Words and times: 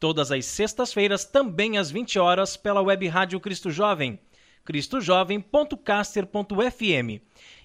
Todas 0.00 0.30
as 0.30 0.46
sextas-feiras, 0.46 1.24
também 1.24 1.76
às 1.76 1.90
20 1.90 2.18
horas, 2.18 2.56
pela 2.56 2.80
web 2.80 3.06
Rádio 3.08 3.40
Cristo 3.40 3.70
Jovem, 3.70 4.18
cristojovem.caster.fm. 4.64 7.20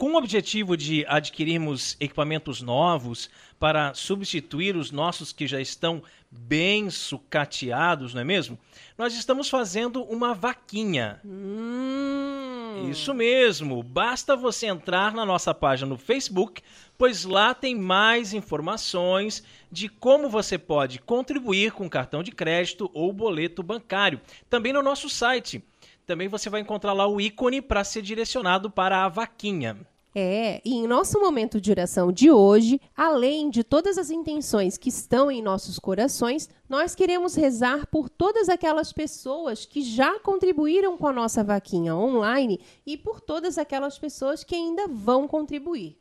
Com 0.00 0.12
o 0.12 0.16
objetivo 0.16 0.78
de 0.78 1.04
adquirirmos 1.06 1.94
equipamentos 2.00 2.62
novos 2.62 3.28
para 3.58 3.92
substituir 3.92 4.74
os 4.74 4.90
nossos 4.90 5.30
que 5.30 5.46
já 5.46 5.60
estão 5.60 6.02
bem 6.30 6.88
sucateados, 6.88 8.14
não 8.14 8.22
é 8.22 8.24
mesmo? 8.24 8.58
Nós 8.96 9.12
estamos 9.12 9.50
fazendo 9.50 10.02
uma 10.04 10.32
vaquinha. 10.32 11.20
Hum. 11.22 12.88
Isso 12.90 13.12
mesmo. 13.12 13.82
Basta 13.82 14.34
você 14.34 14.68
entrar 14.68 15.12
na 15.12 15.26
nossa 15.26 15.52
página 15.52 15.90
no 15.90 15.98
Facebook, 15.98 16.62
pois 16.96 17.26
lá 17.26 17.52
tem 17.52 17.74
mais 17.74 18.32
informações 18.32 19.44
de 19.70 19.86
como 19.90 20.30
você 20.30 20.56
pode 20.56 20.98
contribuir 20.98 21.72
com 21.72 21.90
cartão 21.90 22.22
de 22.22 22.32
crédito 22.32 22.90
ou 22.94 23.12
boleto 23.12 23.62
bancário. 23.62 24.18
Também 24.48 24.72
no 24.72 24.82
nosso 24.82 25.10
site 25.10 25.62
também 26.06 26.26
você 26.26 26.50
vai 26.50 26.60
encontrar 26.60 26.92
lá 26.92 27.06
o 27.06 27.20
ícone 27.20 27.62
para 27.62 27.84
ser 27.84 28.02
direcionado 28.02 28.68
para 28.68 29.04
a 29.04 29.08
vaquinha. 29.08 29.76
É, 30.14 30.60
e 30.64 30.74
em 30.74 30.88
nosso 30.88 31.20
momento 31.20 31.60
de 31.60 31.70
oração 31.70 32.10
de 32.10 32.30
hoje, 32.30 32.80
além 32.96 33.48
de 33.48 33.62
todas 33.62 33.96
as 33.96 34.10
intenções 34.10 34.76
que 34.76 34.88
estão 34.88 35.30
em 35.30 35.40
nossos 35.40 35.78
corações, 35.78 36.48
nós 36.68 36.96
queremos 36.96 37.36
rezar 37.36 37.86
por 37.86 38.08
todas 38.08 38.48
aquelas 38.48 38.92
pessoas 38.92 39.64
que 39.64 39.82
já 39.82 40.18
contribuíram 40.18 40.96
com 40.96 41.06
a 41.06 41.12
nossa 41.12 41.44
vaquinha 41.44 41.94
online 41.94 42.60
e 42.84 42.96
por 42.96 43.20
todas 43.20 43.56
aquelas 43.56 43.98
pessoas 43.98 44.42
que 44.42 44.56
ainda 44.56 44.88
vão 44.88 45.28
contribuir. 45.28 45.96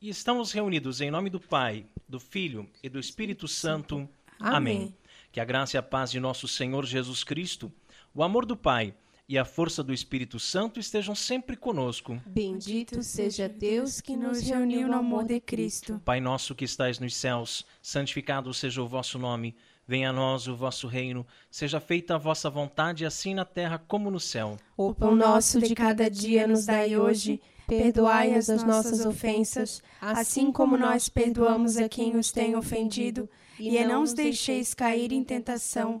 E 0.00 0.08
estamos 0.08 0.52
reunidos 0.52 1.02
em 1.02 1.10
nome 1.10 1.28
do 1.28 1.40
Pai, 1.40 1.84
do 2.08 2.18
Filho 2.18 2.66
e 2.82 2.88
do 2.88 2.98
Espírito 2.98 3.46
Santo. 3.46 4.08
Amém. 4.40 4.56
Amém. 4.56 4.96
Que 5.30 5.40
a 5.40 5.44
graça 5.44 5.76
e 5.76 5.78
a 5.78 5.82
paz 5.82 6.10
de 6.10 6.18
nosso 6.18 6.48
Senhor 6.48 6.86
Jesus 6.86 7.22
Cristo, 7.22 7.70
o 8.14 8.22
amor 8.22 8.46
do 8.46 8.56
Pai 8.56 8.94
e 9.28 9.36
a 9.36 9.44
força 9.44 9.82
do 9.82 9.92
Espírito 9.92 10.38
Santo 10.38 10.78
estejam 10.78 11.14
sempre 11.14 11.56
conosco. 11.56 12.20
Bendito 12.26 13.02
seja 13.02 13.48
Deus 13.48 14.00
que 14.00 14.16
nos 14.16 14.40
reuniu 14.40 14.86
no 14.86 14.94
amor 14.94 15.24
de 15.24 15.40
Cristo. 15.40 16.00
Pai 16.04 16.20
nosso 16.20 16.54
que 16.54 16.64
estais 16.64 17.00
nos 17.00 17.16
céus, 17.16 17.66
santificado 17.82 18.52
seja 18.54 18.82
o 18.82 18.88
vosso 18.88 19.18
nome. 19.18 19.56
Venha 19.88 20.10
a 20.10 20.12
nós 20.12 20.48
o 20.48 20.56
vosso 20.56 20.88
reino. 20.88 21.24
Seja 21.50 21.80
feita 21.80 22.16
a 22.16 22.18
vossa 22.18 22.50
vontade, 22.50 23.06
assim 23.06 23.34
na 23.34 23.44
terra 23.44 23.78
como 23.78 24.10
no 24.10 24.18
céu. 24.18 24.56
O 24.76 24.92
pão 24.92 25.14
nosso 25.14 25.60
de 25.60 25.74
cada 25.74 26.10
dia 26.10 26.46
nos 26.46 26.66
dai 26.66 26.96
hoje. 26.96 27.40
Perdoai-as 27.68 28.48
as 28.48 28.62
nossas 28.62 29.04
ofensas, 29.04 29.82
assim 30.00 30.52
como 30.52 30.76
nós 30.76 31.08
perdoamos 31.08 31.76
a 31.76 31.88
quem 31.88 32.14
nos 32.14 32.30
tem 32.30 32.54
ofendido. 32.54 33.28
E 33.58 33.84
não 33.84 34.02
os 34.02 34.12
deixeis 34.12 34.72
cair 34.72 35.12
em 35.12 35.24
tentação, 35.24 36.00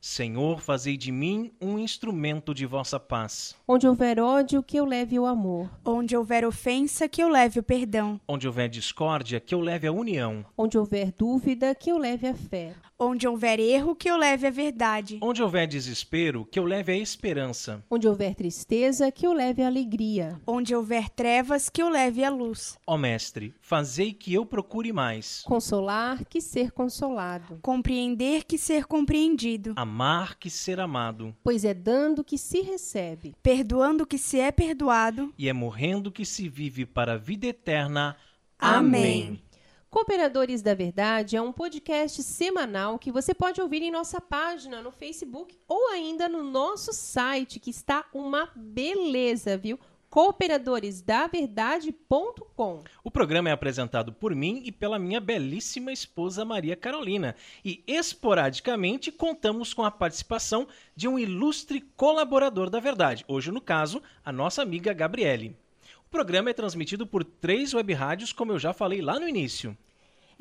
Senhor, 0.00 0.62
fazei 0.62 0.96
de 0.96 1.12
mim 1.12 1.52
um 1.60 1.78
instrumento 1.78 2.54
de 2.54 2.64
vossa 2.64 2.98
paz. 2.98 3.54
Onde 3.68 3.86
houver 3.86 4.18
ódio, 4.18 4.62
que 4.62 4.78
eu 4.78 4.86
leve 4.86 5.18
o 5.18 5.26
amor. 5.26 5.70
Onde 5.84 6.16
houver 6.16 6.42
ofensa, 6.42 7.06
que 7.06 7.22
eu 7.22 7.28
leve 7.28 7.60
o 7.60 7.62
perdão. 7.62 8.18
Onde 8.26 8.46
houver 8.46 8.70
discórdia, 8.70 9.38
que 9.38 9.54
eu 9.54 9.60
leve 9.60 9.86
a 9.86 9.92
união. 9.92 10.42
Onde 10.56 10.78
houver 10.78 11.12
dúvida, 11.12 11.74
que 11.74 11.90
eu 11.90 11.98
leve 11.98 12.26
a 12.26 12.34
fé. 12.34 12.74
Onde 12.98 13.28
houver 13.28 13.60
erro, 13.60 13.94
que 13.94 14.10
eu 14.10 14.16
leve 14.16 14.46
a 14.46 14.50
verdade. 14.50 15.18
Onde 15.22 15.42
houver 15.42 15.66
desespero, 15.66 16.46
que 16.46 16.58
eu 16.58 16.64
leve 16.64 16.92
a 16.92 16.96
esperança. 16.96 17.84
Onde 17.90 18.08
houver 18.08 18.34
tristeza, 18.34 19.10
que 19.10 19.26
eu 19.26 19.32
leve 19.34 19.62
a 19.62 19.66
alegria. 19.66 20.40
Onde 20.46 20.74
houver 20.74 21.10
trevas, 21.10 21.68
que 21.68 21.82
eu 21.82 21.90
leve 21.90 22.24
a 22.24 22.30
luz. 22.30 22.78
Ó 22.86 22.96
Mestre, 22.96 23.54
fazei 23.60 24.12
que 24.12 24.32
eu 24.32 24.44
procure 24.46 24.92
mais. 24.92 25.42
Consolar, 25.44 26.24
que 26.26 26.40
ser 26.40 26.72
consolado. 26.72 27.58
Compreender 27.62 28.44
que 28.44 28.58
ser 28.58 28.86
compreendido. 28.86 29.72
Amar 29.76 29.89
que 30.38 30.50
ser 30.50 30.80
amado. 30.80 31.34
Pois 31.42 31.64
é 31.64 31.74
dando 31.74 32.24
que 32.24 32.38
se 32.38 32.60
recebe. 32.60 33.34
Perdoando 33.42 34.06
que 34.06 34.18
se 34.18 34.38
é 34.38 34.50
perdoado. 34.50 35.32
E 35.36 35.48
é 35.48 35.52
morrendo 35.52 36.10
que 36.12 36.24
se 36.24 36.48
vive 36.48 36.86
para 36.86 37.14
a 37.14 37.18
vida 37.18 37.46
eterna. 37.46 38.16
Amém. 38.58 39.42
Cooperadores 39.90 40.62
da 40.62 40.72
Verdade 40.72 41.34
é 41.34 41.42
um 41.42 41.50
podcast 41.50 42.22
semanal 42.22 42.96
que 42.96 43.10
você 43.10 43.34
pode 43.34 43.60
ouvir 43.60 43.82
em 43.82 43.90
nossa 43.90 44.20
página 44.20 44.80
no 44.80 44.92
Facebook 44.92 45.58
ou 45.66 45.88
ainda 45.88 46.28
no 46.28 46.44
nosso 46.44 46.92
site, 46.92 47.58
que 47.58 47.70
está 47.70 48.04
uma 48.14 48.48
beleza, 48.54 49.56
viu? 49.56 49.80
cooperadoresdaverdade.com. 50.10 52.82
O 53.04 53.10
programa 53.10 53.48
é 53.48 53.52
apresentado 53.52 54.12
por 54.12 54.34
mim 54.34 54.60
e 54.64 54.72
pela 54.72 54.98
minha 54.98 55.20
belíssima 55.20 55.92
esposa 55.92 56.44
Maria 56.44 56.74
Carolina. 56.74 57.36
E 57.64 57.84
esporadicamente 57.86 59.12
contamos 59.12 59.72
com 59.72 59.84
a 59.84 59.90
participação 59.90 60.66
de 60.96 61.06
um 61.06 61.16
ilustre 61.18 61.80
colaborador 61.96 62.68
da 62.68 62.80
verdade. 62.80 63.24
Hoje, 63.28 63.52
no 63.52 63.60
caso, 63.60 64.02
a 64.24 64.32
nossa 64.32 64.62
amiga 64.62 64.92
Gabriele. 64.92 65.56
O 66.04 66.10
programa 66.10 66.50
é 66.50 66.54
transmitido 66.54 67.06
por 67.06 67.22
três 67.22 67.72
web 67.72 67.94
rádios, 67.94 68.32
como 68.32 68.50
eu 68.50 68.58
já 68.58 68.72
falei 68.72 69.00
lá 69.00 69.20
no 69.20 69.28
início. 69.28 69.78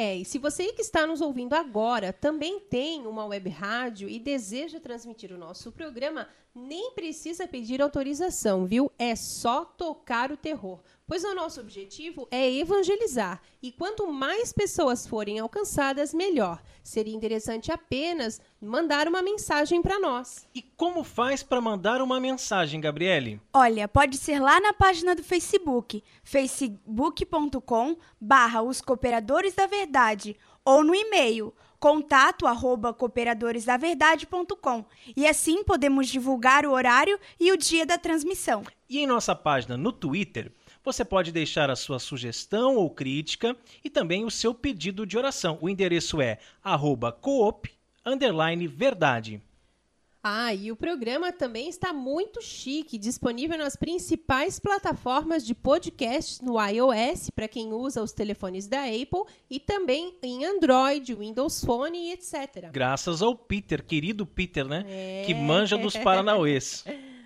É, 0.02 0.16
e 0.16 0.24
se 0.24 0.40
você 0.40 0.72
que 0.72 0.82
está 0.82 1.06
nos 1.06 1.20
ouvindo 1.20 1.54
agora 1.54 2.14
também 2.14 2.58
tem 2.58 3.06
uma 3.06 3.26
web 3.26 3.50
rádio 3.50 4.08
e 4.08 4.18
deseja 4.18 4.80
transmitir 4.80 5.30
o 5.34 5.38
nosso 5.38 5.74
programa, 5.74 6.30
nem 6.56 6.92
precisa 6.92 7.46
pedir 7.46 7.82
autorização, 7.82 8.66
viu? 8.66 8.90
É 8.98 9.14
só 9.14 9.66
tocar 9.66 10.32
o 10.32 10.38
terror. 10.38 10.80
Pois 11.10 11.24
o 11.24 11.34
nosso 11.34 11.60
objetivo 11.60 12.28
é 12.30 12.54
evangelizar. 12.54 13.42
E 13.64 13.72
quanto 13.72 14.14
mais 14.14 14.54
pessoas 14.54 15.08
forem 15.08 15.40
alcançadas, 15.40 16.14
melhor. 16.14 16.62
Seria 16.84 17.16
interessante 17.16 17.72
apenas 17.72 18.40
mandar 18.62 19.08
uma 19.08 19.24
mensagem 19.24 19.82
para 19.82 19.98
nós. 19.98 20.48
E 20.54 20.62
como 20.62 21.04
faz 21.04 21.42
para 21.42 21.60
mandar 21.60 22.00
uma 22.00 22.20
mensagem, 22.20 22.80
Gabriele? 22.80 23.42
Olha, 23.52 23.88
pode 23.88 24.18
ser 24.18 24.40
lá 24.40 24.62
na 24.62 24.72
página 24.72 25.16
do 25.16 25.24
Facebook, 25.24 26.04
facebook.com 26.24 27.98
barra 28.22 28.62
os 28.62 28.80
cooperadores 28.80 29.56
da 29.56 29.66
verdade, 29.66 30.38
ou 30.64 30.84
no 30.84 30.94
e-mail 30.94 31.52
contato 31.80 32.46
arroba 32.46 32.94
cooperadoresdaverdade.com 32.94 34.86
e 35.16 35.26
assim 35.26 35.64
podemos 35.64 36.10
divulgar 36.10 36.66
o 36.66 36.72
horário 36.72 37.18
e 37.40 37.52
o 37.52 37.58
dia 37.58 37.86
da 37.86 37.98
transmissão. 37.98 38.64
E 38.90 39.00
em 39.00 39.08
nossa 39.08 39.34
página 39.34 39.78
no 39.78 39.92
Twitter, 39.94 40.52
você 40.92 41.06
pode 41.06 41.32
deixar 41.32 41.70
a 41.70 41.76
sua 41.76 42.00
sugestão 42.00 42.76
ou 42.76 42.90
crítica 42.90 43.56
e 43.84 43.92
também 43.92 44.26
o 44.26 44.32
seu 44.32 44.56
pedido 44.56 45.06
de 45.06 45.20
oração. 45.20 45.60
O 45.62 45.70
endereço 45.70 46.20
é 46.20 46.40
arroba 46.64 47.12
coop, 47.12 47.70
verdade. 48.68 49.40
Ah, 50.24 50.52
e 50.52 50.72
o 50.72 50.76
programa 50.76 51.32
também 51.32 51.70
está 51.70 51.94
muito 51.94 52.42
chique, 52.42 52.98
disponível 52.98 53.58
nas 53.58 53.76
principais 53.76 54.60
plataformas 54.60 55.46
de 55.46 55.54
podcasts 55.54 56.42
no 56.42 56.60
iOS, 56.60 57.30
para 57.30 57.48
quem 57.48 57.72
usa 57.72 58.02
os 58.02 58.12
telefones 58.12 58.68
da 58.68 58.84
Apple, 58.86 59.32
e 59.48 59.60
também 59.60 60.18
em 60.24 60.44
Android, 60.44 61.14
Windows 61.14 61.64
Phone 61.64 61.98
e 61.98 62.14
etc. 62.14 62.70
Graças 62.72 63.22
ao 63.22 63.36
Peter, 63.36 63.84
querido 63.84 64.26
Peter, 64.26 64.68
né? 64.68 64.86
É... 64.90 65.24
Que 65.26 65.36
manja 65.36 65.78
dos 65.78 65.96
Paranauês. 65.96 66.84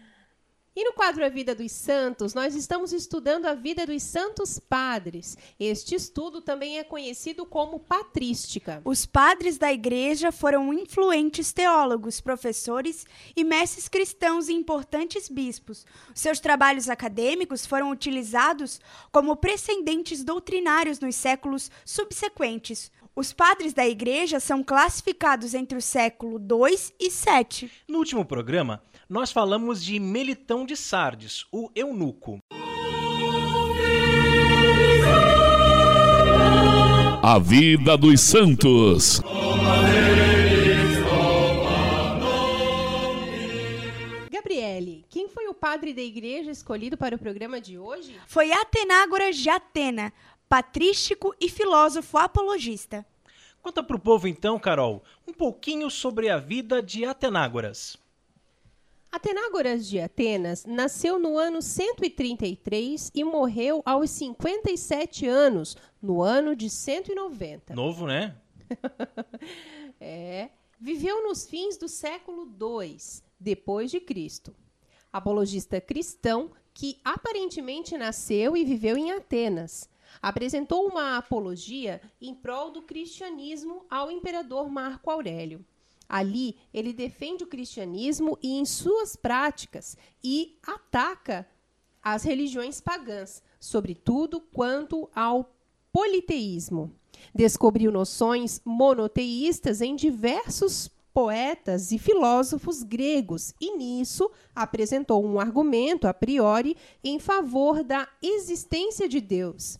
E 0.75 0.83
no 0.83 0.93
quadro 0.93 1.23
A 1.23 1.29
Vida 1.29 1.53
dos 1.53 1.71
Santos, 1.71 2.33
nós 2.33 2.55
estamos 2.55 2.91
estudando 2.91 3.45
a 3.45 3.53
vida 3.53 3.85
dos 3.85 4.01
santos 4.01 4.57
padres. 4.57 5.37
Este 5.59 5.93
estudo 5.93 6.41
também 6.41 6.79
é 6.79 6.83
conhecido 6.83 7.45
como 7.45 7.79
patrística. 7.79 8.81
Os 8.83 9.05
padres 9.05 9.59
da 9.59 9.71
igreja 9.71 10.31
foram 10.31 10.73
influentes 10.73 11.53
teólogos, 11.53 12.19
professores 12.19 13.05
e 13.35 13.43
mestres 13.43 13.87
cristãos 13.87 14.49
e 14.49 14.53
importantes 14.53 15.29
bispos. 15.29 15.85
Seus 16.15 16.39
trabalhos 16.39 16.89
acadêmicos 16.89 17.67
foram 17.67 17.91
utilizados 17.91 18.81
como 19.11 19.35
precedentes 19.35 20.23
doutrinários 20.23 20.99
nos 20.99 21.15
séculos 21.15 21.69
subsequentes. 21.85 22.91
Os 23.15 23.31
padres 23.31 23.73
da 23.73 23.87
igreja 23.87 24.39
são 24.39 24.63
classificados 24.63 25.53
entre 25.53 25.77
o 25.77 25.81
século 25.81 26.39
II 26.39 26.75
e 26.99 27.09
VII. 27.09 27.69
No 27.87 27.99
último 27.99 28.25
programa, 28.25 28.81
nós 29.07 29.31
falamos 29.31 29.83
de 29.83 29.99
Melitão 29.99 30.65
de 30.65 30.75
Sardes, 30.75 31.45
o 31.51 31.69
eunuco. 31.75 32.39
A 37.21 37.37
vida 37.37 37.95
dos 37.95 38.19
santos. 38.19 39.21
Gabriele, 44.31 45.05
quem 45.09 45.29
foi 45.29 45.47
o 45.47 45.53
padre 45.53 45.93
da 45.93 46.01
igreja 46.01 46.51
escolhido 46.51 46.97
para 46.97 47.15
o 47.15 47.19
programa 47.19 47.61
de 47.61 47.77
hoje? 47.77 48.19
Foi 48.27 48.51
Atenágoras 48.51 49.37
de 49.37 49.49
Atena, 49.49 50.11
patrístico 50.53 51.33
e 51.41 51.49
filósofo 51.49 52.15
apologista. 52.15 53.03
Conta 53.59 53.81
para 53.81 53.95
o 53.95 53.99
povo 53.99 54.27
então, 54.27 54.59
Carol, 54.59 55.03
um 55.27 55.33
pouquinho 55.33 55.89
sobre 55.89 56.29
a 56.29 56.37
vida 56.37 56.79
de 56.79 57.05
Atenágoras. 57.05 57.97
Atenágoras 59.11 59.87
de 59.87 59.99
Atenas 59.99 60.63
nasceu 60.63 61.17
no 61.17 61.39
ano 61.39 61.59
133 61.59 63.09
e 63.15 63.23
morreu 63.23 63.81
aos 63.83 64.11
57 64.11 65.25
anos, 65.25 65.75
no 65.99 66.21
ano 66.21 66.55
de 66.55 66.69
190. 66.69 67.73
Novo, 67.73 68.05
né? 68.05 68.35
é. 69.99 70.49
Viveu 70.79 71.23
nos 71.27 71.47
fins 71.47 71.77
do 71.77 71.87
século 71.87 72.45
II, 72.45 72.95
depois 73.39 73.89
de 73.89 73.99
Cristo. 73.99 74.55
Apologista 75.11 75.81
cristão 75.81 76.51
que 76.75 76.99
aparentemente 77.03 77.97
nasceu 77.97 78.55
e 78.55 78.63
viveu 78.63 78.95
em 78.95 79.13
Atenas 79.13 79.91
apresentou 80.21 80.87
uma 80.87 81.17
apologia 81.17 82.01
em 82.21 82.33
prol 82.33 82.71
do 82.71 82.81
cristianismo 82.81 83.85
ao 83.89 84.11
imperador 84.11 84.69
Marco 84.69 85.09
Aurélio. 85.09 85.65
Ali, 86.07 86.57
ele 86.73 86.93
defende 86.93 87.43
o 87.43 87.47
cristianismo 87.47 88.37
e 88.41 88.59
em 88.59 88.65
suas 88.65 89.15
práticas 89.15 89.97
e 90.23 90.57
ataca 90.61 91.47
as 92.03 92.23
religiões 92.23 92.81
pagãs, 92.81 93.41
sobretudo 93.59 94.39
quanto 94.39 95.09
ao 95.15 95.55
politeísmo. 95.91 96.93
Descobriu 97.33 97.91
noções 97.91 98.61
monoteístas 98.65 99.81
em 99.81 99.95
diversos 99.95 100.91
poetas 101.13 101.91
e 101.91 101.99
filósofos 101.99 102.81
gregos 102.81 103.53
e 103.61 103.77
nisso 103.77 104.29
apresentou 104.55 105.23
um 105.23 105.39
argumento 105.39 106.07
a 106.07 106.13
priori 106.13 106.75
em 107.03 107.19
favor 107.19 107.83
da 107.83 108.07
existência 108.21 109.07
de 109.07 109.21
Deus. 109.21 109.77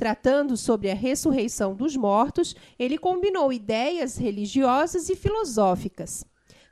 Tratando 0.00 0.56
sobre 0.56 0.90
a 0.90 0.94
ressurreição 0.94 1.74
dos 1.74 1.94
mortos, 1.94 2.56
ele 2.78 2.96
combinou 2.96 3.52
ideias 3.52 4.16
religiosas 4.16 5.10
e 5.10 5.14
filosóficas. 5.14 6.24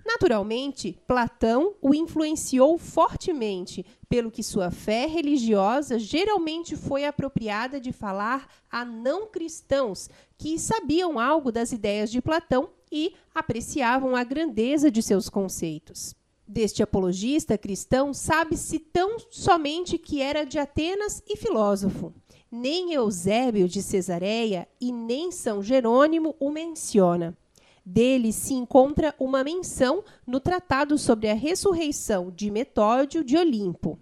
Naturalmente, 0.03 0.99
Platão 1.07 1.75
o 1.83 1.95
influenciou 1.95 2.79
fortemente, 2.79 3.85
pelo 4.09 4.31
que 4.31 4.43
sua 4.43 4.71
fé 4.71 5.05
religiosa 5.05 5.99
geralmente 5.99 6.75
foi 6.75 7.05
apropriada 7.05 7.79
de 7.79 7.93
falar 7.93 8.49
a 8.71 8.83
não 8.83 9.27
cristãos 9.27 10.09
que 10.39 10.59
sabiam 10.59 11.21
algo 11.21 11.53
das 11.53 11.71
ideias 11.71 12.11
de 12.11 12.23
Platão 12.23 12.71
e 12.91 13.13
apreciavam 13.35 14.17
a 14.17 14.25
grandeza 14.25 14.91
de 14.91 15.03
seus 15.03 15.29
conceitos. 15.29 16.17
Deste 16.47 16.83
apologista 16.83 17.59
cristão, 17.59 18.15
sabe-se 18.15 18.79
tão 18.79 19.19
somente 19.31 19.99
que 19.99 20.23
era 20.23 20.45
de 20.45 20.59
Atenas 20.59 21.23
e 21.29 21.37
filósofo. 21.37 22.15
Nem 22.51 22.93
Eusébio 22.93 23.69
de 23.69 23.83
Cesareia 23.83 24.67
e 24.81 24.91
nem 24.91 25.31
São 25.31 25.63
Jerônimo 25.63 26.35
o 26.41 26.51
menciona. 26.51 27.37
Dele 27.85 28.33
se 28.33 28.55
encontra 28.55 29.15
uma 29.19 29.45
menção 29.45 30.05
no 30.27 30.41
Tratado 30.41 30.99
sobre 30.99 31.29
a 31.29 31.35
Ressurreição 31.35 32.31
de 32.31 32.51
Metódio 32.51 33.25
de 33.25 33.37
Olimpo. 33.37 33.99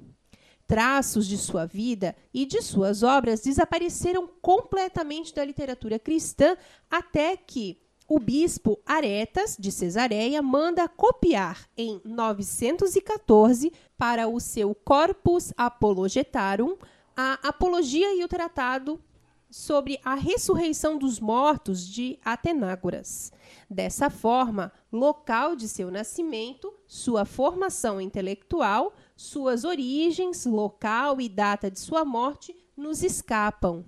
Traços 0.66 1.26
de 1.26 1.38
sua 1.38 1.66
vida 1.66 2.16
e 2.34 2.44
de 2.44 2.60
suas 2.62 3.02
obras 3.02 3.40
desapareceram 3.40 4.28
completamente 4.42 5.32
da 5.32 5.44
literatura 5.44 5.98
cristã 5.98 6.56
até 6.90 7.36
que 7.36 7.78
o 8.08 8.20
bispo 8.20 8.78
Aretas 8.86 9.56
de 9.58 9.72
Cesareia 9.72 10.40
manda 10.40 10.88
copiar 10.88 11.68
em 11.76 12.00
914 12.04 13.72
para 13.98 14.28
o 14.28 14.38
seu 14.38 14.74
Corpus 14.74 15.52
Apologetarum 15.56 16.76
a 17.16 17.38
Apologia 17.42 18.14
e 18.14 18.22
o 18.22 18.28
Tratado 18.28 19.02
sobre 19.50 19.98
a 20.04 20.14
ressurreição 20.14 20.98
dos 20.98 21.18
mortos 21.18 21.88
de 21.88 22.18
Atenágoras. 22.22 23.32
Dessa 23.70 24.10
forma, 24.10 24.70
local 24.92 25.56
de 25.56 25.66
seu 25.66 25.90
nascimento, 25.90 26.74
sua 26.86 27.24
formação 27.24 28.02
intelectual, 28.02 28.92
suas 29.16 29.64
origens, 29.64 30.44
local 30.44 31.18
e 31.18 31.26
data 31.26 31.70
de 31.70 31.80
sua 31.80 32.04
morte 32.04 32.54
nos 32.76 33.02
escapam. 33.02 33.82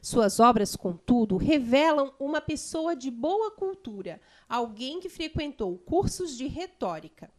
Suas 0.00 0.40
obras, 0.40 0.74
contudo, 0.74 1.36
revelam 1.36 2.12
uma 2.18 2.40
pessoa 2.40 2.96
de 2.96 3.10
boa 3.12 3.52
cultura, 3.52 4.20
alguém 4.48 4.98
que 4.98 5.08
frequentou 5.08 5.78
cursos 5.78 6.36
de 6.36 6.48
retórica. 6.48 7.30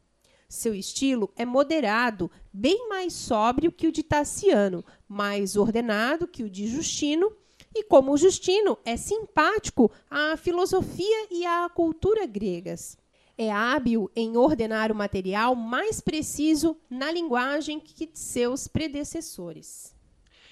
Seu 0.53 0.75
estilo 0.75 1.33
é 1.36 1.43
moderado, 1.43 2.29
bem 2.53 2.88
mais 2.88 3.13
sóbrio 3.13 3.72
que 3.72 3.88
o 3.88 3.91
de 3.91 4.03
Tassiano, 4.03 4.86
mais 5.07 5.57
ordenado 5.57 6.27
que 6.27 6.43
o 6.43 6.50
de 6.50 6.67
Justino, 6.67 7.36
e 7.74 7.83
como 7.83 8.15
Justino 8.15 8.77
é 8.86 8.95
simpático 8.95 9.91
à 10.07 10.38
filosofia 10.38 11.27
e 11.31 11.43
à 11.43 11.67
cultura 11.69 12.27
gregas. 12.27 12.95
É 13.36 13.51
hábil 13.51 14.12
em 14.15 14.38
ordenar 14.38 14.91
o 14.91 14.95
material 14.95 15.55
mais 15.55 16.00
preciso 16.00 16.77
na 16.88 17.12
linguagem 17.12 17.79
que 17.79 18.07
seus 18.13 18.67
predecessores. 18.67 19.95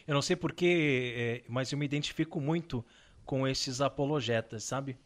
Eu 0.07 0.15
não 0.15 0.21
sei 0.23 0.35
porquê, 0.35 1.13
é, 1.15 1.43
mas 1.47 1.71
eu 1.71 1.77
me 1.77 1.85
identifico 1.85 2.41
muito 2.41 2.83
com 3.23 3.47
esses 3.47 3.81
apologetas, 3.81 4.63
sabe? 4.63 4.97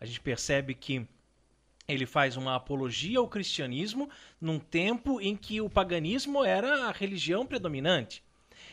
A 0.00 0.06
gente 0.06 0.20
percebe 0.20 0.76
que 0.76 1.08
ele 1.88 2.04
faz 2.04 2.36
uma 2.36 2.54
apologia 2.54 3.18
ao 3.18 3.26
cristianismo 3.26 4.10
num 4.38 4.58
tempo 4.58 5.20
em 5.20 5.34
que 5.34 5.60
o 5.60 5.70
paganismo 5.70 6.44
era 6.44 6.86
a 6.86 6.92
religião 6.92 7.46
predominante. 7.46 8.22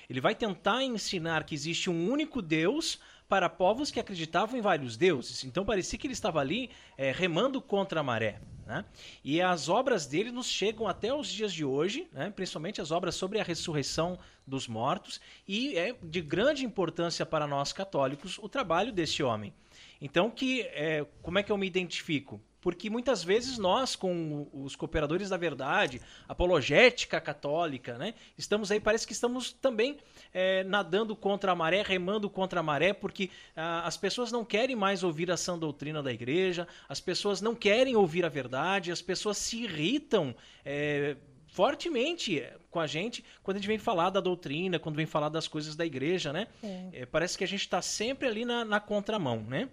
Ele 0.09 0.19
vai 0.19 0.35
tentar 0.35 0.83
ensinar 0.83 1.45
que 1.45 1.55
existe 1.55 1.89
um 1.89 2.11
único 2.11 2.41
Deus 2.41 2.99
para 3.27 3.49
povos 3.49 3.89
que 3.89 3.99
acreditavam 3.99 4.59
em 4.59 4.61
vários 4.61 4.97
deuses. 4.97 5.45
Então 5.45 5.65
parecia 5.65 5.97
que 5.97 6.05
ele 6.05 6.13
estava 6.13 6.41
ali 6.41 6.69
é, 6.97 7.11
remando 7.11 7.61
contra 7.61 8.01
a 8.01 8.03
maré. 8.03 8.39
Né? 8.65 8.83
E 9.23 9.41
as 9.41 9.69
obras 9.69 10.05
dele 10.05 10.31
nos 10.31 10.47
chegam 10.47 10.87
até 10.87 11.13
os 11.13 11.27
dias 11.29 11.53
de 11.53 11.63
hoje, 11.63 12.07
né? 12.11 12.31
principalmente 12.35 12.81
as 12.81 12.91
obras 12.91 13.15
sobre 13.15 13.39
a 13.39 13.43
ressurreição 13.43 14.19
dos 14.45 14.67
mortos, 14.67 15.21
e 15.47 15.75
é 15.77 15.95
de 16.03 16.21
grande 16.21 16.65
importância 16.65 17.25
para 17.25 17.47
nós 17.47 17.71
católicos 17.71 18.37
o 18.39 18.49
trabalho 18.49 18.91
desse 18.91 19.23
homem. 19.23 19.53
Então, 20.01 20.29
que, 20.29 20.61
é, 20.63 21.05
como 21.21 21.39
é 21.39 21.43
que 21.43 21.51
eu 21.51 21.57
me 21.57 21.65
identifico? 21.65 22.41
Porque 22.65 22.89
muitas 22.89 23.23
vezes 23.23 23.59
nós, 23.59 23.95
com 23.95 24.47
os 24.51 24.75
cooperadores 24.75 25.29
da 25.29 25.37
verdade, 25.37 26.01
apologética 26.27 27.21
católica, 27.21 27.95
né, 27.95 28.15
estamos 28.35 28.71
aí, 28.71 28.79
parece 28.79 29.05
que 29.05 29.13
estamos 29.13 29.53
também 29.53 29.99
é, 30.33 30.63
nadando 30.63 31.15
contra 31.15 31.51
a 31.51 31.55
maré, 31.55 31.83
remando 31.83 32.27
contra 32.27 32.61
a 32.61 32.63
maré, 32.63 32.91
porque 32.91 33.29
ah, 33.55 33.85
as 33.85 33.97
pessoas 33.97 34.31
não 34.31 34.43
querem 34.43 34.75
mais 34.75 35.03
ouvir 35.03 35.29
a 35.29 35.37
sã 35.37 35.55
doutrina 35.55 36.01
da 36.01 36.11
igreja, 36.11 36.67
as 36.89 36.99
pessoas 36.99 37.39
não 37.39 37.53
querem 37.53 37.95
ouvir 37.95 38.25
a 38.25 38.29
verdade, 38.29 38.91
as 38.91 38.99
pessoas 38.99 39.37
se 39.37 39.57
irritam. 39.57 40.35
É, 40.65 41.17
fortemente 41.45 42.43
com 42.71 42.79
a 42.79 42.87
gente 42.87 43.23
quando 43.43 43.57
a 43.57 43.59
gente 43.59 43.67
vem 43.67 43.77
falar 43.77 44.09
da 44.09 44.19
doutrina, 44.19 44.79
quando 44.79 44.95
vem 44.95 45.05
falar 45.05 45.29
das 45.29 45.47
coisas 45.47 45.75
da 45.75 45.85
igreja, 45.85 46.33
né? 46.33 46.47
É. 46.63 46.89
É, 46.93 47.05
parece 47.05 47.37
que 47.37 47.43
a 47.43 47.47
gente 47.47 47.61
está 47.61 47.81
sempre 47.81 48.27
ali 48.27 48.43
na, 48.43 48.65
na 48.65 48.79
contramão, 48.79 49.41
né? 49.43 49.69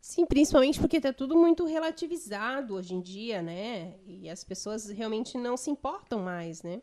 Sim, 0.00 0.24
principalmente 0.24 0.78
porque 0.78 0.96
está 0.98 1.12
tudo 1.12 1.36
muito 1.36 1.66
relativizado 1.66 2.74
hoje 2.74 2.94
em 2.94 3.00
dia, 3.00 3.42
né? 3.42 3.94
E 4.06 4.28
as 4.28 4.44
pessoas 4.44 4.88
realmente 4.88 5.36
não 5.36 5.56
se 5.56 5.70
importam 5.70 6.20
mais, 6.20 6.62
né? 6.62 6.80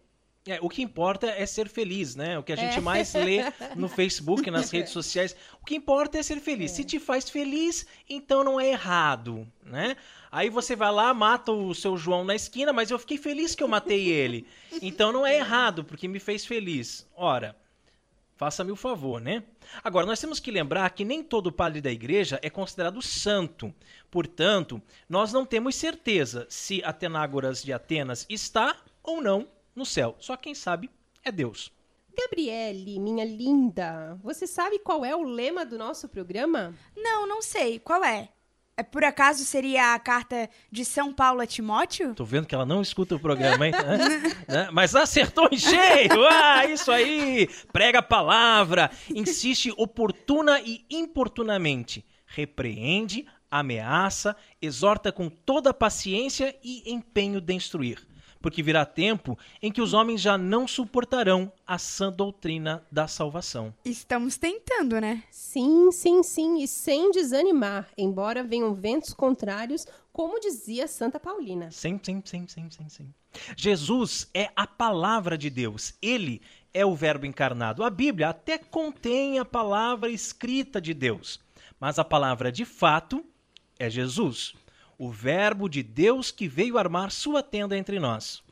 É, 0.47 0.59
o 0.61 0.69
que 0.69 0.83
importa 0.83 1.25
é 1.27 1.43
ser 1.47 1.67
feliz, 1.67 2.15
né? 2.15 2.37
O 2.37 2.43
que 2.43 2.53
a 2.53 2.55
gente 2.55 2.77
é. 2.77 2.81
mais 2.81 3.13
lê 3.15 3.39
no 3.75 3.89
Facebook, 3.89 4.51
nas 4.51 4.69
redes 4.69 4.91
sociais. 4.91 5.35
O 5.59 5.65
que 5.65 5.75
importa 5.75 6.19
é 6.19 6.23
ser 6.23 6.39
feliz. 6.39 6.71
É. 6.71 6.75
Se 6.75 6.83
te 6.83 6.99
faz 6.99 7.27
feliz, 7.27 7.87
então 8.07 8.43
não 8.43 8.59
é 8.59 8.69
errado, 8.69 9.47
né? 9.63 9.97
Aí 10.31 10.49
você 10.49 10.75
vai 10.75 10.91
lá, 10.91 11.11
mata 11.13 11.51
o 11.51 11.73
seu 11.73 11.97
João 11.97 12.23
na 12.23 12.35
esquina, 12.35 12.71
mas 12.71 12.91
eu 12.91 12.99
fiquei 12.99 13.17
feliz 13.17 13.55
que 13.55 13.63
eu 13.63 13.67
matei 13.67 14.09
ele. 14.09 14.45
Então 14.81 15.11
não 15.11 15.25
é 15.25 15.37
errado, 15.37 15.85
porque 15.85 16.07
me 16.07 16.19
fez 16.19 16.45
feliz. 16.45 17.07
Ora, 17.15 17.55
Faça-me 18.35 18.71
o 18.71 18.75
favor, 18.75 19.21
né? 19.21 19.43
Agora, 19.83 20.05
nós 20.05 20.19
temos 20.19 20.39
que 20.39 20.51
lembrar 20.51 20.89
que 20.91 21.05
nem 21.05 21.23
todo 21.23 21.51
padre 21.51 21.81
da 21.81 21.91
igreja 21.91 22.39
é 22.41 22.49
considerado 22.49 23.01
santo. 23.01 23.73
Portanto, 24.09 24.81
nós 25.09 25.31
não 25.33 25.45
temos 25.45 25.75
certeza 25.75 26.45
se 26.49 26.83
Atenágoras 26.83 27.63
de 27.63 27.73
Atenas 27.73 28.25
está 28.29 28.77
ou 29.03 29.21
não 29.21 29.47
no 29.75 29.85
céu. 29.85 30.15
Só 30.19 30.35
quem 30.37 30.55
sabe 30.55 30.89
é 31.23 31.31
Deus. 31.31 31.71
Gabriele, 32.17 32.97
minha 32.97 33.25
linda, 33.25 34.17
você 34.23 34.47
sabe 34.47 34.79
qual 34.79 35.03
é 35.03 35.13
o 35.13 35.23
lema 35.23 35.65
do 35.65 35.77
nosso 35.77 36.07
programa? 36.07 36.73
Não, 36.95 37.27
não 37.27 37.41
sei. 37.41 37.77
Qual 37.77 38.03
é? 38.03 38.29
É, 38.77 38.83
por 38.83 39.05
acaso 39.05 39.45
seria 39.45 39.93
a 39.93 39.99
carta 39.99 40.49
de 40.69 40.83
São 40.83 41.13
Paulo 41.13 41.39
a 41.39 41.47
Timóteo? 41.47 42.13
Tô 42.13 42.25
vendo 42.25 42.45
que 42.45 42.53
ela 42.53 42.65
não 42.65 42.81
escuta 42.81 43.15
o 43.15 43.19
programa, 43.19 43.67
hein? 43.67 43.73
né? 44.49 44.69
Mas 44.73 44.93
acertou 44.93 45.47
em 45.49 45.57
cheio! 45.57 46.25
Ah, 46.29 46.65
isso 46.65 46.91
aí! 46.91 47.47
Prega 47.71 47.99
a 47.99 48.03
palavra, 48.03 48.91
insiste 49.09 49.73
oportuna 49.77 50.59
e 50.59 50.85
importunamente, 50.89 52.05
repreende, 52.25 53.25
ameaça, 53.49 54.35
exorta 54.61 55.09
com 55.09 55.29
toda 55.29 55.73
paciência 55.73 56.53
e 56.61 56.91
empenho 56.91 57.39
de 57.39 57.53
instruir 57.53 58.05
porque 58.45 58.61
virá 58.61 58.85
tempo 58.85 59.35
em 59.59 59.71
que 59.71 59.81
os 59.81 59.91
homens 59.91 60.21
já 60.21 60.37
não 60.37 60.67
suportarão 60.67 61.51
a 61.65 61.79
sã 61.79 62.11
doutrina 62.11 62.85
da 62.91 63.07
salvação. 63.07 63.73
Estamos 63.83 64.37
tentando, 64.37 65.01
né? 65.01 65.23
Sim, 65.31 65.91
sim, 65.91 66.21
sim, 66.21 66.61
e 66.61 66.67
sem 66.67 67.09
desanimar, 67.09 67.89
embora 67.97 68.43
venham 68.43 68.75
ventos 68.75 69.15
contrários, 69.15 69.87
como 70.13 70.39
dizia 70.39 70.87
Santa 70.87 71.19
Paulina. 71.19 71.71
Sim, 71.71 71.99
sim, 72.03 72.21
sim, 72.23 72.45
sim, 72.47 72.69
sim, 72.69 72.87
sim. 72.87 73.13
Jesus 73.57 74.29
é 74.31 74.51
a 74.55 74.67
palavra 74.67 75.39
de 75.39 75.49
Deus. 75.49 75.95
Ele 75.99 76.39
é 76.71 76.85
o 76.85 76.93
verbo 76.93 77.25
encarnado. 77.25 77.83
A 77.83 77.89
Bíblia 77.89 78.29
até 78.29 78.59
contém 78.59 79.39
a 79.39 79.43
palavra 79.43 80.07
escrita 80.11 80.79
de 80.79 80.93
Deus, 80.93 81.39
mas 81.79 81.97
a 81.97 82.03
palavra 82.03 82.51
de 82.51 82.63
fato 82.63 83.25
é 83.79 83.89
Jesus 83.89 84.53
o 84.97 85.09
Verbo 85.09 85.69
de 85.69 85.83
Deus 85.83 86.31
que 86.31 86.47
veio 86.47 86.77
armar 86.77 87.11
sua 87.11 87.43
tenda 87.43 87.77
entre 87.77 87.99
nós. 87.99 88.43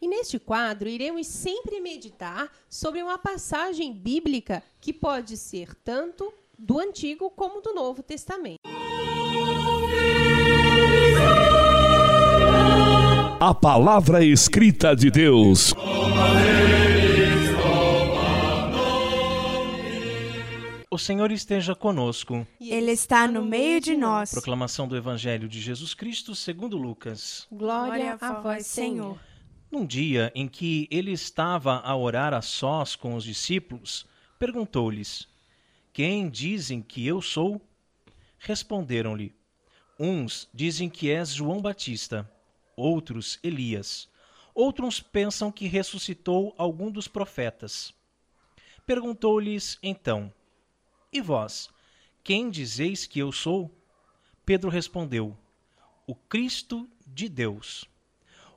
E 0.00 0.08
neste 0.08 0.38
quadro, 0.38 0.88
iremos 0.88 1.28
sempre 1.28 1.80
meditar 1.80 2.50
sobre 2.68 3.02
uma 3.02 3.18
passagem 3.18 3.92
bíblica 3.92 4.62
que 4.80 4.92
pode 4.92 5.36
ser 5.36 5.74
tanto 5.76 6.32
do 6.58 6.80
Antigo 6.80 7.30
como 7.30 7.60
do 7.60 7.72
Novo 7.72 8.02
Testamento. 8.02 8.58
A 13.40 13.54
palavra 13.54 14.24
escrita 14.24 14.94
de 14.94 15.10
Deus. 15.10 15.74
O 20.92 20.98
Senhor 20.98 21.32
esteja 21.32 21.74
conosco. 21.74 22.46
Ele 22.60 22.90
está 22.90 23.26
no 23.26 23.42
meio 23.42 23.80
de 23.80 23.96
nós. 23.96 24.30
Proclamação 24.30 24.86
do 24.86 24.94
Evangelho 24.94 25.48
de 25.48 25.58
Jesus 25.58 25.94
Cristo 25.94 26.34
segundo 26.34 26.76
Lucas. 26.76 27.46
Glória 27.50 28.18
a 28.20 28.42
vós, 28.42 28.66
Senhor. 28.66 29.18
Num 29.70 29.86
dia 29.86 30.30
em 30.34 30.46
que 30.46 30.86
ele 30.90 31.10
estava 31.10 31.80
a 31.80 31.96
orar 31.96 32.34
a 32.34 32.42
sós 32.42 32.94
com 32.94 33.14
os 33.14 33.24
discípulos, 33.24 34.06
perguntou-lhes: 34.38 35.26
Quem 35.94 36.28
dizem 36.28 36.82
que 36.82 37.06
eu 37.06 37.22
sou? 37.22 37.58
Responderam-lhe: 38.38 39.34
Uns 39.98 40.46
dizem 40.52 40.90
que 40.90 41.10
és 41.10 41.30
João 41.32 41.62
Batista, 41.62 42.30
outros 42.76 43.38
Elias, 43.42 44.10
outros 44.54 45.00
pensam 45.00 45.50
que 45.50 45.66
ressuscitou 45.66 46.54
algum 46.58 46.90
dos 46.90 47.08
profetas. 47.08 47.94
Perguntou-lhes 48.84 49.78
então: 49.82 50.30
e 51.12 51.20
vós, 51.20 51.68
quem 52.24 52.48
dizeis 52.48 53.06
que 53.06 53.18
eu 53.18 53.30
sou? 53.30 53.70
Pedro 54.46 54.70
respondeu: 54.70 55.36
O 56.06 56.14
Cristo 56.14 56.88
de 57.06 57.28
Deus. 57.28 57.84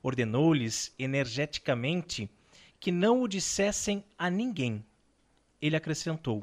Ordenou-lhes 0.02 0.94
energeticamente 0.98 2.30
que 2.80 2.90
não 2.90 3.20
o 3.20 3.28
dissessem 3.28 4.02
a 4.18 4.30
ninguém. 4.30 4.82
Ele 5.60 5.76
acrescentou: 5.76 6.42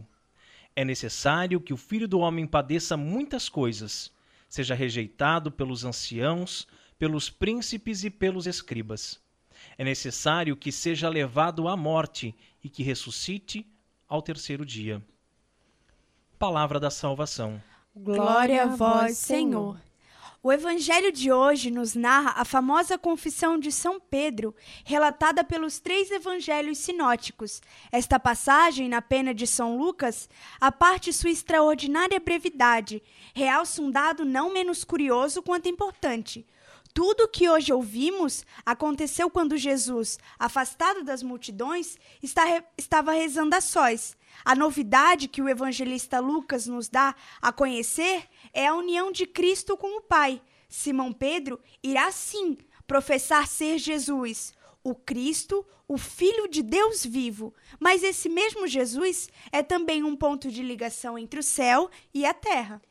É 0.76 0.86
necessário 0.86 1.60
que 1.60 1.74
o 1.74 1.78
filho 1.78 2.08
do 2.08 2.20
homem 2.20 2.46
padeça 2.46 2.96
muitas 2.96 3.50
coisas, 3.50 4.12
seja 4.48 4.76
rejeitado 4.76 5.52
pelos 5.52 5.84
anciãos, 5.84 6.68
pelos 7.00 7.28
príncipes 7.28 8.04
e 8.04 8.12
pelos 8.12 8.46
escribas. 8.46 9.20
É 9.80 9.84
necessário 9.84 10.56
que 10.56 10.72
seja 10.72 11.10
levado 11.10 11.68
à 11.68 11.76
morte 11.76 12.36
e 12.64 12.70
que 12.70 12.84
ressuscite 12.84 13.66
ao 14.08 14.22
terceiro 14.22 14.64
dia 14.64 15.02
palavra 16.44 16.78
da 16.78 16.90
salvação. 16.90 17.64
Glória 17.96 18.64
a 18.64 18.66
vós, 18.66 19.18
Senhor. 19.18 19.80
O 20.44 20.52
evangelho 20.52 21.10
de 21.10 21.32
hoje 21.32 21.72
nos 21.72 21.96
narra 21.96 22.34
a 22.36 22.44
famosa 22.44 22.98
confissão 22.98 23.58
de 23.58 23.72
São 23.72 23.98
Pedro, 23.98 24.54
relatada 24.84 25.42
pelos 25.42 25.80
três 25.80 26.12
evangelhos 26.12 26.80
sinóticos. 26.80 27.62
Esta 27.90 28.20
passagem, 28.20 28.90
na 28.90 29.02
pena 29.02 29.34
de 29.34 29.48
São 29.48 29.78
Lucas, 29.78 30.28
a 30.60 30.70
parte 30.70 31.14
sua 31.14 31.30
extraordinária 31.30 32.20
brevidade, 32.20 33.02
realça 33.34 33.82
um 33.82 33.90
dado 33.90 34.26
não 34.26 34.52
menos 34.52 34.84
curioso 34.84 35.42
quanto 35.42 35.70
importante. 35.70 36.46
Tudo 36.94 37.24
o 37.24 37.30
que 37.30 37.48
hoje 37.48 37.72
ouvimos 37.72 38.46
aconteceu 38.66 39.30
quando 39.30 39.56
Jesus, 39.56 40.20
afastado 40.38 41.06
das 41.06 41.24
multidões, 41.24 41.98
estava 42.22 43.14
rezando 43.14 43.56
a 43.56 43.62
sós 43.62 44.18
a 44.46 44.56
novidade 44.56 45.28
que 45.28 45.42
o 45.42 45.50
evangelista 45.50 46.20
Lucas 46.20 46.68
nos 46.68 46.90
dá 46.90 47.16
a 47.42 47.52
conhecer 47.52 48.28
é 48.54 48.68
a 48.68 48.76
união 48.76 49.12
de 49.12 49.26
Cristo 49.26 49.78
com 49.78 49.98
o 49.98 50.02
Pai. 50.02 50.42
Simão 50.68 51.14
Pedro 51.14 51.60
irá 51.82 52.12
sim 52.12 52.58
professar 52.88 53.48
ser 53.48 53.78
Jesus, 53.78 54.54
o 54.84 54.94
Cristo, 54.96 55.66
o 55.88 55.98
Filho 55.98 56.48
de 56.48 56.62
Deus 56.62 57.06
vivo. 57.06 57.54
Mas 57.80 58.04
esse 58.04 58.28
mesmo 58.28 58.68
Jesus 58.68 59.30
é 59.52 59.62
também 59.62 60.04
um 60.04 60.16
ponto 60.16 60.52
de 60.52 60.64
ligação 60.64 61.18
entre 61.18 61.40
o 61.40 61.44
céu 61.44 61.90
e 62.14 62.26
a 62.26 62.34
terra. 62.34 62.82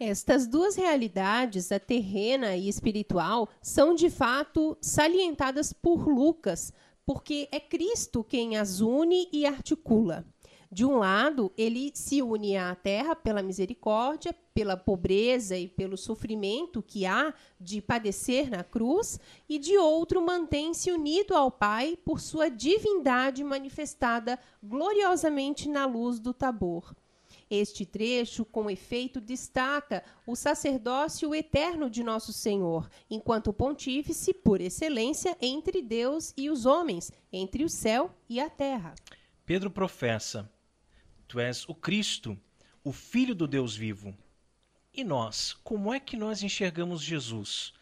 Estas 0.00 0.46
duas 0.46 0.76
realidades, 0.76 1.72
a 1.72 1.80
terrena 1.80 2.56
e 2.56 2.68
espiritual, 2.68 3.48
são 3.60 3.94
de 3.94 4.08
fato 4.08 4.78
salientadas 4.80 5.72
por 5.72 6.08
Lucas, 6.08 6.72
porque 7.04 7.48
é 7.50 7.58
Cristo 7.58 8.22
quem 8.22 8.56
as 8.56 8.80
une 8.80 9.28
e 9.32 9.44
articula. 9.44 10.24
De 10.70 10.84
um 10.84 10.98
lado, 10.98 11.50
ele 11.56 11.90
se 11.94 12.20
une 12.20 12.54
à 12.58 12.74
terra 12.74 13.16
pela 13.16 13.42
misericórdia, 13.42 14.34
pela 14.52 14.76
pobreza 14.76 15.56
e 15.56 15.66
pelo 15.66 15.96
sofrimento 15.96 16.82
que 16.82 17.06
há 17.06 17.32
de 17.58 17.80
padecer 17.80 18.50
na 18.50 18.62
cruz, 18.62 19.18
e 19.48 19.58
de 19.58 19.78
outro, 19.78 20.20
mantém-se 20.20 20.92
unido 20.92 21.34
ao 21.34 21.50
Pai 21.50 21.96
por 22.04 22.20
sua 22.20 22.50
divindade 22.50 23.42
manifestada 23.42 24.38
gloriosamente 24.62 25.70
na 25.70 25.86
luz 25.86 26.20
do 26.20 26.34
Tabor. 26.34 26.94
Este 27.50 27.86
trecho, 27.86 28.44
com 28.44 28.68
efeito, 28.68 29.22
destaca 29.22 30.04
o 30.26 30.36
sacerdócio 30.36 31.34
eterno 31.34 31.88
de 31.88 32.04
nosso 32.04 32.30
Senhor, 32.30 32.90
enquanto 33.08 33.54
pontífice 33.54 34.34
por 34.34 34.60
excelência 34.60 35.34
entre 35.40 35.80
Deus 35.80 36.34
e 36.36 36.50
os 36.50 36.66
homens, 36.66 37.10
entre 37.32 37.64
o 37.64 37.70
céu 37.70 38.10
e 38.28 38.38
a 38.38 38.50
terra. 38.50 38.94
Pedro 39.46 39.70
professa: 39.70 40.50
Tu 41.28 41.38
és 41.38 41.68
o 41.68 41.74
Cristo, 41.74 42.38
o 42.82 42.90
Filho 42.90 43.34
do 43.34 43.46
Deus 43.46 43.76
vivo. 43.76 44.16
E 44.94 45.04
nós, 45.04 45.52
como 45.62 45.92
é 45.92 46.00
que 46.00 46.16
nós 46.16 46.42
enxergamos 46.42 47.02
Jesus? 47.02 47.74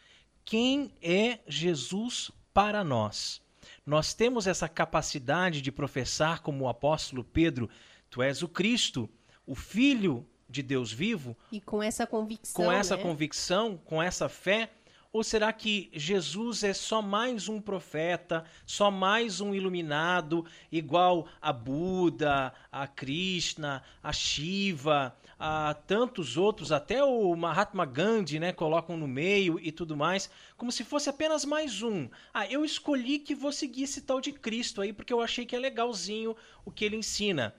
Quem 0.45 0.93
é 1.01 1.39
Jesus 1.47 2.31
para 2.53 2.83
nós? 2.83 3.41
Nós 3.87 4.13
temos 4.13 4.49
essa 4.49 4.69
capacidade 4.69 5.63
de 5.63 5.71
professar, 5.71 6.43
como 6.43 6.65
o 6.65 6.69
apóstolo 6.69 7.23
Pedro, 7.23 7.71
Tu 8.11 8.21
és 8.21 8.43
o 8.43 8.49
Cristo, 8.49 9.09
o 9.47 9.55
Filho 9.55 10.27
de 10.49 10.63
Deus 10.63 10.93
vivo. 10.93 11.37
E 11.51 11.61
com 11.61 11.83
essa 11.83 12.07
convicção. 12.07 12.65
Com 12.65 12.73
essa 12.73 12.97
né? 12.97 13.03
convicção, 13.03 13.77
com 13.85 14.03
essa 14.03 14.29
fé, 14.29 14.71
ou 15.13 15.23
será 15.25 15.53
que 15.53 15.91
Jesus 15.93 16.63
é 16.63 16.73
só 16.73 17.01
mais 17.01 17.49
um 17.49 17.61
profeta, 17.61 18.45
só 18.65 18.91
mais 18.91 19.41
um 19.41 19.55
iluminado, 19.55 20.45
igual 20.71 21.27
a 21.41 21.53
Buda, 21.53 22.53
a 22.71 22.87
Krishna, 22.87 23.83
a 24.03 24.13
Shiva, 24.13 25.17
a 25.39 25.75
tantos 25.75 26.37
outros, 26.37 26.73
até 26.73 27.03
o 27.05 27.35
Mahatma 27.37 27.85
Gandhi, 27.85 28.39
né, 28.39 28.53
colocam 28.53 28.97
no 28.97 29.07
meio 29.07 29.59
e 29.61 29.71
tudo 29.71 29.97
mais, 29.97 30.31
como 30.57 30.73
se 30.73 30.85
fosse 30.85 31.09
apenas 31.09 31.45
mais 31.45 31.83
um. 31.83 32.09
Ah, 32.33 32.47
eu 32.47 32.65
escolhi 32.65 33.19
que 33.19 33.35
vou 33.35 33.53
seguir 33.53 33.85
esse 33.85 34.03
tal 34.03 34.21
de 34.21 34.33
Cristo 34.33 34.81
aí 34.81 34.93
porque 34.93 35.13
eu 35.13 35.21
achei 35.21 35.45
que 35.45 35.55
é 35.55 35.59
legalzinho 35.59 36.37
o 36.65 36.71
que 36.71 36.85
ele 36.85 36.97
ensina. 36.97 37.55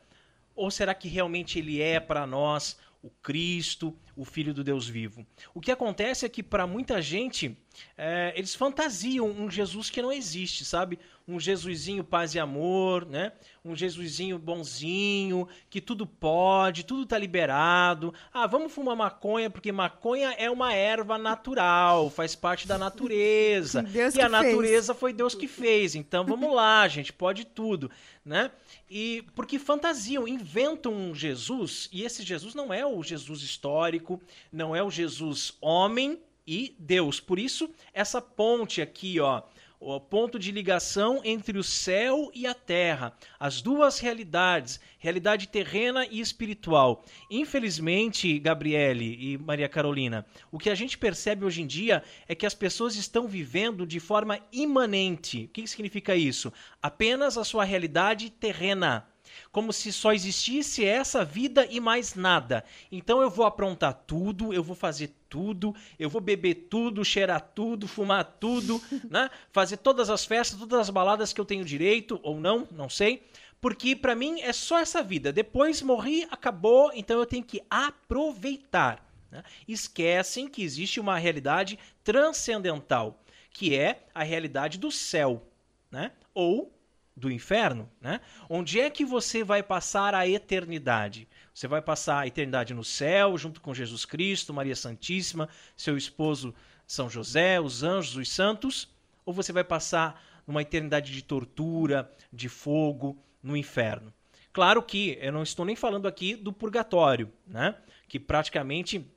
Ou 0.56 0.72
será 0.72 0.94
que 0.96 1.08
realmente 1.08 1.60
ele 1.60 1.82
é 1.82 2.00
para 2.00 2.26
nós 2.26 2.78
o 3.04 3.10
Cristo, 3.22 3.96
o 4.18 4.26
Filho 4.26 4.54
do 4.54 4.64
Deus 4.64 4.88
vivo. 4.88 5.26
O 5.54 5.62
que 5.62 5.72
acontece 5.72 6.26
é 6.26 6.30
que, 6.30 6.42
para 6.42 6.66
muita 6.66 7.02
gente, 7.02 7.56
é, 7.96 8.34
eles 8.36 8.56
fantasiam 8.56 9.30
um 9.30 9.50
Jesus 9.50 9.90
que 9.92 10.02
não 10.02 10.12
existe, 10.12 10.66
sabe? 10.66 11.00
Um 11.28 11.40
Jesusinho 11.40 12.06
paz 12.06 12.34
e 12.36 12.40
amor, 12.40 13.06
né? 13.06 13.34
Um 13.64 13.76
Jesusinho 13.76 14.40
bonzinho, 14.40 15.46
que 15.70 15.82
tudo 15.82 16.08
pode, 16.08 16.86
tudo 16.86 17.06
tá 17.06 17.18
liberado. 17.18 18.14
Ah, 18.32 18.48
vamos 18.48 18.72
fumar 18.72 18.96
maconha, 18.96 19.50
porque 19.50 19.70
maconha 19.72 20.32
é 20.38 20.50
uma 20.50 20.74
erva 20.74 21.18
natural, 21.18 22.10
faz 22.10 22.34
parte 22.34 22.66
da 22.66 22.78
natureza. 22.78 23.84
Deus 23.92 24.16
e 24.16 24.22
a 24.22 24.30
que 24.30 24.32
fez. 24.32 24.46
natureza 24.46 24.94
foi 24.94 25.12
Deus 25.12 25.36
que 25.36 25.50
fez. 25.50 25.96
Então 25.96 26.24
vamos 26.26 26.54
lá, 26.56 26.88
gente, 26.90 27.12
pode 27.12 27.44
tudo, 27.44 27.92
né? 28.24 28.50
E 28.90 29.26
porque 29.36 29.60
fantasiam, 29.60 30.26
inventam 30.26 30.94
um 30.94 31.14
Jesus, 31.14 31.90
e 31.92 32.04
esse 32.06 32.24
Jesus 32.24 32.56
não 32.56 32.74
é 32.74 32.86
o 32.86 33.04
Jesus 33.04 33.42
histórico, 33.42 34.22
não 34.50 34.74
é 34.74 34.82
o 34.82 34.90
Jesus 34.90 35.58
homem 35.60 36.22
e 36.48 36.74
Deus. 36.80 37.20
Por 37.20 37.38
isso, 37.38 37.70
essa 37.94 38.22
ponte 38.22 38.82
aqui, 38.82 39.20
ó, 39.20 39.42
o 39.80 40.00
ponto 40.00 40.40
de 40.40 40.52
ligação 40.52 41.22
entre 41.24 41.58
o 41.58 41.64
céu 41.64 42.32
e 42.34 42.48
a 42.48 42.54
terra, 42.54 43.14
as 43.40 43.62
duas 43.62 44.00
realidades, 44.00 44.80
realidade 44.98 45.48
terrena 45.48 46.06
e 46.06 46.20
espiritual. 46.20 47.04
Infelizmente, 47.30 48.40
Gabriele 48.40 49.18
e 49.20 49.38
Maria 49.38 49.70
Carolina, 49.70 50.26
o 50.52 50.58
que 50.58 50.70
a 50.70 50.76
gente 50.76 50.98
percebe 50.98 51.46
hoje 51.46 51.62
em 51.62 51.68
dia 51.68 52.04
é 52.28 52.34
que 52.34 52.46
as 52.46 52.56
pessoas 52.56 52.96
estão 52.96 53.28
vivendo 53.28 53.86
de 53.86 54.00
forma 54.00 54.40
imanente. 54.52 55.46
O 55.46 55.48
que 55.50 55.68
significa 55.68 56.16
isso? 56.16 56.52
Apenas 56.82 57.38
a 57.38 57.44
sua 57.44 57.64
realidade 57.64 58.30
terrena 58.30 59.08
como 59.52 59.74
se 59.74 59.92
só 59.92 60.14
existisse 60.14 60.86
essa 60.86 61.24
vida 61.24 61.66
e 61.70 61.80
mais 61.80 62.16
nada. 62.16 62.64
Então 62.92 63.22
eu 63.22 63.30
vou 63.30 63.46
aprontar 63.46 63.94
tudo, 64.06 64.54
eu 64.54 64.64
vou 64.64 64.76
fazer 64.76 65.12
tudo, 65.30 65.76
eu 66.00 66.10
vou 66.10 66.22
beber 66.22 66.68
tudo, 66.70 67.04
cheirar 67.04 67.42
tudo, 67.54 67.88
fumar 67.88 68.24
tudo, 68.40 68.82
né? 69.10 69.30
Fazer 69.52 69.78
todas 69.78 70.10
as 70.10 70.26
festas, 70.26 70.60
todas 70.60 70.80
as 70.80 70.90
baladas 70.90 71.34
que 71.34 71.42
eu 71.42 71.46
tenho 71.46 71.66
direito 71.66 72.20
ou 72.24 72.40
não, 72.40 72.68
não 72.72 72.90
sei. 72.90 73.24
Porque 73.60 73.96
para 73.96 74.16
mim 74.16 74.40
é 74.42 74.54
só 74.54 74.80
essa 74.80 75.02
vida. 75.02 75.34
Depois 75.34 75.82
morri, 75.82 76.28
acabou, 76.30 76.92
então 76.94 77.18
eu 77.20 77.26
tenho 77.26 77.44
que 77.44 77.62
aproveitar. 77.70 79.04
né? 79.32 79.44
Esquecem 79.68 80.48
que 80.48 80.62
existe 80.62 81.00
uma 81.00 81.18
realidade 81.18 81.80
transcendental, 82.04 83.20
que 83.52 83.76
é 83.76 84.06
a 84.14 84.24
realidade 84.24 84.78
do 84.78 84.92
céu, 84.92 85.44
né? 85.92 86.12
Ou 86.34 86.72
do 87.18 87.32
inferno, 87.32 87.90
né? 88.00 88.22
Onde 88.48 88.80
é 88.80 88.92
que 88.92 89.04
você 89.04 89.44
vai 89.44 89.64
passar 89.64 90.14
a 90.14 90.28
eternidade? 90.28 91.28
Você 91.52 91.68
vai 91.68 91.82
passar 91.82 92.20
a 92.20 92.28
eternidade 92.28 92.76
no 92.76 92.84
céu, 92.84 93.36
junto 93.38 93.60
com 93.60 93.74
Jesus 93.74 94.06
Cristo, 94.06 94.54
Maria 94.54 94.76
Santíssima, 94.76 95.50
seu 95.76 95.98
esposo 95.98 96.54
São 96.86 97.10
José, 97.10 97.60
os 97.60 97.82
anjos, 97.82 98.16
os 98.16 98.30
santos, 98.30 98.88
ou 99.26 99.34
você 99.34 99.52
vai 99.52 99.64
passar 99.64 100.24
numa 100.46 100.62
eternidade 100.62 101.12
de 101.12 101.24
tortura, 101.24 102.10
de 102.32 102.48
fogo, 102.48 103.18
no 103.42 103.58
inferno? 103.58 104.14
Claro 104.54 104.84
que 104.84 105.18
eu 105.20 105.32
não 105.32 105.42
estou 105.42 105.66
nem 105.66 105.76
falando 105.76 106.08
aqui 106.08 106.36
do 106.36 106.54
purgatório, 106.54 107.34
né? 107.48 107.76
Que 108.08 108.20
praticamente 108.20 109.12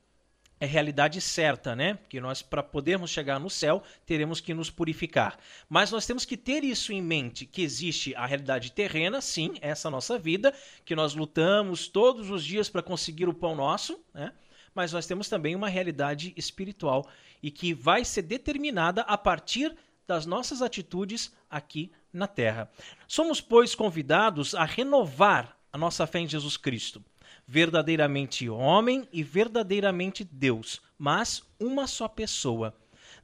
é 0.60 0.66
realidade 0.66 1.22
certa, 1.22 1.74
né? 1.74 1.98
Que 2.06 2.20
nós, 2.20 2.42
para 2.42 2.62
podermos 2.62 3.10
chegar 3.10 3.40
no 3.40 3.48
céu, 3.48 3.82
teremos 4.04 4.40
que 4.40 4.52
nos 4.52 4.70
purificar. 4.70 5.38
Mas 5.68 5.90
nós 5.90 6.06
temos 6.06 6.26
que 6.26 6.36
ter 6.36 6.62
isso 6.62 6.92
em 6.92 7.00
mente, 7.00 7.46
que 7.46 7.62
existe 7.62 8.14
a 8.14 8.26
realidade 8.26 8.70
terrena, 8.70 9.22
sim, 9.22 9.54
essa 9.62 9.88
nossa 9.90 10.18
vida, 10.18 10.54
que 10.84 10.94
nós 10.94 11.14
lutamos 11.14 11.88
todos 11.88 12.30
os 12.30 12.44
dias 12.44 12.68
para 12.68 12.82
conseguir 12.82 13.26
o 13.26 13.34
pão 13.34 13.56
nosso, 13.56 13.98
né? 14.12 14.34
Mas 14.74 14.92
nós 14.92 15.06
temos 15.06 15.28
também 15.28 15.56
uma 15.56 15.68
realidade 15.68 16.34
espiritual 16.36 17.08
e 17.42 17.50
que 17.50 17.72
vai 17.72 18.04
ser 18.04 18.22
determinada 18.22 19.00
a 19.02 19.16
partir 19.16 19.74
das 20.06 20.26
nossas 20.26 20.60
atitudes 20.60 21.32
aqui 21.48 21.90
na 22.12 22.28
terra. 22.28 22.70
Somos, 23.08 23.40
pois, 23.40 23.74
convidados 23.74 24.54
a 24.54 24.64
renovar 24.64 25.56
a 25.72 25.78
nossa 25.78 26.06
fé 26.06 26.20
em 26.20 26.28
Jesus 26.28 26.56
Cristo 26.56 27.02
verdadeiramente 27.50 28.48
homem 28.48 29.08
e 29.12 29.24
verdadeiramente 29.24 30.22
Deus, 30.22 30.80
mas 30.96 31.42
uma 31.58 31.88
só 31.88 32.06
pessoa. 32.06 32.72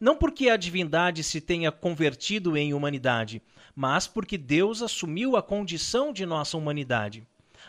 Não 0.00 0.16
porque 0.16 0.48
a 0.48 0.56
divindade 0.56 1.22
se 1.22 1.40
tenha 1.40 1.70
convertido 1.70 2.56
em 2.56 2.74
humanidade, 2.74 3.40
mas 3.72 4.08
porque 4.08 4.36
Deus 4.36 4.82
assumiu 4.82 5.36
a 5.36 5.42
condição 5.44 6.12
de 6.12 6.26
nossa 6.26 6.56
humanidade. 6.56 7.24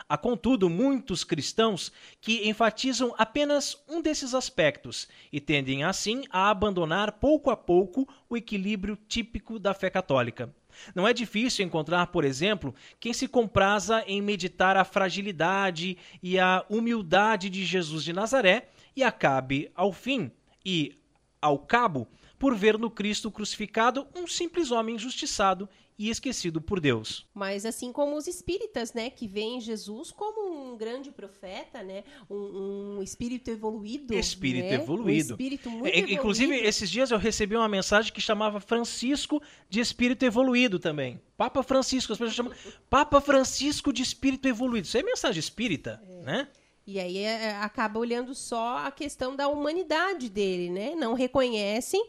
Há, 0.10 0.18
contudo, 0.18 0.68
muitos 0.68 1.24
cristãos 1.24 1.92
que 2.20 2.50
enfatizam 2.50 3.14
apenas 3.20 3.78
um 3.88 4.02
desses 4.02 4.34
aspectos 4.34 5.08
e 5.32 5.40
tendem, 5.40 5.84
assim, 5.84 6.24
a 6.32 6.50
abandonar 6.50 7.12
pouco 7.14 7.52
a 7.52 7.56
pouco 7.56 8.08
o 8.28 8.36
equilíbrio 8.36 8.98
típico 9.08 9.60
da 9.60 9.76
fé 9.76 9.92
católica. 9.92 10.52
Não 10.96 11.08
é 11.08 11.14
difícil 11.14 11.66
encontrar, 11.66 12.08
por 12.08 12.24
exemplo, 12.24 12.74
quem 13.00 13.14
se 13.14 13.28
compraza 13.28 14.04
em 14.08 14.22
meditar 14.22 14.78
a 14.78 14.84
fragilidade 14.84 15.98
e 16.22 16.40
a 16.40 16.66
humildade 16.70 17.50
de 17.50 17.66
Jesus 17.66 18.04
de 18.04 18.14
Nazaré 18.14 18.70
e 18.96 19.04
acabe, 19.04 19.72
ao 19.76 19.92
fim 19.92 20.32
e 20.66 20.98
ao 21.42 21.60
cabo, 21.60 22.08
por 22.40 22.56
ver 22.56 22.78
no 22.78 22.90
Cristo 22.90 23.32
crucificado 23.32 24.08
um 24.16 24.28
simples 24.28 24.72
homem 24.72 24.96
injustiçado 24.96 25.70
e 25.98 26.10
esquecido 26.10 26.62
por 26.62 26.80
Deus. 26.80 27.26
Mas 27.34 27.66
assim 27.66 27.92
como 27.92 28.16
os 28.16 28.28
espíritas, 28.28 28.94
né, 28.94 29.10
que 29.10 29.28
veem 29.28 29.60
Jesus 29.60 30.12
como 30.12 30.72
um 30.74 30.78
grande 30.78 31.10
profeta, 31.10 31.82
né, 31.82 32.04
um, 32.30 32.98
um 32.98 33.04
espírito 33.04 33.50
evoluído, 33.50 34.14
Espírito 34.14 34.66
né? 34.66 34.76
evoluído. 34.76 35.34
um 35.34 35.36
espírito 35.38 35.70
muito 35.72 35.88
É, 35.88 36.00
Inclusive, 36.00 36.46
evoluído. 36.52 36.70
esses 36.70 36.90
dias 36.90 37.10
eu 37.10 37.18
recebi 37.18 37.56
uma 37.56 37.68
mensagem 37.68 38.14
que 38.14 38.22
chamava 38.22 38.60
Francisco 38.60 39.42
de 39.70 39.80
Espírito 39.80 40.24
Evoluído 40.24 40.78
também. 40.78 41.20
Papa 41.36 41.64
Francisco, 41.64 42.14
as 42.14 42.20
pessoas 42.20 42.36
chamam 42.36 42.54
Papa 42.90 43.20
Francisco 43.20 43.92
de 43.92 44.04
Espírito 44.04 44.48
Evoluído. 44.48 44.86
Isso 44.88 44.98
é 44.98 45.04
mensagem 45.04 45.40
espírita, 45.40 46.02
né? 46.24 46.48
E 46.86 47.00
aí 47.00 47.18
é, 47.18 47.56
acaba 47.58 48.00
olhando 48.00 48.34
só 48.34 48.78
a 48.78 48.92
questão 48.92 49.36
da 49.36 49.48
humanidade 49.50 50.30
dele, 50.30 50.70
né? 50.70 50.96
Não 50.96 51.14
reconhecem 51.14 52.08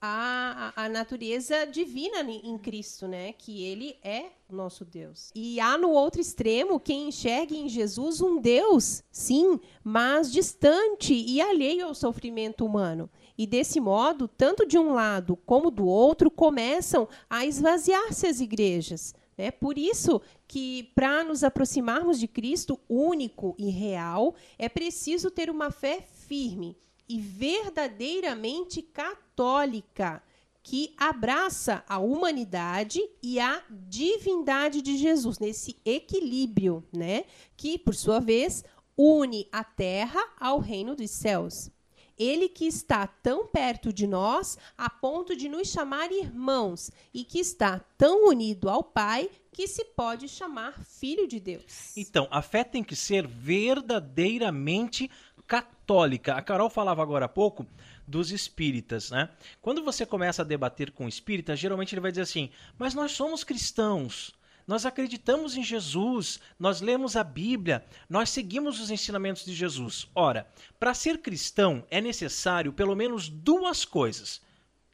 a, 0.00 0.72
a, 0.74 0.88
natureza 0.88 1.66
divina 1.66 2.22
em 2.22 2.56
Cristo, 2.56 3.06
né? 3.06 3.34
Que 3.34 3.64
ele 3.64 3.96
é 4.02 4.30
nosso 4.48 4.84
Deus. 4.84 5.30
E 5.34 5.60
há 5.60 5.76
no 5.76 5.90
outro 5.90 6.20
extremo 6.20 6.80
quem 6.80 7.08
enxerga 7.08 7.54
em 7.54 7.68
Jesus 7.68 8.20
um 8.20 8.40
Deus, 8.40 9.02
sim, 9.10 9.60
mas 9.84 10.32
distante 10.32 11.14
e 11.14 11.40
alheio 11.40 11.86
ao 11.86 11.94
sofrimento 11.94 12.64
humano. 12.64 13.10
E 13.36 13.46
desse 13.46 13.78
modo, 13.78 14.26
tanto 14.26 14.66
de 14.66 14.78
um 14.78 14.92
lado 14.92 15.36
como 15.36 15.70
do 15.70 15.86
outro, 15.86 16.30
começam 16.30 17.08
a 17.28 17.44
esvaziar-se 17.44 18.26
as 18.26 18.40
igrejas. 18.40 19.14
né? 19.36 19.50
Por 19.50 19.76
isso 19.76 20.20
que, 20.48 20.90
para 20.94 21.22
nos 21.22 21.44
aproximarmos 21.44 22.18
de 22.18 22.26
Cristo 22.26 22.80
único 22.88 23.54
e 23.58 23.70
real, 23.70 24.34
é 24.58 24.68
preciso 24.68 25.30
ter 25.30 25.50
uma 25.50 25.70
fé 25.70 26.00
firme 26.00 26.76
e 27.10 27.18
verdadeiramente 27.18 28.80
católica, 28.80 30.22
que 30.62 30.94
abraça 30.96 31.82
a 31.88 31.98
humanidade 31.98 33.00
e 33.20 33.40
a 33.40 33.64
divindade 33.68 34.80
de 34.80 34.96
Jesus, 34.96 35.40
nesse 35.40 35.76
equilíbrio, 35.84 36.86
né? 36.92 37.24
Que, 37.56 37.76
por 37.76 37.96
sua 37.96 38.20
vez, 38.20 38.62
une 38.96 39.48
a 39.50 39.64
terra 39.64 40.24
ao 40.38 40.60
reino 40.60 40.94
dos 40.94 41.10
céus. 41.10 41.68
Ele 42.16 42.48
que 42.48 42.66
está 42.66 43.06
tão 43.06 43.46
perto 43.46 43.92
de 43.92 44.06
nós 44.06 44.56
a 44.78 44.88
ponto 44.88 45.34
de 45.34 45.48
nos 45.48 45.68
chamar 45.68 46.12
irmãos 46.12 46.92
e 47.12 47.24
que 47.24 47.40
está 47.40 47.80
tão 47.98 48.28
unido 48.28 48.68
ao 48.68 48.84
Pai 48.84 49.28
que 49.50 49.66
se 49.66 49.84
pode 49.84 50.28
chamar 50.28 50.84
filho 50.84 51.26
de 51.26 51.40
Deus. 51.40 51.96
Então, 51.96 52.28
a 52.30 52.40
fé 52.40 52.62
tem 52.62 52.84
que 52.84 52.94
ser 52.94 53.26
verdadeiramente 53.26 55.10
católica. 55.50 56.34
A 56.34 56.42
Carol 56.42 56.70
falava 56.70 57.02
agora 57.02 57.24
há 57.24 57.28
pouco 57.28 57.66
dos 58.06 58.30
espíritas, 58.30 59.10
né? 59.10 59.28
Quando 59.60 59.82
você 59.82 60.06
começa 60.06 60.42
a 60.42 60.44
debater 60.44 60.92
com 60.92 61.08
espírita, 61.08 61.56
geralmente 61.56 61.92
ele 61.92 62.00
vai 62.00 62.12
dizer 62.12 62.22
assim: 62.22 62.50
"Mas 62.78 62.94
nós 62.94 63.10
somos 63.10 63.42
cristãos. 63.42 64.32
Nós 64.64 64.86
acreditamos 64.86 65.56
em 65.56 65.64
Jesus, 65.64 66.38
nós 66.56 66.80
lemos 66.80 67.16
a 67.16 67.24
Bíblia, 67.24 67.84
nós 68.08 68.30
seguimos 68.30 68.78
os 68.78 68.92
ensinamentos 68.92 69.44
de 69.44 69.52
Jesus. 69.52 70.06
Ora, 70.14 70.48
para 70.78 70.94
ser 70.94 71.18
cristão 71.18 71.84
é 71.90 72.00
necessário 72.00 72.72
pelo 72.72 72.94
menos 72.94 73.28
duas 73.28 73.84
coisas. 73.84 74.40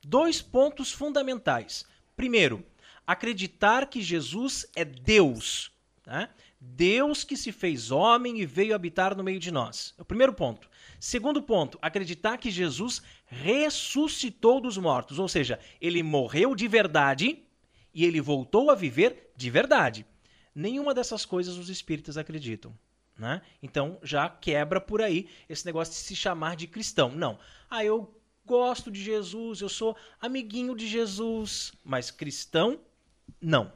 Dois 0.03 0.41
pontos 0.41 0.91
fundamentais. 0.91 1.85
Primeiro, 2.17 2.65
acreditar 3.07 3.91
que 3.91 4.01
Jesus 4.01 4.67
é 4.75 4.87
Deus. 4.87 5.71
Né? 6.07 6.31
Deus 6.75 7.23
que 7.23 7.37
se 7.37 7.53
fez 7.53 7.91
homem 7.91 8.41
e 8.41 8.47
veio 8.47 8.75
habitar 8.75 9.17
no 9.17 9.23
meio 9.23 9.39
de 9.39 9.51
nós. 9.51 9.95
É 9.97 10.03
o 10.03 10.05
primeiro 10.05 10.33
ponto. 10.33 10.69
Segundo 10.99 11.43
ponto, 11.43 11.79
acreditar 11.81 12.39
que 12.39 12.51
Jesus 12.51 13.03
ressuscitou 13.27 14.61
dos 14.61 14.77
mortos, 14.77 15.19
ou 15.19 15.29
seja, 15.29 15.61
ele 15.81 16.03
morreu 16.03 16.55
de 16.55 16.67
verdade 16.67 17.45
e 17.95 18.05
ele 18.05 18.21
voltou 18.21 18.71
a 18.71 18.75
viver 18.75 19.33
de 19.37 19.49
verdade. 19.49 20.05
Nenhuma 20.55 20.93
dessas 20.93 21.25
coisas 21.25 21.57
os 21.57 21.69
espíritas 21.69 22.17
acreditam. 22.17 22.77
Né? 23.17 23.41
Então 23.63 23.99
já 24.03 24.29
quebra 24.29 24.81
por 24.81 25.01
aí 25.01 25.29
esse 25.49 25.65
negócio 25.65 25.95
de 25.95 26.01
se 26.01 26.17
chamar 26.17 26.57
de 26.57 26.67
cristão. 26.67 27.11
Não. 27.11 27.39
Ah, 27.71 27.85
eu 27.85 28.15
gosto 28.45 28.91
de 28.91 29.03
Jesus, 29.03 29.61
eu 29.61 29.69
sou 29.69 29.97
amiguinho 30.21 30.77
de 30.77 30.87
Jesus, 30.87 31.73
mas 31.83 32.11
cristão, 32.11 32.81
não. 33.41 33.73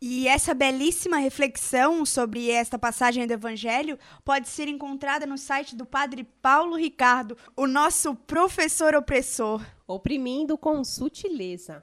E 0.00 0.28
essa 0.28 0.54
belíssima 0.54 1.16
reflexão 1.16 2.06
sobre 2.06 2.48
esta 2.50 2.78
passagem 2.78 3.26
do 3.26 3.32
Evangelho 3.32 3.98
pode 4.24 4.48
ser 4.48 4.68
encontrada 4.68 5.26
no 5.26 5.36
site 5.36 5.74
do 5.74 5.84
Padre 5.84 6.22
Paulo 6.40 6.76
Ricardo, 6.76 7.36
o 7.56 7.66
nosso 7.66 8.14
professor 8.14 8.94
opressor. 8.94 9.60
Oprimindo 9.88 10.56
com 10.56 10.84
sutileza. 10.84 11.82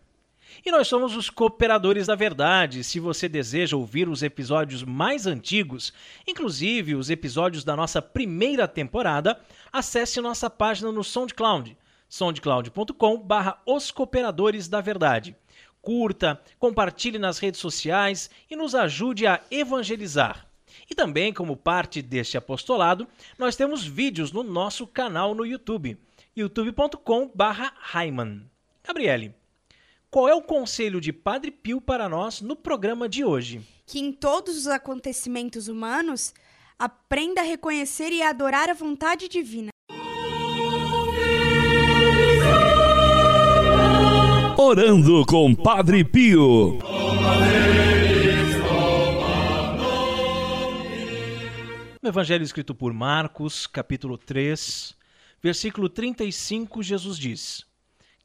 E 0.66 0.72
nós 0.72 0.88
somos 0.88 1.14
os 1.14 1.30
Cooperadores 1.30 2.08
da 2.08 2.16
Verdade. 2.16 2.86
Se 2.86 3.02
você 3.02 3.28
deseja 3.28 3.76
ouvir 3.76 4.08
os 4.08 4.24
episódios 4.24 4.82
mais 4.82 5.28
antigos, 5.28 5.92
inclusive 6.26 6.96
os 6.96 7.10
episódios 7.10 7.66
da 7.66 7.76
nossa 7.76 8.02
primeira 8.02 8.66
temporada, 8.66 9.42
acesse 9.74 10.22
nossa 10.22 10.50
página 10.50 10.90
no 10.90 11.04
SoundCloud, 11.04 11.78
soundcloud.com/barra 12.08 13.62
Os 13.66 13.92
Cooperadores 13.92 14.70
da 14.70 14.80
Verdade. 14.80 15.36
Curta, 15.86 16.42
compartilhe 16.58 17.20
nas 17.20 17.38
redes 17.38 17.60
sociais 17.60 18.32
e 18.50 18.56
nos 18.56 18.74
ajude 18.74 19.28
a 19.28 19.40
evangelizar. 19.52 20.48
E 20.90 20.96
também, 20.96 21.32
como 21.32 21.56
parte 21.56 22.02
deste 22.02 22.38
apostolado, 22.38 23.08
nós 23.38 23.56
temos 23.56 23.86
vídeos 23.86 24.32
no 24.32 24.42
nosso 24.42 24.88
canal 24.88 25.36
no 25.36 25.46
YouTube, 25.46 25.96
youtube.com/Raiman. 26.36 28.50
Gabriele, 28.84 29.36
qual 30.10 30.28
é 30.28 30.34
o 30.34 30.42
conselho 30.42 31.00
de 31.00 31.14
Padre 31.14 31.52
Pio 31.52 31.80
para 31.80 32.10
nós 32.10 32.42
no 32.42 32.56
programa 32.56 33.08
de 33.08 33.24
hoje? 33.24 33.62
Que 33.86 34.00
em 34.00 34.12
todos 34.12 34.58
os 34.58 34.66
acontecimentos 34.66 35.68
humanos, 35.68 36.34
aprenda 36.80 37.42
a 37.42 37.44
reconhecer 37.44 38.12
e 38.12 38.24
adorar 38.24 38.72
a 38.72 38.74
vontade 38.74 39.30
divina. 39.30 39.70
Orando 44.68 45.24
com 45.28 45.54
Padre 45.54 46.04
Pio. 46.04 46.80
No 52.02 52.10
Evangelho 52.10 52.44
escrito 52.44 52.74
por 52.74 52.92
Marcos, 52.92 53.68
capítulo 53.68 54.18
3, 54.18 54.98
versículo 55.40 55.88
35, 55.88 56.82
Jesus 56.82 57.20
diz: 57.20 57.64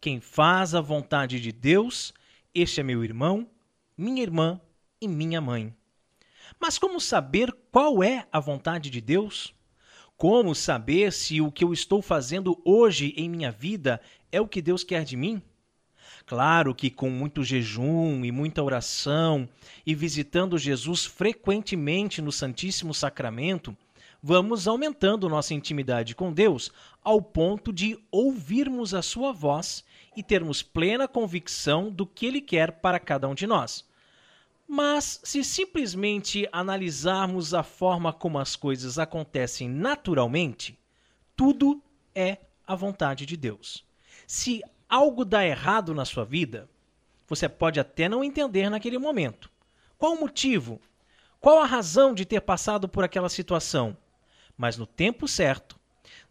quem 0.01 0.19
faz 0.19 0.75
a 0.75 0.81
vontade 0.81 1.39
de 1.39 1.53
Deus, 1.53 2.15
este 2.55 2.81
é 2.81 2.83
meu 2.83 3.05
irmão, 3.05 3.47
minha 3.95 4.23
irmã 4.23 4.59
e 4.99 5.07
minha 5.07 5.43
mãe. 5.43 5.77
Mas 6.59 6.79
como 6.79 6.99
saber 7.03 7.55
qual 7.71 8.03
é 8.03 8.27
a 8.33 8.41
vontade 8.41 8.89
de 8.89 9.03
Deus? 9.03 9.55
Como 10.17 10.55
saber 10.55 11.13
se 11.13 11.43
o 11.43 11.53
que 11.53 11.65
eu 11.65 11.71
estou 11.75 12.01
fazendo 12.01 12.59
hoje 12.65 13.13
em 13.15 13.29
minha 13.29 13.53
vida 13.53 14.01
é 14.33 14.41
o 14.41 14.49
que 14.49 14.63
Deus 14.63 14.83
quer 14.83 15.05
de 15.05 15.19
mim? 15.19 15.43
Claro 16.31 16.77
que 16.77 16.91
com 16.91 17.11
muito 17.11 17.43
jejum 17.43 18.25
e 18.25 18.31
muita 18.31 18.63
oração 18.63 19.49
e 19.85 19.97
visitando 19.97 20.57
Jesus 20.57 21.05
frequentemente 21.05 22.23
no 22.23 22.31
Santíssimo 22.31 22.95
Sacramento, 22.95 23.77
vamos 24.23 24.69
aumentando 24.69 25.29
nossa 25.29 25.55
intimidade 25.55 26.15
com 26.15 26.33
Deus 26.33 26.71
ao 27.03 27.21
ponto 27.21 27.73
de 27.73 27.99
ouvirmos 28.13 28.95
a 28.95 29.03
sua 29.03 29.33
voz 29.33 29.85
e 30.17 30.23
termos 30.23 30.63
plena 30.63 31.09
convicção 31.09 31.91
do 31.91 32.07
que 32.07 32.27
Ele 32.27 32.41
quer 32.41 32.79
para 32.81 33.01
cada 33.01 33.27
um 33.27 33.35
de 33.35 33.49
nós. 33.49 33.85
Mas, 34.69 35.21
se 35.25 35.43
simplesmente 35.43 36.49
analisarmos 36.53 37.55
a 37.55 37.65
forma 37.65 38.13
como 38.13 38.39
as 38.39 38.55
coisas 38.55 39.01
acontecem 39.01 39.69
naturalmente, 39.69 40.79
tudo 41.35 41.83
é 42.15 42.39
a 42.65 42.77
vontade 42.77 43.27
de 43.27 43.37
Deus. 43.37 43.85
Se 44.29 44.63
algo 44.91 45.25
dá 45.25 45.47
errado 45.47 45.95
na 45.95 46.05
sua 46.05 46.25
vida, 46.25 46.69
você 47.29 47.49
pode 47.49 47.79
até 47.79 48.09
não 48.09 48.25
entender 48.25 48.69
naquele 48.69 48.99
momento. 48.99 49.49
Qual 49.97 50.15
o 50.15 50.21
motivo? 50.21 50.81
Qual 51.39 51.61
a 51.61 51.65
razão 51.65 52.13
de 52.13 52.25
ter 52.25 52.41
passado 52.41 52.89
por 52.89 53.05
aquela 53.05 53.29
situação? 53.29 53.97
Mas 54.59 54.77
no 54.77 54.87
tempo 54.87 55.29
certo, 55.29 55.79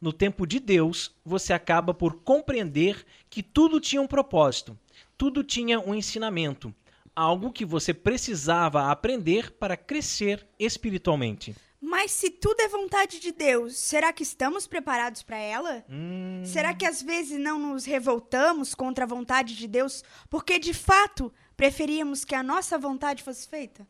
no 0.02 0.12
tempo 0.12 0.46
de 0.46 0.60
Deus, 0.60 1.16
você 1.24 1.54
acaba 1.54 1.94
por 1.94 2.22
compreender 2.22 3.06
que 3.30 3.42
tudo 3.42 3.80
tinha 3.80 4.02
um 4.02 4.08
propósito, 4.08 4.78
tudo 5.18 5.44
tinha 5.44 5.80
um 5.80 5.96
ensinamento, 5.96 6.74
algo 7.16 7.52
que 7.52 7.66
você 7.66 7.94
precisava 7.94 8.92
aprender 8.92 9.52
para 9.52 9.78
crescer 9.78 10.46
espiritualmente. 10.60 11.56
Mas 11.82 12.12
se 12.12 12.30
tudo 12.30 12.60
é 12.60 12.68
vontade 12.68 13.20
de 13.20 13.32
Deus, 13.32 13.78
será 13.78 14.12
que 14.12 14.24
estamos 14.24 14.68
preparados 14.68 15.24
para 15.24 15.38
ela? 15.38 15.86
Hum... 15.90 16.44
Será 16.46 16.74
que 16.74 16.86
às 16.86 17.02
vezes 17.02 17.40
não 17.40 17.58
nos 17.58 17.86
revoltamos 17.86 18.76
contra 18.76 19.06
a 19.06 19.08
vontade 19.08 19.56
de 19.56 19.68
Deus 19.68 20.04
porque 20.30 20.60
de 20.60 20.74
fato 20.74 21.32
preferíamos 21.56 22.26
que 22.26 22.36
a 22.36 22.44
nossa 22.44 22.78
vontade 22.78 23.24
fosse 23.24 23.48
feita? 23.48 23.88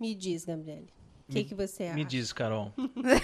Me 0.00 0.14
diz, 0.14 0.44
Gabriele. 0.44 0.88
O 1.28 1.32
que, 1.32 1.44
que 1.44 1.54
você 1.54 1.84
acha? 1.84 1.94
Me 1.94 2.04
diz, 2.04 2.32
Carol. 2.32 2.72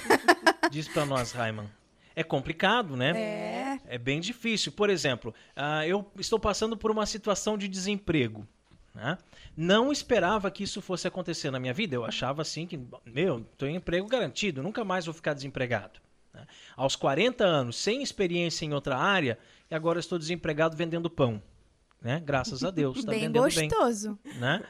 diz 0.70 0.88
para 0.88 1.06
nós, 1.06 1.32
Raiman. 1.32 1.70
É 2.14 2.22
complicado, 2.22 2.96
né? 2.96 3.12
É. 3.18 3.80
É 3.86 3.98
bem 3.98 4.20
difícil. 4.20 4.72
Por 4.72 4.90
exemplo, 4.90 5.34
uh, 5.56 5.84
eu 5.86 6.10
estou 6.18 6.38
passando 6.38 6.76
por 6.76 6.90
uma 6.90 7.06
situação 7.06 7.56
de 7.56 7.68
desemprego. 7.68 8.46
Né? 8.94 9.16
Não 9.56 9.90
esperava 9.90 10.50
que 10.50 10.64
isso 10.64 10.80
fosse 10.80 11.08
acontecer 11.08 11.50
na 11.50 11.58
minha 11.58 11.72
vida. 11.72 11.94
Eu 11.94 12.04
achava 12.04 12.42
assim 12.42 12.66
que, 12.66 12.78
meu, 13.06 13.40
estou 13.40 13.68
em 13.68 13.76
emprego 13.76 14.06
garantido, 14.06 14.62
nunca 14.62 14.84
mais 14.84 15.06
vou 15.06 15.14
ficar 15.14 15.34
desempregado. 15.34 16.00
Né? 16.32 16.46
Aos 16.76 16.96
40 16.96 17.44
anos, 17.44 17.76
sem 17.76 18.02
experiência 18.02 18.64
em 18.64 18.74
outra 18.74 18.98
área, 18.98 19.38
e 19.70 19.74
agora 19.74 19.98
estou 19.98 20.18
desempregado 20.18 20.76
vendendo 20.76 21.08
pão. 21.08 21.42
Né? 22.00 22.20
Graças 22.24 22.64
a 22.64 22.70
Deus. 22.70 22.98
Está 23.00 23.12
vendendo 23.12 23.42
gostoso. 23.42 24.18
bem. 24.24 24.34
Né? 24.34 24.62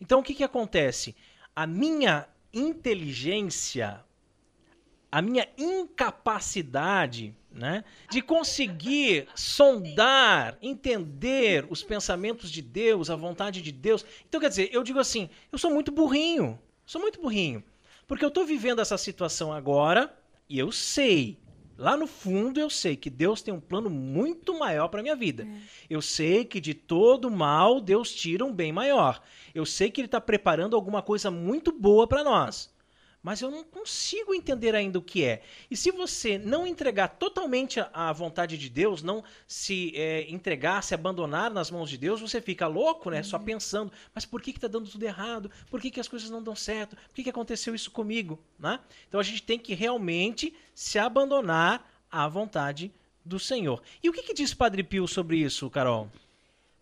Então, 0.00 0.20
o 0.20 0.22
que, 0.22 0.34
que 0.34 0.44
acontece? 0.44 1.14
A 1.54 1.66
minha 1.66 2.26
inteligência 2.52 4.04
a 5.10 5.22
minha 5.22 5.48
incapacidade 5.56 7.34
né, 7.50 7.84
de 8.10 8.22
conseguir 8.22 9.26
sondar, 9.34 10.56
entender 10.62 11.66
os 11.70 11.82
pensamentos 11.82 12.50
de 12.50 12.62
Deus, 12.62 13.10
a 13.10 13.16
vontade 13.16 13.60
de 13.62 13.72
Deus. 13.72 14.04
Então, 14.28 14.40
quer 14.40 14.48
dizer, 14.48 14.70
eu 14.72 14.82
digo 14.82 14.98
assim, 14.98 15.28
eu 15.50 15.58
sou 15.58 15.70
muito 15.70 15.90
burrinho, 15.90 16.58
sou 16.86 17.00
muito 17.00 17.20
burrinho, 17.20 17.64
porque 18.06 18.24
eu 18.24 18.28
estou 18.28 18.44
vivendo 18.44 18.80
essa 18.80 18.96
situação 18.98 19.52
agora 19.52 20.14
e 20.48 20.58
eu 20.58 20.70
sei, 20.70 21.38
lá 21.76 21.96
no 21.96 22.06
fundo 22.06 22.60
eu 22.60 22.70
sei 22.70 22.96
que 22.96 23.10
Deus 23.10 23.42
tem 23.42 23.52
um 23.52 23.60
plano 23.60 23.90
muito 23.90 24.58
maior 24.58 24.88
para 24.88 25.02
minha 25.02 25.16
vida. 25.16 25.44
É. 25.44 25.60
Eu 25.90 26.00
sei 26.02 26.44
que 26.44 26.60
de 26.60 26.74
todo 26.74 27.30
mal 27.30 27.80
Deus 27.80 28.14
tira 28.14 28.44
um 28.44 28.52
bem 28.52 28.72
maior. 28.72 29.20
Eu 29.54 29.66
sei 29.66 29.90
que 29.90 30.00
Ele 30.00 30.06
está 30.06 30.20
preparando 30.20 30.76
alguma 30.76 31.02
coisa 31.02 31.30
muito 31.30 31.72
boa 31.72 32.06
para 32.06 32.22
nós. 32.22 32.70
Mas 33.22 33.40
eu 33.40 33.50
não 33.50 33.64
consigo 33.64 34.32
entender 34.32 34.74
ainda 34.74 34.98
o 34.98 35.02
que 35.02 35.24
é. 35.24 35.42
E 35.70 35.76
se 35.76 35.90
você 35.90 36.38
não 36.38 36.66
entregar 36.66 37.08
totalmente 37.08 37.80
à 37.92 38.12
vontade 38.12 38.56
de 38.56 38.68
Deus, 38.68 39.02
não 39.02 39.24
se 39.46 39.92
é, 39.96 40.30
entregar, 40.30 40.82
se 40.82 40.94
abandonar 40.94 41.50
nas 41.50 41.70
mãos 41.70 41.90
de 41.90 41.98
Deus, 41.98 42.20
você 42.20 42.40
fica 42.40 42.66
louco, 42.66 43.10
né? 43.10 43.18
Uhum. 43.18 43.24
Só 43.24 43.38
pensando, 43.38 43.92
mas 44.14 44.24
por 44.24 44.40
que 44.40 44.50
está 44.50 44.68
dando 44.68 44.88
tudo 44.88 45.02
errado? 45.02 45.50
Por 45.68 45.80
que, 45.80 45.90
que 45.90 46.00
as 46.00 46.08
coisas 46.08 46.30
não 46.30 46.42
dão 46.42 46.54
certo? 46.54 46.96
Por 46.96 47.14
que, 47.14 47.24
que 47.24 47.30
aconteceu 47.30 47.74
isso 47.74 47.90
comigo? 47.90 48.38
Né? 48.58 48.78
Então 49.08 49.18
a 49.18 49.24
gente 49.24 49.42
tem 49.42 49.58
que 49.58 49.74
realmente 49.74 50.54
se 50.74 50.98
abandonar 50.98 51.90
à 52.10 52.26
vontade 52.28 52.92
do 53.24 53.38
Senhor. 53.38 53.82
E 54.02 54.08
o 54.08 54.12
que, 54.12 54.22
que 54.22 54.34
diz 54.34 54.54
Padre 54.54 54.82
Pio 54.82 55.06
sobre 55.06 55.38
isso, 55.38 55.68
Carol? 55.68 56.08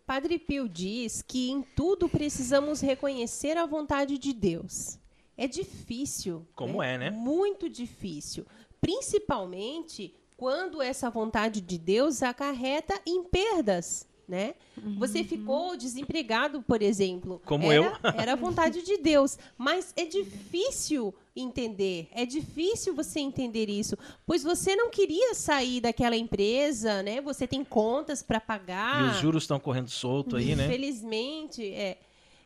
Padre 0.06 0.38
Pio 0.38 0.68
diz 0.68 1.22
que 1.22 1.50
em 1.50 1.62
tudo 1.62 2.08
precisamos 2.08 2.80
reconhecer 2.80 3.56
a 3.56 3.66
vontade 3.66 4.16
de 4.18 4.32
Deus. 4.32 5.00
É 5.36 5.46
difícil. 5.46 6.46
Como 6.54 6.80
né? 6.80 6.94
é, 6.94 6.98
né? 6.98 7.10
Muito 7.10 7.68
difícil. 7.68 8.46
Principalmente 8.80 10.14
quando 10.36 10.82
essa 10.82 11.10
vontade 11.10 11.60
de 11.60 11.78
Deus 11.78 12.22
acarreta 12.22 13.00
em 13.06 13.24
perdas. 13.24 14.06
Né? 14.28 14.54
Uhum. 14.76 14.98
Você 14.98 15.22
ficou 15.22 15.76
desempregado, 15.76 16.60
por 16.60 16.82
exemplo. 16.82 17.40
Como 17.44 17.70
era, 17.70 17.84
eu. 17.84 17.92
era 18.20 18.32
a 18.32 18.36
vontade 18.36 18.82
de 18.82 18.98
Deus. 18.98 19.38
Mas 19.56 19.92
é 19.96 20.04
difícil 20.04 21.14
entender. 21.36 22.08
É 22.10 22.26
difícil 22.26 22.92
você 22.92 23.20
entender 23.20 23.70
isso, 23.70 23.96
pois 24.26 24.42
você 24.42 24.74
não 24.74 24.90
queria 24.90 25.32
sair 25.32 25.80
daquela 25.80 26.16
empresa, 26.16 27.04
né? 27.04 27.20
Você 27.20 27.46
tem 27.46 27.62
contas 27.62 28.20
para 28.20 28.40
pagar. 28.40 29.04
E 29.04 29.10
os 29.10 29.18
juros 29.18 29.44
estão 29.44 29.60
correndo 29.60 29.90
solto 29.90 30.34
aí, 30.34 30.56
né? 30.56 30.64
Infelizmente, 30.66 31.64
é. 31.64 31.98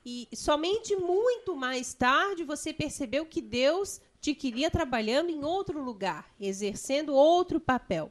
E 0.05 0.29
somente 0.35 0.97
muito 0.97 1.55
mais 1.55 1.93
tarde 1.93 2.43
você 2.43 2.73
percebeu 2.73 3.27
que 3.27 3.43
Deus 3.43 4.01
te 4.21 4.35
queria 4.35 4.71
trabalhando 4.71 5.31
em 5.31 5.45
outro 5.45 5.83
lugar, 5.83 6.33
exercendo 6.39 7.15
outro 7.15 7.61
papel. 7.61 8.11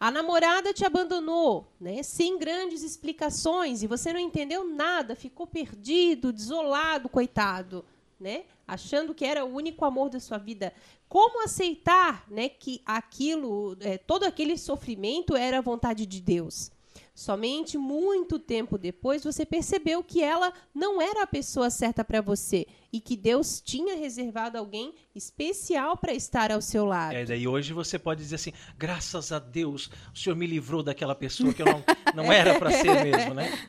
A 0.00 0.12
namorada 0.12 0.72
te 0.72 0.84
abandonou, 0.84 1.66
né, 1.80 2.04
sem 2.04 2.38
grandes 2.38 2.84
explicações, 2.84 3.82
e 3.82 3.88
você 3.88 4.12
não 4.12 4.20
entendeu 4.20 4.64
nada, 4.64 5.16
ficou 5.16 5.44
perdido, 5.44 6.32
desolado, 6.32 7.08
coitado, 7.08 7.84
né, 8.18 8.44
achando 8.66 9.12
que 9.12 9.24
era 9.24 9.44
o 9.44 9.52
único 9.52 9.84
amor 9.84 10.08
da 10.08 10.20
sua 10.20 10.38
vida. 10.38 10.72
Como 11.08 11.42
aceitar, 11.42 12.24
né, 12.30 12.48
que 12.48 12.80
aquilo, 12.86 13.76
é, 13.80 13.98
todo 13.98 14.22
aquele 14.22 14.56
sofrimento 14.56 15.34
era 15.34 15.58
a 15.58 15.62
vontade 15.62 16.06
de 16.06 16.20
Deus? 16.20 16.70
Somente 17.18 17.76
muito 17.76 18.38
tempo 18.38 18.78
depois 18.78 19.24
você 19.24 19.44
percebeu 19.44 20.04
que 20.04 20.22
ela 20.22 20.52
não 20.72 21.02
era 21.02 21.24
a 21.24 21.26
pessoa 21.26 21.68
certa 21.68 22.04
para 22.04 22.20
você 22.20 22.64
e 22.92 23.00
que 23.00 23.16
Deus 23.16 23.60
tinha 23.60 23.96
reservado 23.96 24.56
alguém 24.56 24.94
especial 25.16 25.96
para 25.96 26.14
estar 26.14 26.52
ao 26.52 26.62
seu 26.62 26.84
lado. 26.84 27.16
É, 27.16 27.24
daí 27.24 27.48
hoje 27.48 27.72
você 27.72 27.98
pode 27.98 28.22
dizer 28.22 28.36
assim: 28.36 28.52
graças 28.78 29.32
a 29.32 29.40
Deus, 29.40 29.90
o 30.14 30.16
Senhor 30.16 30.36
me 30.36 30.46
livrou 30.46 30.80
daquela 30.80 31.12
pessoa 31.12 31.52
que 31.52 31.60
eu 31.60 31.66
não, 31.66 31.84
não 32.14 32.24
era 32.32 32.56
para 32.56 32.70
ser 32.70 33.02
mesmo, 33.02 33.34
né? 33.34 33.68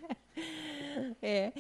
É. 1.20 1.52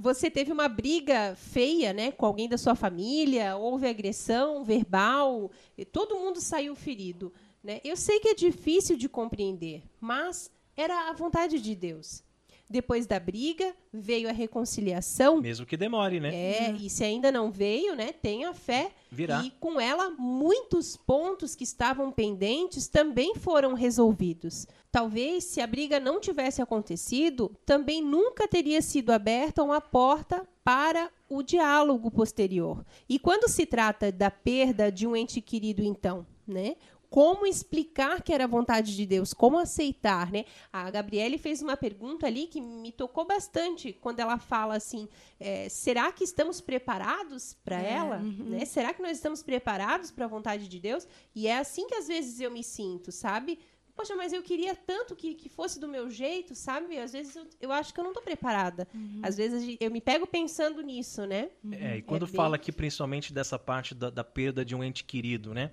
Você 0.00 0.28
teve 0.28 0.50
uma 0.50 0.66
briga 0.66 1.36
feia, 1.36 1.92
né, 1.92 2.10
com 2.10 2.26
alguém 2.26 2.48
da 2.48 2.58
sua 2.58 2.74
família, 2.74 3.54
houve 3.56 3.86
agressão 3.86 4.64
verbal, 4.64 5.52
todo 5.92 6.18
mundo 6.18 6.40
saiu 6.40 6.74
ferido, 6.74 7.32
né? 7.62 7.80
Eu 7.84 7.96
sei 7.96 8.18
que 8.18 8.30
é 8.30 8.34
difícil 8.34 8.96
de 8.96 9.08
compreender, 9.08 9.84
mas 10.00 10.50
era 10.76 11.08
a 11.08 11.12
vontade 11.12 11.60
de 11.60 11.74
Deus. 11.74 12.22
Depois 12.68 13.06
da 13.06 13.20
briga, 13.20 13.76
veio 13.92 14.28
a 14.28 14.32
reconciliação. 14.32 15.40
Mesmo 15.40 15.64
que 15.64 15.76
demore, 15.76 16.18
né? 16.18 16.34
É, 16.34 16.72
e 16.72 16.90
se 16.90 17.04
ainda 17.04 17.30
não 17.30 17.48
veio, 17.48 17.94
né? 17.94 18.12
Tenha 18.12 18.52
fé. 18.52 18.90
Virá. 19.08 19.40
E 19.44 19.52
com 19.52 19.80
ela, 19.80 20.10
muitos 20.10 20.96
pontos 20.96 21.54
que 21.54 21.62
estavam 21.62 22.10
pendentes 22.10 22.88
também 22.88 23.36
foram 23.36 23.72
resolvidos. 23.72 24.66
Talvez, 24.90 25.44
se 25.44 25.60
a 25.60 25.66
briga 25.66 26.00
não 26.00 26.20
tivesse 26.20 26.60
acontecido, 26.60 27.56
também 27.64 28.02
nunca 28.02 28.48
teria 28.48 28.82
sido 28.82 29.10
aberta 29.12 29.62
uma 29.62 29.80
porta 29.80 30.44
para 30.64 31.08
o 31.28 31.44
diálogo 31.44 32.10
posterior. 32.10 32.84
E 33.08 33.16
quando 33.16 33.48
se 33.48 33.64
trata 33.64 34.10
da 34.10 34.30
perda 34.30 34.90
de 34.90 35.06
um 35.06 35.14
ente 35.14 35.40
querido, 35.40 35.84
então, 35.84 36.26
né? 36.44 36.74
Como 37.10 37.46
explicar 37.46 38.22
que 38.22 38.32
era 38.32 38.44
a 38.44 38.48
vontade 38.48 38.94
de 38.94 39.06
Deus, 39.06 39.32
como 39.32 39.58
aceitar, 39.58 40.30
né? 40.30 40.44
A 40.72 40.90
Gabriele 40.90 41.38
fez 41.38 41.62
uma 41.62 41.76
pergunta 41.76 42.26
ali 42.26 42.46
que 42.46 42.60
me 42.60 42.92
tocou 42.92 43.24
bastante 43.24 43.92
quando 43.92 44.20
ela 44.20 44.38
fala 44.38 44.76
assim: 44.76 45.08
é, 45.38 45.68
será 45.68 46.10
que 46.12 46.24
estamos 46.24 46.60
preparados 46.60 47.54
para 47.64 47.80
é, 47.80 47.92
ela? 47.92 48.18
Uhum. 48.18 48.50
Né? 48.50 48.64
Será 48.64 48.92
que 48.92 49.02
nós 49.02 49.12
estamos 49.12 49.42
preparados 49.42 50.10
para 50.10 50.24
a 50.24 50.28
vontade 50.28 50.68
de 50.68 50.80
Deus? 50.80 51.06
E 51.34 51.46
é 51.46 51.58
assim 51.58 51.86
que 51.86 51.94
às 51.94 52.08
vezes 52.08 52.40
eu 52.40 52.50
me 52.50 52.62
sinto, 52.62 53.12
sabe? 53.12 53.58
Poxa, 53.96 54.14
mas 54.14 54.30
eu 54.30 54.42
queria 54.42 54.74
tanto 54.76 55.16
que, 55.16 55.34
que 55.34 55.48
fosse 55.48 55.80
do 55.80 55.88
meu 55.88 56.10
jeito, 56.10 56.54
sabe? 56.54 56.98
Às 56.98 57.14
vezes 57.14 57.34
eu, 57.34 57.46
eu 57.62 57.72
acho 57.72 57.94
que 57.94 57.98
eu 57.98 58.04
não 58.04 58.10
estou 58.10 58.22
preparada. 58.22 58.86
Uhum. 58.94 59.20
Às 59.22 59.38
vezes 59.38 59.76
eu 59.80 59.90
me 59.90 60.02
pego 60.02 60.26
pensando 60.26 60.82
nisso, 60.82 61.24
né? 61.24 61.48
É, 61.72 61.96
e 61.96 62.02
quando 62.02 62.26
é 62.26 62.28
fala 62.28 62.50
bem... 62.50 62.56
aqui 62.56 62.70
principalmente 62.70 63.32
dessa 63.32 63.58
parte 63.58 63.94
da, 63.94 64.10
da 64.10 64.22
perda 64.22 64.62
de 64.62 64.74
um 64.76 64.84
ente 64.84 65.02
querido, 65.02 65.54
né? 65.54 65.70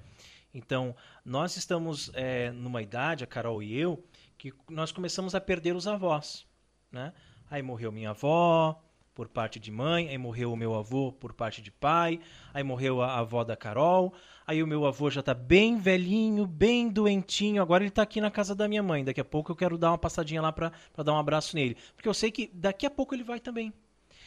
Então, 0.54 0.96
nós 1.26 1.58
estamos 1.58 2.12
é, 2.14 2.52
numa 2.52 2.82
idade, 2.82 3.24
a 3.24 3.28
Carol 3.28 3.64
e 3.64 3.78
eu, 3.78 4.04
que 4.38 4.54
nós 4.70 4.92
começamos 4.92 5.34
a 5.34 5.42
perder 5.42 5.76
os 5.76 5.88
avós. 5.88 6.46
Né? 6.92 7.12
Aí 7.50 7.62
morreu 7.62 7.92
minha 7.92 8.12
avó, 8.12 8.80
por 9.14 9.28
parte 9.28 9.60
de 9.60 9.72
mãe, 9.72 10.10
aí 10.10 10.18
morreu 10.18 10.52
o 10.52 10.58
meu 10.58 10.74
avô 10.74 11.12
por 11.12 11.34
parte 11.34 11.62
de 11.62 11.72
pai, 11.72 12.20
aí 12.54 12.64
morreu 12.64 13.02
a 13.02 13.20
avó 13.20 13.44
da 13.44 13.56
Carol, 13.56 14.14
aí 14.46 14.64
o 14.64 14.68
meu 14.68 14.86
avô 14.86 15.10
já 15.10 15.20
está 15.20 15.34
bem 15.34 15.78
velhinho, 15.78 16.48
bem 16.48 16.90
doentinho, 16.90 17.62
agora 17.62 17.84
ele 17.84 17.90
está 17.90 18.02
aqui 18.02 18.20
na 18.20 18.32
casa 18.32 18.56
da 18.56 18.68
minha 18.68 18.82
mãe, 18.82 19.04
daqui 19.04 19.22
a 19.22 19.26
pouco 19.26 19.52
eu 19.52 19.56
quero 19.56 19.78
dar 19.78 19.92
uma 19.92 19.98
passadinha 19.98 20.42
lá 20.42 20.52
para 20.52 20.72
dar 20.98 21.14
um 21.14 21.18
abraço 21.18 21.56
nele, 21.56 21.78
porque 21.96 22.10
eu 22.10 22.14
sei 22.14 22.32
que 22.32 22.50
daqui 22.54 22.86
a 22.86 22.90
pouco 22.90 23.14
ele 23.14 23.24
vai 23.24 23.40
também. 23.40 23.72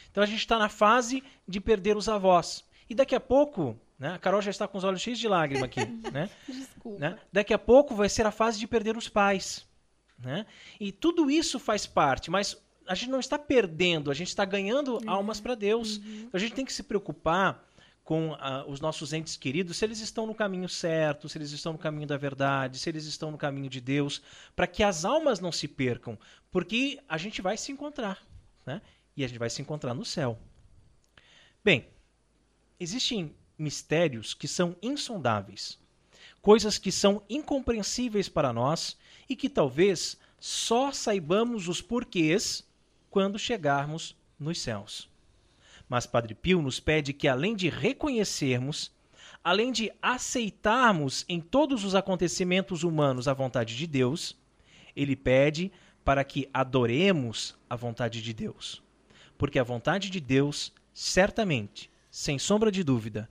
Então 0.09 0.23
a 0.23 0.27
gente 0.27 0.39
está 0.39 0.57
na 0.57 0.69
fase 0.69 1.21
de 1.47 1.59
perder 1.59 1.97
os 1.97 2.07
avós, 2.07 2.63
e 2.89 2.95
daqui 2.95 3.15
a 3.15 3.19
pouco 3.19 3.79
né? 3.99 4.13
A 4.13 4.19
Carol 4.19 4.41
já 4.41 4.51
está 4.51 4.67
com 4.67 4.77
os 4.77 4.83
olhos 4.83 5.01
cheios 5.01 5.17
de 5.17 5.27
lágrima 5.27 5.65
aqui. 5.65 5.83
né? 6.13 6.29
Desculpa. 6.47 6.99
Né? 6.99 7.19
Daqui 7.31 7.53
a 7.53 7.57
pouco 7.57 7.95
vai 7.95 8.07
ser 8.09 8.25
a 8.25 8.31
fase 8.31 8.59
de 8.59 8.67
perder 8.67 8.95
os 8.95 9.09
pais. 9.09 9.65
Né? 10.19 10.45
E 10.79 10.91
tudo 10.91 11.29
isso 11.29 11.59
faz 11.59 11.85
parte, 11.85 12.29
mas 12.29 12.57
a 12.87 12.95
gente 12.95 13.09
não 13.09 13.19
está 13.19 13.37
perdendo, 13.37 14.09
a 14.09 14.13
gente 14.13 14.29
está 14.29 14.45
ganhando 14.45 14.95
uhum. 14.95 15.09
almas 15.09 15.39
para 15.39 15.55
Deus. 15.55 15.97
Uhum. 15.97 16.15
Então 16.19 16.29
a 16.33 16.39
gente 16.39 16.53
tem 16.53 16.65
que 16.65 16.73
se 16.73 16.83
preocupar 16.83 17.63
com 18.03 18.29
uh, 18.29 18.63
os 18.67 18.79
nossos 18.79 19.11
entes 19.11 19.35
queridos, 19.35 19.75
se 19.75 19.83
eles 19.83 19.99
estão 19.99 20.25
no 20.25 20.33
caminho 20.33 20.69
certo, 20.69 21.27
se 21.27 21.37
eles 21.37 21.51
estão 21.51 21.73
no 21.73 21.77
caminho 21.77 22.07
da 22.07 22.15
verdade, 22.15 22.79
se 22.79 22.89
eles 22.89 23.03
estão 23.03 23.31
no 23.31 23.37
caminho 23.37 23.69
de 23.69 23.81
Deus, 23.81 24.21
para 24.55 24.65
que 24.65 24.81
as 24.81 25.03
almas 25.03 25.41
não 25.41 25.51
se 25.51 25.67
percam, 25.67 26.17
porque 26.49 27.01
a 27.09 27.17
gente 27.17 27.41
vai 27.41 27.57
se 27.57 27.69
encontrar, 27.69 28.25
né? 28.65 28.81
E 29.13 29.25
a 29.25 29.27
gente 29.27 29.37
vai 29.37 29.49
se 29.49 29.61
encontrar 29.61 29.93
no 29.93 30.05
céu. 30.05 30.39
Bem, 31.61 31.85
existem 32.79 33.35
mistérios 33.57 34.33
que 34.33 34.47
são 34.47 34.75
insondáveis, 34.81 35.79
coisas 36.41 36.77
que 36.77 36.91
são 36.91 37.21
incompreensíveis 37.29 38.29
para 38.29 38.53
nós 38.53 38.97
e 39.27 39.35
que 39.35 39.49
talvez 39.49 40.17
só 40.39 40.91
saibamos 40.91 41.67
os 41.67 41.81
porquês 41.81 42.65
quando 43.09 43.39
chegarmos 43.39 44.15
nos 44.39 44.59
céus. 44.59 45.09
Mas 45.89 46.05
Padre 46.05 46.35
Pio 46.35 46.61
nos 46.61 46.79
pede 46.79 47.13
que, 47.13 47.27
além 47.27 47.55
de 47.55 47.69
reconhecermos, 47.69 48.91
além 49.43 49.71
de 49.71 49.91
aceitarmos 50.01 51.25
em 51.27 51.39
todos 51.39 51.83
os 51.83 51.95
acontecimentos 51.95 52.83
humanos 52.83 53.27
a 53.27 53.33
vontade 53.33 53.75
de 53.75 53.87
Deus, 53.87 54.37
ele 54.95 55.15
pede 55.15 55.71
para 56.03 56.23
que 56.23 56.49
adoremos 56.53 57.55
a 57.69 57.75
vontade 57.75 58.21
de 58.21 58.33
Deus. 58.33 58.83
Porque 59.37 59.59
a 59.59 59.63
vontade 59.63 60.09
de 60.09 60.19
Deus, 60.19 60.73
certamente, 60.93 61.89
sem 62.17 62.39
sombra 62.39 62.71
de 62.71 62.83
dúvida, 62.83 63.29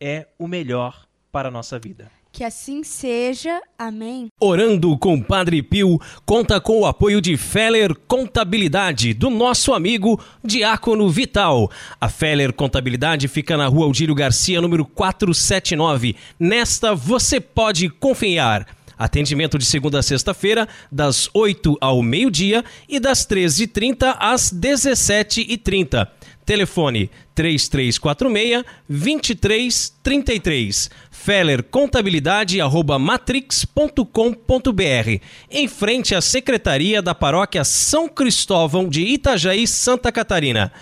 é 0.00 0.26
o 0.38 0.48
melhor 0.48 1.04
para 1.30 1.48
a 1.48 1.50
nossa 1.50 1.78
vida. 1.78 2.10
Que 2.32 2.42
assim 2.42 2.82
seja. 2.82 3.60
Amém. 3.78 4.28
Orando 4.40 4.96
com 4.96 5.20
Padre 5.20 5.62
Pio 5.62 6.00
conta 6.24 6.58
com 6.58 6.80
o 6.80 6.86
apoio 6.86 7.20
de 7.20 7.36
Feller 7.36 7.94
Contabilidade, 8.08 9.12
do 9.12 9.28
nosso 9.28 9.74
amigo 9.74 10.18
Diácono 10.42 11.10
Vital. 11.10 11.70
A 12.00 12.08
Feller 12.08 12.54
Contabilidade 12.54 13.28
fica 13.28 13.54
na 13.54 13.66
rua 13.66 13.84
Aldírio 13.84 14.14
Garcia, 14.14 14.62
número 14.62 14.86
479. 14.86 16.16
Nesta 16.40 16.94
você 16.94 17.38
pode 17.38 17.90
confiar. 17.90 18.66
Atendimento 18.96 19.58
de 19.58 19.66
segunda 19.66 19.98
a 19.98 20.02
sexta-feira, 20.02 20.66
das 20.90 21.28
8 21.34 21.76
ao 21.80 22.02
meio-dia 22.02 22.64
e 22.88 22.98
das 22.98 23.26
13h30 23.26 24.16
às 24.18 24.50
17h30. 24.50 26.08
Telefone 26.44 27.08
3346 27.34 28.64
2333. 28.88 30.90
Feller 31.10 31.62
Contabilidade 31.62 32.60
arroba 32.60 32.98
matrix.com.br. 32.98 35.20
Em 35.50 35.68
frente 35.68 36.14
à 36.14 36.20
Secretaria 36.20 37.00
da 37.00 37.14
Paróquia 37.14 37.64
São 37.64 38.08
Cristóvão 38.08 38.88
de 38.88 39.02
Itajaí, 39.02 39.66
Santa 39.66 40.10
Catarina. 40.10 40.72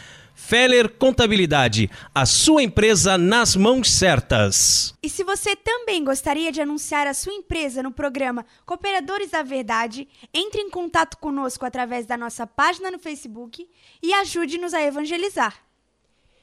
Feller 0.51 0.89
Contabilidade, 0.99 1.89
a 2.13 2.27
sua 2.27 2.61
empresa 2.61 3.17
nas 3.17 3.55
mãos 3.55 3.89
certas. 3.89 4.93
E 5.01 5.09
se 5.09 5.23
você 5.23 5.55
também 5.55 6.03
gostaria 6.03 6.51
de 6.51 6.61
anunciar 6.61 7.07
a 7.07 7.15
sua 7.15 7.33
empresa 7.33 7.85
no 7.85 7.93
programa 7.93 8.45
Cooperadores 8.67 9.31
da 9.31 9.45
Verdade, 9.45 10.09
entre 10.35 10.61
em 10.61 10.69
contato 10.69 11.19
conosco 11.19 11.65
através 11.65 12.05
da 12.05 12.17
nossa 12.17 12.49
página 12.49 12.91
no 12.91 12.99
Facebook 12.99 13.65
e 14.03 14.13
ajude-nos 14.13 14.75
a 14.75 14.83
evangelizar. 14.83 15.57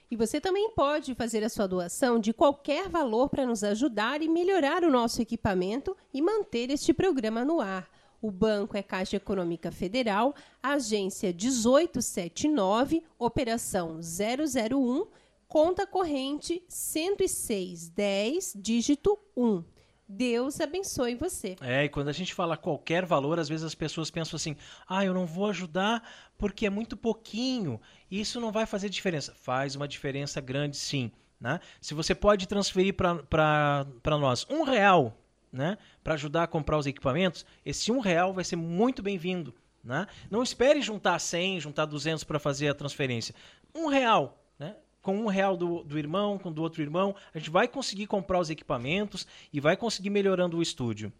E 0.10 0.16
você 0.16 0.40
também 0.40 0.70
pode 0.70 1.14
fazer 1.14 1.44
a 1.44 1.50
sua 1.50 1.68
doação 1.68 2.18
de 2.18 2.32
qualquer 2.32 2.88
valor 2.88 3.28
para 3.28 3.46
nos 3.46 3.62
ajudar 3.62 4.22
e 4.22 4.30
melhorar 4.30 4.86
o 4.86 4.90
nosso 4.90 5.22
equipamento 5.22 5.98
e 6.14 6.22
manter 6.22 6.70
este 6.70 6.94
programa 6.94 7.44
no 7.44 7.60
ar. 7.60 7.86
O 8.22 8.32
banco 8.32 8.76
é 8.76 8.82
Caixa 8.82 9.18
Econômica 9.18 9.72
Federal, 9.72 10.34
agência 10.62 11.30
1879, 11.30 13.04
operação 13.20 14.00
001, 14.00 15.06
conta 15.48 15.86
corrente 15.86 16.64
10610, 16.68 18.54
dígito 18.56 19.20
1. 19.36 19.64
Deus 20.10 20.62
abençoe 20.62 21.16
você. 21.16 21.58
É, 21.60 21.84
e 21.84 21.90
quando 21.90 22.08
a 22.08 22.14
gente 22.14 22.34
fala 22.34 22.56
qualquer 22.56 23.06
valor, 23.06 23.40
às 23.40 23.50
vezes 23.50 23.66
as 23.66 23.76
pessoas 23.76 24.10
pensam 24.10 24.38
assim: 24.38 24.56
ah, 24.88 25.04
eu 25.04 25.14
não 25.14 25.26
vou 25.26 25.48
ajudar 25.48 26.02
porque 26.38 26.66
é 26.66 26.70
muito 26.70 26.96
pouquinho, 26.96 27.80
isso 28.10 28.40
não 28.40 28.52
vai 28.52 28.66
fazer 28.66 28.90
diferença. 28.90 29.34
Faz 29.36 29.76
uma 29.76 29.88
diferença 29.88 30.40
grande, 30.40 30.78
sim. 30.78 31.12
Né? 31.40 31.60
Se 31.80 31.94
você 31.94 32.16
pode 32.16 32.48
transferir 32.48 32.96
para 32.96 33.86
nós 34.18 34.48
um 34.50 34.64
real 34.64 35.16
né, 35.52 35.78
para 36.04 36.14
ajudar 36.14 36.44
a 36.44 36.48
comprar 36.48 36.78
os 36.78 36.86
equipamentos, 36.86 37.46
esse 37.66 37.92
um 37.92 38.00
real 38.00 38.34
vai 38.34 38.44
ser 38.44 38.56
muito 38.56 39.02
bem-vindo. 39.02 39.54
Né? 39.84 40.06
Não 40.30 40.44
espere 40.44 40.82
juntar 40.82 41.18
100, 41.18 41.62
juntar 41.62 41.86
200 41.86 42.24
para 42.24 42.40
fazer 42.40 42.68
a 42.68 42.74
transferência. 42.74 43.34
Um 43.74 43.88
real, 43.88 44.44
né? 44.60 44.76
com 45.02 45.18
um 45.18 45.28
real 45.28 45.56
do, 45.56 45.84
do 45.84 45.98
irmão, 45.98 46.38
com 46.38 46.52
do 46.52 46.62
outro 46.62 46.82
irmão, 46.82 47.16
a 47.34 47.38
gente 47.38 47.50
vai 47.50 47.68
conseguir 47.68 48.08
comprar 48.08 48.40
os 48.40 48.50
equipamentos 48.50 49.26
e 49.54 49.60
vai 49.60 49.78
conseguir 49.78 50.10
melhorando 50.10 50.58
o 50.58 50.62
estúdio. 50.62 51.12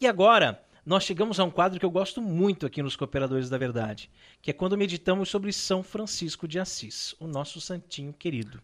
E 0.00 0.06
agora, 0.06 0.60
nós 0.84 1.04
chegamos 1.04 1.38
a 1.38 1.44
um 1.44 1.50
quadro 1.50 1.78
que 1.78 1.84
eu 1.84 1.90
gosto 1.90 2.22
muito 2.22 2.64
aqui 2.64 2.82
nos 2.82 2.96
Cooperadores 2.96 3.50
da 3.50 3.58
Verdade, 3.58 4.10
que 4.40 4.50
é 4.50 4.54
quando 4.54 4.76
meditamos 4.76 5.28
sobre 5.28 5.52
São 5.52 5.82
Francisco 5.82 6.48
de 6.48 6.58
Assis, 6.58 7.14
o 7.20 7.26
nosso 7.26 7.60
santinho 7.60 8.12
querido. 8.12 8.60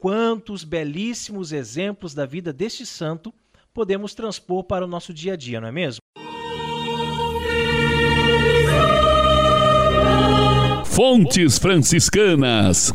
Quantos 0.00 0.62
belíssimos 0.62 1.52
exemplos 1.52 2.14
da 2.14 2.26
vida 2.26 2.52
deste 2.52 2.86
santo 2.86 3.34
podemos 3.76 4.14
transpor 4.14 4.64
para 4.64 4.86
o 4.86 4.88
nosso 4.88 5.12
dia 5.12 5.34
a 5.34 5.36
dia, 5.36 5.60
não 5.60 5.68
é 5.68 5.70
mesmo? 5.70 6.00
Fontes 10.86 11.58
Franciscanas. 11.58 12.90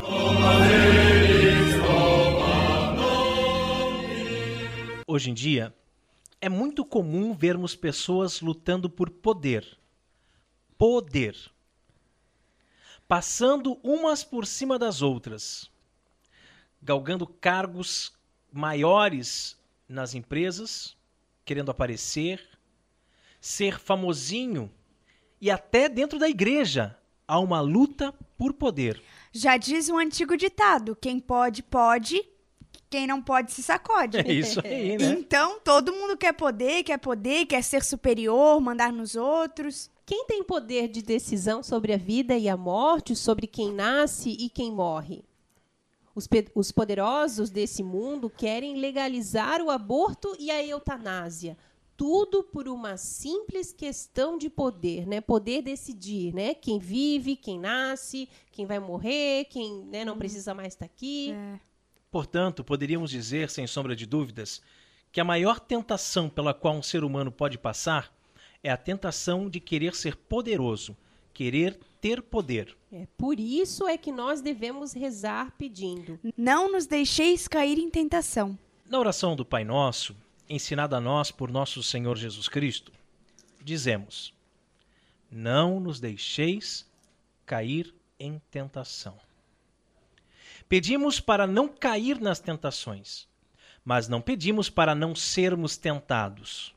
Hoje 5.06 5.30
em 5.30 5.36
dia, 5.36 5.72
é 6.42 6.50
muito 6.50 6.84
comum 6.84 7.36
vermos 7.36 7.76
pessoas 7.76 8.42
lutando 8.42 8.90
por 8.90 9.12
poder. 9.12 9.78
Poder. 10.80 11.38
Passando 13.08 13.80
umas 13.84 14.24
por 14.24 14.48
cima 14.48 14.80
das 14.80 15.04
outras, 15.04 15.70
galgando 16.82 17.28
cargos 17.28 18.12
maiores 18.52 19.61
nas 19.92 20.16
empresas, 20.16 20.96
querendo 21.44 21.70
aparecer, 21.70 22.42
ser 23.40 23.80
famosinho 23.80 24.72
e 25.40 25.52
até 25.52 25.90
dentro 25.90 26.18
da 26.18 26.30
igreja 26.30 26.98
há 27.28 27.40
uma 27.40 27.60
luta 27.60 28.14
por 28.38 28.54
poder. 28.54 29.02
Já 29.32 29.58
diz 29.58 29.90
um 29.90 29.98
antigo 29.98 30.38
ditado: 30.38 30.96
quem 30.96 31.20
pode, 31.20 31.62
pode, 31.64 32.24
quem 32.90 33.06
não 33.06 33.22
pode 33.22 33.52
se 33.52 33.62
sacode. 33.62 34.18
É 34.18 34.32
isso 34.32 34.60
aí, 34.66 34.96
né? 35.00 35.06
Então, 35.12 35.60
todo 35.60 35.94
mundo 35.94 36.18
quer 36.18 36.34
poder, 36.34 36.84
quer 36.84 36.98
poder, 36.98 37.46
quer 37.46 37.64
ser 37.64 37.84
superior, 37.84 38.60
mandar 38.62 38.94
nos 38.94 39.16
outros. 39.16 39.90
Quem 40.06 40.26
tem 40.26 40.44
poder 40.44 40.88
de 40.88 41.02
decisão 41.02 41.64
sobre 41.64 41.94
a 41.94 41.98
vida 41.98 42.38
e 42.38 42.50
a 42.50 42.58
morte, 42.58 43.16
sobre 43.16 43.48
quem 43.48 43.74
nasce 43.74 44.30
e 44.30 44.50
quem 44.50 44.72
morre? 44.72 45.24
Os, 46.14 46.28
os 46.54 46.72
poderosos 46.72 47.50
desse 47.50 47.84
mundo 47.84 48.30
querem 48.30 48.78
legalizar 48.78 49.62
o 49.62 49.70
aborto 49.70 50.36
e 50.40 50.52
a 50.52 50.64
eutanásia. 50.64 51.58
Tudo 51.96 52.44
por 52.44 52.68
uma 52.68 52.98
simples 52.98 53.72
questão 53.72 54.38
de 54.38 54.50
poder, 54.50 55.06
né? 55.06 55.22
Poder 55.22 55.62
decidir, 55.62 56.34
né? 56.34 56.54
Quem 56.54 56.80
vive, 56.80 57.36
quem 57.36 57.60
nasce, 57.60 58.28
quem 58.52 58.66
vai 58.66 58.80
morrer, 58.80 59.46
quem 59.46 59.86
né, 59.86 60.04
não 60.04 60.18
precisa 60.18 60.54
mais 60.54 60.74
estar 60.74 60.86
aqui. 60.86 61.32
É. 61.32 61.60
Portanto, 62.10 62.64
poderíamos 62.64 63.12
dizer, 63.12 63.50
sem 63.50 63.68
sombra 63.68 63.96
de 63.96 64.06
dúvidas, 64.06 64.62
que 65.12 65.22
a 65.22 65.24
maior 65.24 65.60
tentação 65.60 66.30
pela 66.30 66.54
qual 66.54 66.76
um 66.76 66.84
ser 66.84 67.04
humano 67.04 67.32
pode 67.32 67.58
passar 67.58 68.14
é 68.64 68.70
a 68.70 68.78
tentação 68.78 69.50
de 69.50 69.60
querer 69.60 69.96
ser 69.96 70.16
poderoso, 70.16 70.96
querer 71.34 71.80
ter 72.02 72.22
poder. 72.22 72.76
É, 72.92 73.08
por 73.18 73.40
isso 73.40 73.88
é 73.88 73.98
que 73.98 74.12
nós 74.12 74.42
devemos 74.42 74.94
rezar 74.94 75.52
pedindo: 75.58 76.20
Não 76.36 76.72
nos 76.72 76.86
deixeis 76.86 77.48
cair 77.48 77.78
em 77.78 77.90
tentação. 77.90 78.58
Na 78.86 79.00
oração 79.00 79.36
do 79.36 79.46
Pai 79.46 79.64
Nosso, 79.64 80.16
ensinada 80.50 80.98
a 80.98 81.02
nós 81.02 81.32
por 81.32 81.50
nosso 81.50 81.82
Senhor 81.82 82.18
Jesus 82.18 82.50
Cristo, 82.50 82.92
dizemos: 83.64 84.34
Não 85.32 85.80
nos 85.80 86.00
deixeis 86.00 86.86
cair 87.46 87.94
em 88.20 88.42
tentação. 88.52 89.18
Pedimos 90.68 91.20
para 91.20 91.46
não 91.46 91.68
cair 91.68 92.20
nas 92.20 92.40
tentações, 92.40 93.28
mas 93.84 94.08
não 94.08 94.22
pedimos 94.22 94.70
para 94.70 94.96
não 94.96 95.14
sermos 95.14 95.78
tentados. 95.78 96.74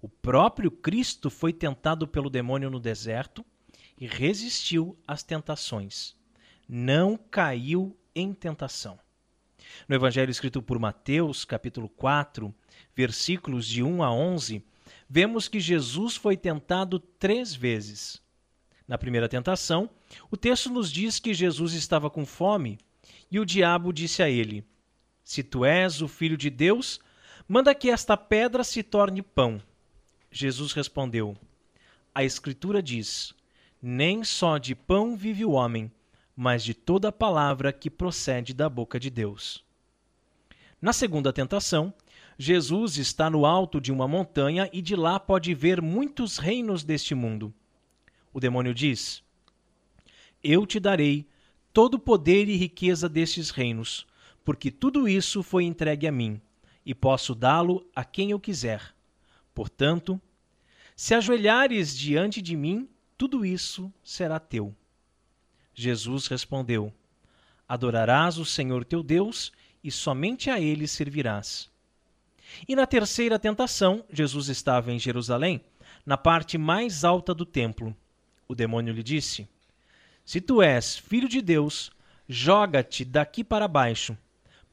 O 0.00 0.08
próprio 0.08 0.70
Cristo 0.70 1.30
foi 1.30 1.52
tentado 1.52 2.06
pelo 2.06 2.30
demônio 2.30 2.70
no 2.70 2.78
deserto 2.80 3.44
e 3.98 4.06
resistiu 4.06 4.96
às 5.06 5.22
tentações. 5.22 6.14
Não 6.68 7.16
caiu 7.16 7.96
em 8.14 8.32
tentação. 8.32 8.98
No 9.88 9.94
Evangelho 9.94 10.30
escrito 10.30 10.62
por 10.62 10.78
Mateus, 10.78 11.44
capítulo 11.44 11.88
4, 11.88 12.54
versículos 12.94 13.66
de 13.66 13.82
1 13.82 14.02
a 14.02 14.12
11, 14.12 14.62
vemos 15.08 15.48
que 15.48 15.60
Jesus 15.60 16.16
foi 16.16 16.36
tentado 16.36 16.98
três 16.98 17.54
vezes. 17.54 18.20
Na 18.86 18.96
primeira 18.96 19.28
tentação, 19.28 19.90
o 20.30 20.36
texto 20.36 20.70
nos 20.70 20.90
diz 20.90 21.18
que 21.18 21.34
Jesus 21.34 21.72
estava 21.72 22.08
com 22.08 22.24
fome 22.24 22.78
e 23.30 23.40
o 23.40 23.44
diabo 23.44 23.92
disse 23.92 24.22
a 24.22 24.30
ele: 24.30 24.64
Se 25.24 25.42
tu 25.42 25.64
és 25.64 26.00
o 26.00 26.08
filho 26.08 26.36
de 26.36 26.48
Deus, 26.48 27.00
manda 27.48 27.74
que 27.74 27.90
esta 27.90 28.16
pedra 28.16 28.62
se 28.62 28.82
torne 28.82 29.22
pão. 29.22 29.60
Jesus 30.30 30.72
respondeu: 30.72 31.36
A 32.14 32.22
Escritura 32.22 32.80
diz: 32.80 33.34
nem 33.88 34.24
só 34.24 34.58
de 34.58 34.74
pão 34.74 35.16
vive 35.16 35.44
o 35.44 35.52
homem, 35.52 35.92
mas 36.34 36.64
de 36.64 36.74
toda 36.74 37.12
palavra 37.12 37.72
que 37.72 37.88
procede 37.88 38.52
da 38.52 38.68
boca 38.68 38.98
de 38.98 39.08
Deus. 39.08 39.64
Na 40.82 40.92
segunda 40.92 41.32
tentação, 41.32 41.94
Jesus 42.36 42.98
está 42.98 43.30
no 43.30 43.46
alto 43.46 43.80
de 43.80 43.92
uma 43.92 44.08
montanha 44.08 44.68
e 44.72 44.82
de 44.82 44.96
lá 44.96 45.20
pode 45.20 45.54
ver 45.54 45.80
muitos 45.80 46.36
reinos 46.36 46.82
deste 46.82 47.14
mundo. 47.14 47.54
O 48.32 48.40
demônio 48.40 48.74
diz: 48.74 49.22
Eu 50.42 50.66
te 50.66 50.80
darei 50.80 51.24
todo 51.72 51.94
o 51.94 52.00
poder 52.00 52.48
e 52.48 52.56
riqueza 52.56 53.08
destes 53.08 53.50
reinos, 53.50 54.04
porque 54.44 54.68
tudo 54.68 55.08
isso 55.08 55.44
foi 55.44 55.62
entregue 55.62 56.08
a 56.08 56.12
mim, 56.12 56.40
e 56.84 56.92
posso 56.92 57.36
dá-lo 57.36 57.88
a 57.94 58.04
quem 58.04 58.32
eu 58.32 58.40
quiser. 58.40 58.82
Portanto, 59.54 60.20
se 60.96 61.14
ajoelhares 61.14 61.96
diante 61.96 62.42
de 62.42 62.56
mim, 62.56 62.88
tudo 63.16 63.46
isso 63.46 63.92
será 64.04 64.38
teu. 64.38 64.74
Jesus 65.74 66.26
respondeu: 66.26 66.92
Adorarás 67.66 68.36
o 68.38 68.44
Senhor 68.44 68.84
teu 68.84 69.02
Deus 69.02 69.52
e 69.82 69.90
somente 69.90 70.50
a 70.50 70.60
ele 70.60 70.86
servirás. 70.86 71.70
E 72.68 72.76
na 72.76 72.86
terceira 72.86 73.38
tentação, 73.38 74.04
Jesus 74.12 74.48
estava 74.48 74.92
em 74.92 74.98
Jerusalém, 74.98 75.64
na 76.04 76.16
parte 76.16 76.58
mais 76.58 77.04
alta 77.04 77.34
do 77.34 77.46
templo. 77.46 77.96
O 78.46 78.54
demônio 78.54 78.92
lhe 78.92 79.02
disse: 79.02 79.48
Se 80.24 80.40
tu 80.40 80.60
és 80.60 80.98
filho 80.98 81.28
de 81.28 81.40
Deus, 81.40 81.90
joga-te 82.28 83.04
daqui 83.04 83.42
para 83.42 83.66
baixo, 83.66 84.16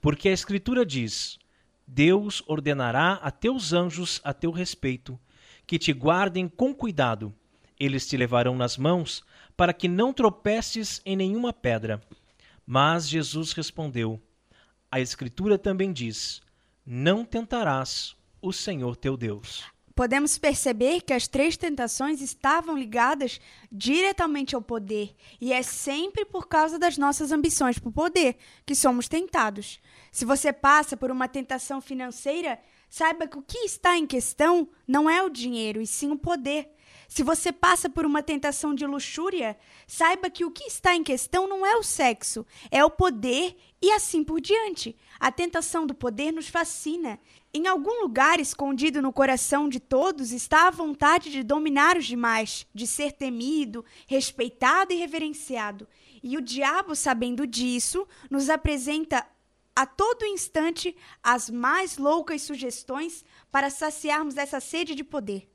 porque 0.02 0.28
a 0.28 0.34
Escritura 0.34 0.86
diz: 0.86 1.40
Deus 1.88 2.44
ordenará 2.46 3.14
a 3.14 3.32
teus 3.32 3.72
anjos 3.72 4.20
a 4.22 4.34
teu 4.34 4.52
respeito, 4.52 5.18
que 5.66 5.80
te 5.80 5.94
guardem 5.94 6.50
com 6.50 6.74
cuidado 6.76 7.34
eles 7.80 8.08
te 8.08 8.18
levarão 8.18 8.56
nas 8.56 8.78
mãos, 8.78 9.24
para 9.56 9.74
que 9.74 9.88
não 9.88 10.14
tropeces 10.14 11.02
em 11.06 11.16
nenhuma 11.16 11.54
pedra. 11.54 12.02
Mas 12.66 13.08
Jesus 13.08 13.52
respondeu: 13.54 14.22
A 14.92 15.00
Escritura 15.00 15.58
também 15.58 15.92
diz: 15.92 16.42
Não 16.86 17.26
tentarás 17.26 18.16
o 18.42 18.52
Senhor 18.52 18.96
teu 18.96 19.16
Deus. 19.18 19.64
podemos 19.96 20.38
perceber 20.40 21.02
que 21.02 21.14
as 21.14 21.28
três 21.28 21.56
tentações 21.56 22.20
estavam 22.20 22.78
ligadas 22.78 23.40
diretamente 23.72 24.56
ao 24.56 24.62
poder, 24.62 25.16
e 25.40 25.54
é 25.54 25.62
sempre 25.62 26.26
por 26.26 26.48
causa 26.48 26.80
das 26.80 26.98
nossas 26.98 27.32
ambições 27.32 27.78
por 27.78 27.92
poder 27.92 28.38
que 28.66 28.76
somos 28.76 29.08
tentados. 29.08 29.80
Se 30.12 30.26
você 30.26 30.52
passa 30.52 30.98
por 30.98 31.12
uma 31.12 31.28
tentação 31.28 31.80
financeira, 31.80 32.60
saiba 32.90 33.28
que 33.28 33.38
o 33.38 33.44
que 33.44 33.60
está 33.60 33.98
em 33.98 34.08
questão 34.08 34.68
não 34.88 35.10
é 35.10 35.22
o 35.22 35.30
dinheiro, 35.30 35.82
e 35.82 35.88
sim 35.88 36.12
o 36.12 36.18
poder. 36.18 36.70
Se 37.14 37.22
você 37.22 37.52
passa 37.52 37.88
por 37.88 38.08
uma 38.08 38.24
tentação 38.24 38.74
de 38.74 38.88
luxúria, 38.88 39.56
saiba 39.86 40.32
que 40.32 40.44
o 40.44 40.50
que 40.50 40.64
está 40.64 40.96
em 40.96 41.04
questão 41.04 41.48
não 41.48 41.64
é 41.64 41.76
o 41.76 41.84
sexo, 41.84 42.44
é 42.72 42.84
o 42.84 42.90
poder 42.90 43.56
e 43.80 43.92
assim 43.92 44.24
por 44.24 44.42
diante. 44.42 44.98
A 45.20 45.32
tentação 45.32 45.86
do 45.86 45.94
poder 45.94 46.32
nos 46.32 46.48
fascina. 46.48 47.20
Em 47.54 47.68
algum 47.68 48.02
lugar 48.02 48.40
escondido 48.40 49.00
no 49.00 49.14
coração 49.14 49.70
de 49.70 49.80
todos 49.80 50.32
está 50.32 50.68
a 50.68 50.72
vontade 50.72 51.30
de 51.30 51.44
dominar 51.44 51.98
os 51.98 52.08
demais, 52.08 52.66
de 52.74 52.88
ser 52.88 53.12
temido, 53.12 53.86
respeitado 54.08 54.92
e 54.92 54.96
reverenciado. 54.96 55.88
E 56.24 56.36
o 56.36 56.42
diabo, 56.42 56.96
sabendo 56.96 57.46
disso, 57.46 58.08
nos 58.28 58.50
apresenta 58.50 59.24
a 59.76 59.86
todo 59.86 60.26
instante 60.26 60.96
as 61.22 61.48
mais 61.48 61.96
loucas 62.00 62.42
sugestões 62.42 63.24
para 63.52 63.70
saciarmos 63.70 64.36
essa 64.36 64.60
sede 64.60 64.96
de 64.96 65.04
poder. 65.04 65.53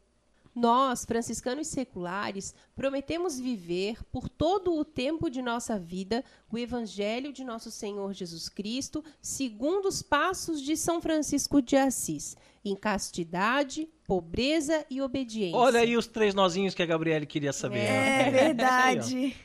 Nós, 0.55 1.05
franciscanos 1.05 1.68
seculares, 1.68 2.55
prometemos 2.74 3.38
viver 3.38 4.03
por 4.11 4.28
todo 4.28 4.74
o 4.74 4.84
tempo 4.84 5.30
de 5.30 5.40
nossa 5.40 5.78
vida 5.78 6.24
o 6.51 6.59
Evangelho 6.59 7.32
de 7.32 7.44
nosso 7.44 7.70
Senhor 7.70 8.12
Jesus 8.12 8.49
Cristo, 8.49 9.05
segundo 9.20 9.86
os 9.86 10.03
passos 10.03 10.61
de 10.61 10.76
São 10.76 11.01
Francisco 11.01 11.62
de 11.62 11.76
Assis, 11.76 12.36
em 12.64 12.74
castidade, 12.74 13.88
pobreza 14.07 14.84
e 14.90 15.01
obediência. 15.01 15.57
Olha 15.57 15.80
aí 15.80 15.96
os 15.96 16.07
três 16.07 16.34
nozinhos 16.34 16.74
que 16.74 16.82
a 16.82 16.86
Gabriele 16.86 17.26
queria 17.26 17.53
saber. 17.53 17.80
É 17.80 18.24
ó. 18.28 18.30
verdade. 18.30 19.36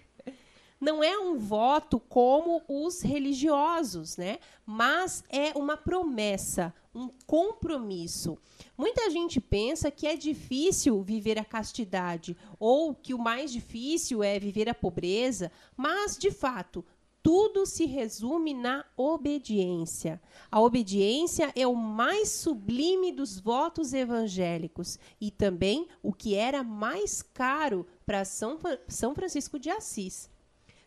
Não 0.84 1.02
é 1.02 1.18
um 1.18 1.38
voto 1.38 1.98
como 1.98 2.62
os 2.68 3.02
religiosos, 3.02 4.18
né? 4.18 4.38
Mas 4.66 5.24
é 5.30 5.58
uma 5.58 5.78
promessa, 5.78 6.74
um 6.94 7.08
compromisso. 7.26 8.38
Muita 8.78 9.10
gente 9.10 9.40
pensa 9.40 9.90
que 9.90 10.06
é 10.06 10.18
difícil 10.18 11.02
viver 11.02 11.40
a 11.40 11.46
castidade 11.46 12.36
ou 12.60 12.94
que 12.94 13.14
o 13.14 13.18
mais 13.18 13.52
difícil 13.52 14.22
é 14.22 14.38
viver 14.38 14.68
a 14.68 14.76
pobreza, 14.76 15.50
mas 15.78 16.18
de 16.18 16.30
fato, 16.32 16.84
tudo 17.22 17.66
se 17.66 17.86
resume 17.86 18.54
na 18.54 18.84
obediência. 18.98 20.22
A 20.52 20.60
obediência 20.60 21.54
é 21.56 21.66
o 21.66 21.74
mais 21.74 22.30
sublime 22.30 23.14
dos 23.14 23.40
votos 23.40 23.94
evangélicos 23.94 25.00
e 25.22 25.32
também 25.32 25.88
o 26.02 26.12
que 26.12 26.36
era 26.36 26.62
mais 26.62 27.22
caro 27.22 27.88
para 28.06 28.26
São, 28.26 28.60
São 28.90 29.16
Francisco 29.16 29.58
de 29.58 29.70
Assis. 29.70 30.33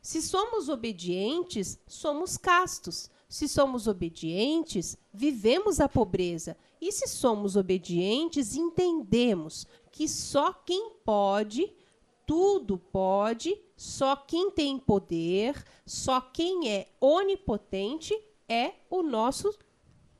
Se 0.06 0.22
somos 0.22 0.68
obedientes, 0.68 1.80
somos 1.84 2.36
castos. 2.36 3.10
Se 3.28 3.48
somos 3.48 3.88
obedientes, 3.88 4.96
vivemos 5.12 5.80
a 5.80 5.88
pobreza. 5.88 6.56
E 6.80 6.92
se 6.92 7.08
somos 7.08 7.56
obedientes, 7.56 8.54
entendemos 8.54 9.66
que 9.90 10.06
só 10.06 10.52
quem 10.52 10.92
pode, 11.04 11.74
tudo 12.24 12.78
pode, 12.78 13.60
só 13.76 14.14
quem 14.14 14.48
tem 14.52 14.78
poder, 14.78 15.60
só 15.84 16.20
quem 16.20 16.70
é 16.70 16.86
onipotente 17.00 18.16
é 18.48 18.74
o 18.88 19.02
nosso 19.02 19.58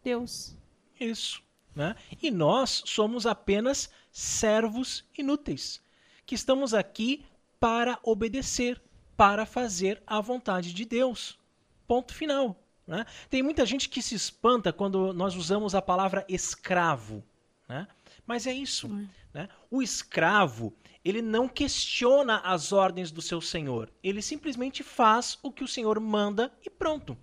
Deus. 0.02 0.56
Isso. 0.98 1.40
Né? 1.76 1.94
E 2.20 2.28
nós 2.28 2.82
somos 2.86 3.24
apenas 3.24 3.88
servos 4.10 5.04
inúteis, 5.16 5.80
que 6.26 6.34
estamos 6.34 6.74
aqui 6.74 7.24
para 7.60 8.00
obedecer, 8.02 8.82
para 9.16 9.46
fazer 9.46 10.02
a 10.06 10.20
vontade 10.20 10.72
de 10.72 10.84
Deus. 10.84 11.38
Ponto 11.86 12.14
final. 12.14 12.62
Né? 12.86 13.04
Tem 13.28 13.42
muita 13.42 13.66
gente 13.66 13.88
que 13.88 14.02
se 14.02 14.14
espanta 14.14 14.72
quando 14.72 15.12
nós 15.12 15.34
usamos 15.34 15.74
a 15.74 15.82
palavra 15.82 16.24
escravo. 16.28 17.24
Né? 17.68 17.86
Mas 18.26 18.46
é 18.46 18.52
isso. 18.52 18.88
Né? 19.32 19.48
O 19.70 19.82
escravo, 19.82 20.74
ele 21.04 21.22
não 21.22 21.48
questiona 21.48 22.38
as 22.38 22.72
ordens 22.72 23.10
do 23.10 23.22
seu 23.22 23.40
senhor. 23.40 23.92
Ele 24.02 24.22
simplesmente 24.22 24.82
faz 24.82 25.38
o 25.42 25.50
que 25.50 25.64
o 25.64 25.68
senhor 25.68 25.98
manda 25.98 26.52
e 26.64 26.70
pronto. 26.70 27.16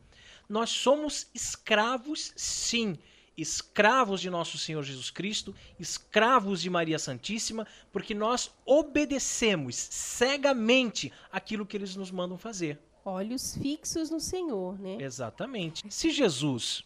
Nós 0.49 0.69
somos 0.69 1.27
escravos, 1.33 2.33
sim. 2.35 2.97
Escravos 3.35 4.21
de 4.21 4.29
nosso 4.29 4.57
Senhor 4.57 4.83
Jesus 4.83 5.09
Cristo, 5.09 5.55
escravos 5.79 6.61
de 6.61 6.69
Maria 6.69 6.99
Santíssima, 6.99 7.67
porque 7.91 8.13
nós 8.13 8.51
obedecemos 8.65 9.75
cegamente 9.75 11.11
aquilo 11.31 11.65
que 11.65 11.75
eles 11.75 11.95
nos 11.95 12.11
mandam 12.11 12.37
fazer. 12.37 12.79
Olhos 13.05 13.55
fixos 13.55 14.09
no 14.09 14.19
Senhor, 14.19 14.79
né? 14.79 14.97
Exatamente. 14.99 15.83
Se 15.89 16.09
Jesus, 16.09 16.85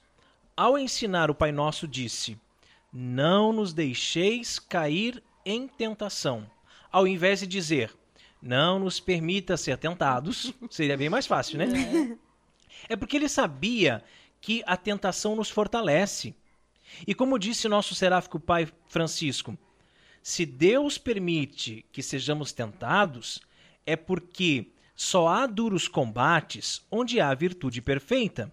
ao 0.55 0.77
ensinar 0.77 1.29
o 1.29 1.35
Pai 1.35 1.51
Nosso, 1.51 1.87
disse: 1.87 2.39
Não 2.91 3.53
nos 3.53 3.73
deixeis 3.73 4.57
cair 4.57 5.21
em 5.45 5.67
tentação, 5.67 6.49
ao 6.91 7.05
invés 7.05 7.41
de 7.41 7.47
dizer: 7.47 7.93
Não 8.41 8.79
nos 8.79 8.99
permita 8.99 9.57
ser 9.57 9.77
tentados, 9.77 10.53
seria 10.71 10.97
bem 10.97 11.09
mais 11.09 11.27
fácil, 11.27 11.59
né? 11.59 12.17
É 12.89 12.95
porque 12.95 13.17
ele 13.17 13.29
sabia 13.29 14.03
que 14.47 14.63
a 14.65 14.77
tentação 14.77 15.35
nos 15.35 15.49
fortalece. 15.49 16.33
E 17.05 17.13
como 17.13 17.37
disse 17.37 17.67
nosso 17.67 17.93
seráfico 17.93 18.39
pai 18.39 18.65
Francisco, 18.87 19.57
se 20.23 20.45
Deus 20.45 20.97
permite 20.97 21.85
que 21.91 22.01
sejamos 22.01 22.53
tentados, 22.53 23.41
é 23.85 23.97
porque 23.97 24.67
só 24.95 25.27
há 25.27 25.45
duros 25.45 25.89
combates 25.89 26.81
onde 26.89 27.19
há 27.19 27.33
virtude 27.33 27.81
perfeita. 27.81 28.49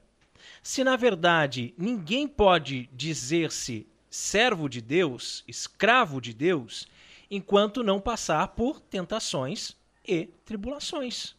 Se 0.65 0.83
na 0.83 0.97
verdade 0.97 1.73
ninguém 1.79 2.27
pode 2.27 2.91
dizer-se 2.93 3.87
servo 4.11 4.69
de 4.69 4.81
Deus, 4.81 5.45
escravo 5.47 6.21
de 6.21 6.35
Deus, 6.35 6.89
enquanto 7.31 7.85
não 7.85 8.01
passar 8.01 8.49
por 8.49 8.81
tentações 8.81 9.77
e 10.05 10.27
tribulações. 10.45 11.37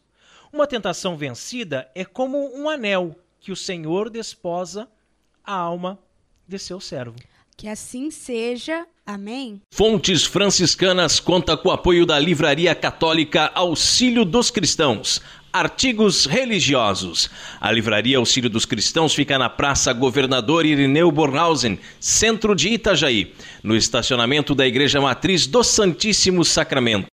Uma 0.50 0.66
tentação 0.66 1.14
vencida 1.14 1.90
é 1.94 2.06
como 2.06 2.58
um 2.58 2.70
anel 2.70 3.14
que 3.46 3.52
o 3.52 3.56
Senhor 3.56 4.10
desposa 4.10 4.88
a 5.44 5.54
alma 5.54 6.00
de 6.48 6.58
seu 6.58 6.80
servo. 6.80 7.14
Que 7.56 7.68
assim 7.68 8.10
seja. 8.10 8.84
Amém. 9.06 9.62
Fontes 9.72 10.24
Franciscanas 10.24 11.20
conta 11.20 11.56
com 11.56 11.68
o 11.68 11.72
apoio 11.72 12.04
da 12.04 12.18
Livraria 12.18 12.74
Católica 12.74 13.52
Auxílio 13.54 14.24
dos 14.24 14.50
Cristãos. 14.50 15.22
Artigos 15.52 16.26
religiosos. 16.26 17.30
A 17.60 17.70
Livraria 17.70 18.18
Auxílio 18.18 18.50
dos 18.50 18.66
Cristãos 18.66 19.14
fica 19.14 19.38
na 19.38 19.48
Praça 19.48 19.92
Governador 19.92 20.66
Irineu 20.66 21.12
Bornhausen, 21.12 21.78
centro 22.00 22.52
de 22.52 22.70
Itajaí, 22.70 23.32
no 23.62 23.76
estacionamento 23.76 24.56
da 24.56 24.66
Igreja 24.66 25.00
Matriz 25.00 25.46
do 25.46 25.62
Santíssimo 25.62 26.44
Sacramento. 26.44 27.06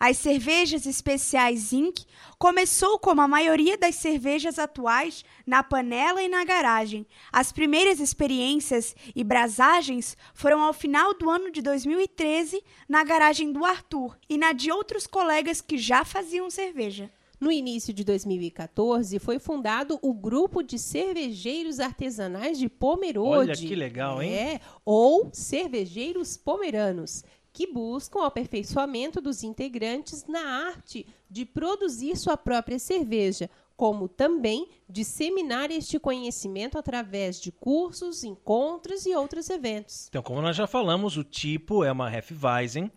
As 0.00 0.16
cervejas 0.18 0.86
especiais 0.86 1.60
Zinc 1.60 2.04
começou 2.38 2.98
como 2.98 3.20
a 3.20 3.26
maioria 3.26 3.76
das 3.76 3.96
cervejas 3.96 4.58
atuais 4.58 5.24
na 5.44 5.62
panela 5.62 6.22
e 6.22 6.28
na 6.28 6.44
garagem. 6.44 7.04
As 7.32 7.50
primeiras 7.50 7.98
experiências 7.98 8.94
e 9.14 9.24
brasagens 9.24 10.16
foram 10.32 10.62
ao 10.62 10.72
final 10.72 11.14
do 11.14 11.28
ano 11.28 11.50
de 11.50 11.60
2013 11.60 12.62
na 12.88 13.02
garagem 13.02 13.52
do 13.52 13.64
Arthur 13.64 14.16
e 14.28 14.38
na 14.38 14.52
de 14.52 14.70
outros 14.70 15.06
colegas 15.06 15.60
que 15.60 15.76
já 15.76 16.04
faziam 16.04 16.48
cerveja. 16.48 17.10
No 17.40 17.52
início 17.52 17.94
de 17.94 18.02
2014, 18.02 19.16
foi 19.20 19.38
fundado 19.38 19.96
o 20.02 20.12
Grupo 20.12 20.60
de 20.60 20.76
Cervejeiros 20.76 21.78
Artesanais 21.78 22.58
de 22.58 22.68
Pomerode. 22.68 23.38
Olha 23.38 23.54
que 23.54 23.76
legal, 23.76 24.20
hein? 24.20 24.34
É, 24.34 24.60
ou 24.84 25.30
Cervejeiros 25.32 26.36
Pomeranos, 26.36 27.22
que 27.58 27.66
buscam 27.66 28.20
o 28.20 28.22
aperfeiçoamento 28.22 29.20
dos 29.20 29.42
integrantes 29.42 30.24
na 30.28 30.68
arte 30.68 31.04
de 31.28 31.44
produzir 31.44 32.16
sua 32.16 32.36
própria 32.36 32.78
cerveja, 32.78 33.50
como 33.76 34.06
também 34.06 34.68
disseminar 34.88 35.68
este 35.72 35.98
conhecimento 35.98 36.78
através 36.78 37.40
de 37.40 37.50
cursos, 37.50 38.22
encontros 38.22 39.06
e 39.06 39.16
outros 39.16 39.50
eventos. 39.50 40.06
Então, 40.08 40.22
como 40.22 40.40
nós 40.40 40.54
já 40.54 40.68
falamos, 40.68 41.16
o 41.16 41.24
tipo 41.24 41.82
é 41.82 41.90
uma 41.90 42.16
Hefeweizen, 42.16 42.92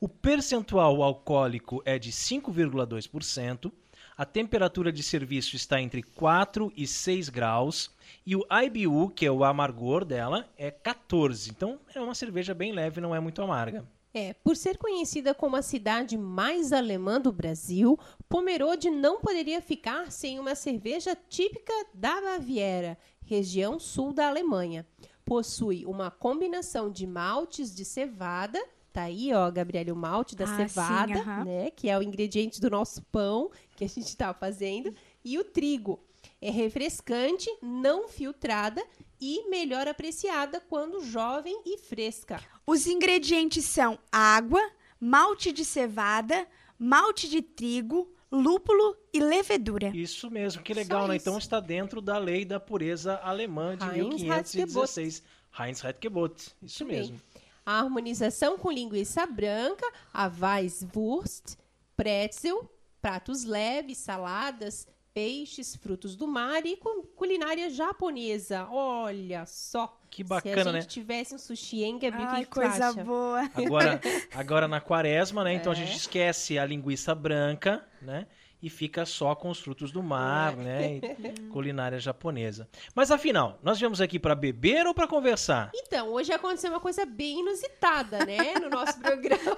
o 0.00 0.08
percentual 0.08 1.02
alcoólico 1.02 1.82
é 1.84 1.98
de 1.98 2.12
5,2%, 2.12 3.72
a 4.16 4.24
temperatura 4.24 4.92
de 4.92 5.02
serviço 5.02 5.56
está 5.56 5.80
entre 5.80 6.04
4 6.04 6.72
e 6.76 6.86
6 6.86 7.30
graus 7.30 7.90
e 8.24 8.36
o 8.36 8.46
IBU, 8.48 9.10
que 9.10 9.26
é 9.26 9.30
o 9.32 9.42
amargor 9.42 10.04
dela, 10.04 10.48
é 10.56 10.70
14. 10.70 11.50
Então 11.50 11.80
é 11.92 12.00
uma 12.00 12.14
cerveja 12.14 12.54
bem 12.54 12.70
leve, 12.70 13.00
não 13.00 13.12
é 13.12 13.18
muito 13.18 13.42
amarga. 13.42 13.84
É, 14.16 14.32
por 14.32 14.56
ser 14.56 14.78
conhecida 14.78 15.34
como 15.34 15.56
a 15.56 15.62
cidade 15.62 16.16
mais 16.16 16.72
alemã 16.72 17.20
do 17.20 17.32
Brasil, 17.32 17.98
Pomerode 18.28 18.88
não 18.88 19.20
poderia 19.20 19.60
ficar 19.60 20.12
sem 20.12 20.38
uma 20.38 20.54
cerveja 20.54 21.16
típica 21.28 21.72
da 21.92 22.20
Baviera, 22.20 22.96
região 23.26 23.80
sul 23.80 24.12
da 24.12 24.28
Alemanha. 24.28 24.86
Possui 25.24 25.84
uma 25.84 26.12
combinação 26.12 26.92
de 26.92 27.08
maltes 27.08 27.74
de 27.74 27.84
cevada, 27.84 28.64
tá 28.92 29.02
aí, 29.02 29.32
ó, 29.34 29.50
Gabriele, 29.50 29.90
o 29.90 29.96
malte 29.96 30.36
da 30.36 30.44
Ah, 30.44 30.56
cevada, 30.68 31.14
sim, 31.14 31.20
aham. 31.20 31.44
né, 31.44 31.70
que 31.72 31.90
é 31.90 31.98
o 31.98 32.02
ingrediente 32.02 32.60
do 32.60 32.70
nosso 32.70 33.02
pão 33.10 33.50
que 33.74 33.82
a 33.84 33.88
gente 33.88 34.06
está 34.06 34.32
fazendo, 34.32 34.94
e 35.24 35.38
o 35.40 35.44
trigo. 35.44 35.98
É 36.40 36.50
refrescante, 36.50 37.50
não 37.60 38.06
filtrada 38.06 38.82
e 39.26 39.48
melhor 39.48 39.88
apreciada 39.88 40.60
quando 40.60 41.02
jovem 41.02 41.58
e 41.64 41.78
fresca. 41.78 42.38
Os 42.66 42.86
ingredientes 42.86 43.64
são 43.64 43.98
água, 44.12 44.60
malte 45.00 45.50
de 45.50 45.64
cevada, 45.64 46.46
malte 46.78 47.26
de 47.26 47.40
trigo, 47.40 48.12
lúpulo 48.30 48.94
e 49.14 49.20
levedura. 49.20 49.90
Isso 49.96 50.30
mesmo, 50.30 50.62
que 50.62 50.74
legal, 50.74 51.08
né? 51.08 51.16
Então 51.16 51.38
está 51.38 51.58
dentro 51.58 52.02
da 52.02 52.18
lei 52.18 52.44
da 52.44 52.60
pureza 52.60 53.14
alemã 53.16 53.74
de 53.74 53.86
Heinz 53.86 54.22
1516. 54.22 55.22
Heinz 55.58 55.80
Redgebot. 55.80 56.34
Isso 56.34 56.54
Isso 56.62 56.84
mesmo. 56.84 57.18
A 57.64 57.78
harmonização 57.80 58.58
com 58.58 58.70
linguiça 58.70 59.26
branca, 59.26 59.90
a 60.12 60.26
Weisswurst, 60.26 61.56
pretzel, 61.96 62.70
pratos 63.00 63.44
leves, 63.44 63.96
saladas, 63.96 64.86
peixes, 65.14 65.76
frutos 65.76 66.16
do 66.16 66.26
mar 66.26 66.66
e 66.66 66.76
cu- 66.76 67.04
culinária 67.16 67.70
japonesa. 67.70 68.66
Olha 68.70 69.46
só. 69.46 69.96
Que 70.10 70.22
Se 70.22 70.28
bacana, 70.28 70.70
a 70.70 70.72
né? 70.72 70.80
gente 70.80 70.90
tivesse 70.90 71.34
um 71.34 71.38
sushi, 71.38 71.82
hein, 71.84 71.98
Gabi? 71.98 72.22
o 72.22 72.26
Ai, 72.26 72.44
que, 72.44 72.50
coisa 72.50 72.88
acha? 72.88 73.04
boa. 73.04 73.48
Agora, 73.54 74.00
agora 74.34 74.68
na 74.68 74.80
quaresma, 74.80 75.42
né? 75.44 75.54
Então 75.54 75.72
a 75.72 75.76
É. 75.76 75.78
gente 75.78 75.96
esquece 75.96 76.58
a 76.58 76.66
linguiça 76.66 77.14
branca, 77.14 77.84
né? 78.02 78.26
E 78.62 78.70
fica 78.70 79.04
só 79.04 79.34
com 79.34 79.50
os 79.50 79.58
frutos 79.58 79.92
do 79.92 80.02
mar, 80.02 80.54
É. 80.54 80.56
né? 80.56 80.96
E 80.96 81.00
culinária 81.52 81.98
japonesa. 82.00 82.68
Mas 82.94 83.10
afinal, 83.10 83.58
nós 83.62 83.78
viemos 83.78 84.00
aqui 84.00 84.18
para 84.18 84.34
beber 84.34 84.86
ou 84.86 84.94
para 84.94 85.06
conversar? 85.06 85.70
Então, 85.74 86.08
hoje 86.08 86.32
aconteceu 86.32 86.70
uma 86.70 86.80
coisa 86.80 87.04
bem 87.04 87.40
inusitada, 87.40 88.24
né, 88.24 88.54
no 88.60 88.70
nosso 88.70 88.98
programa. 89.02 89.56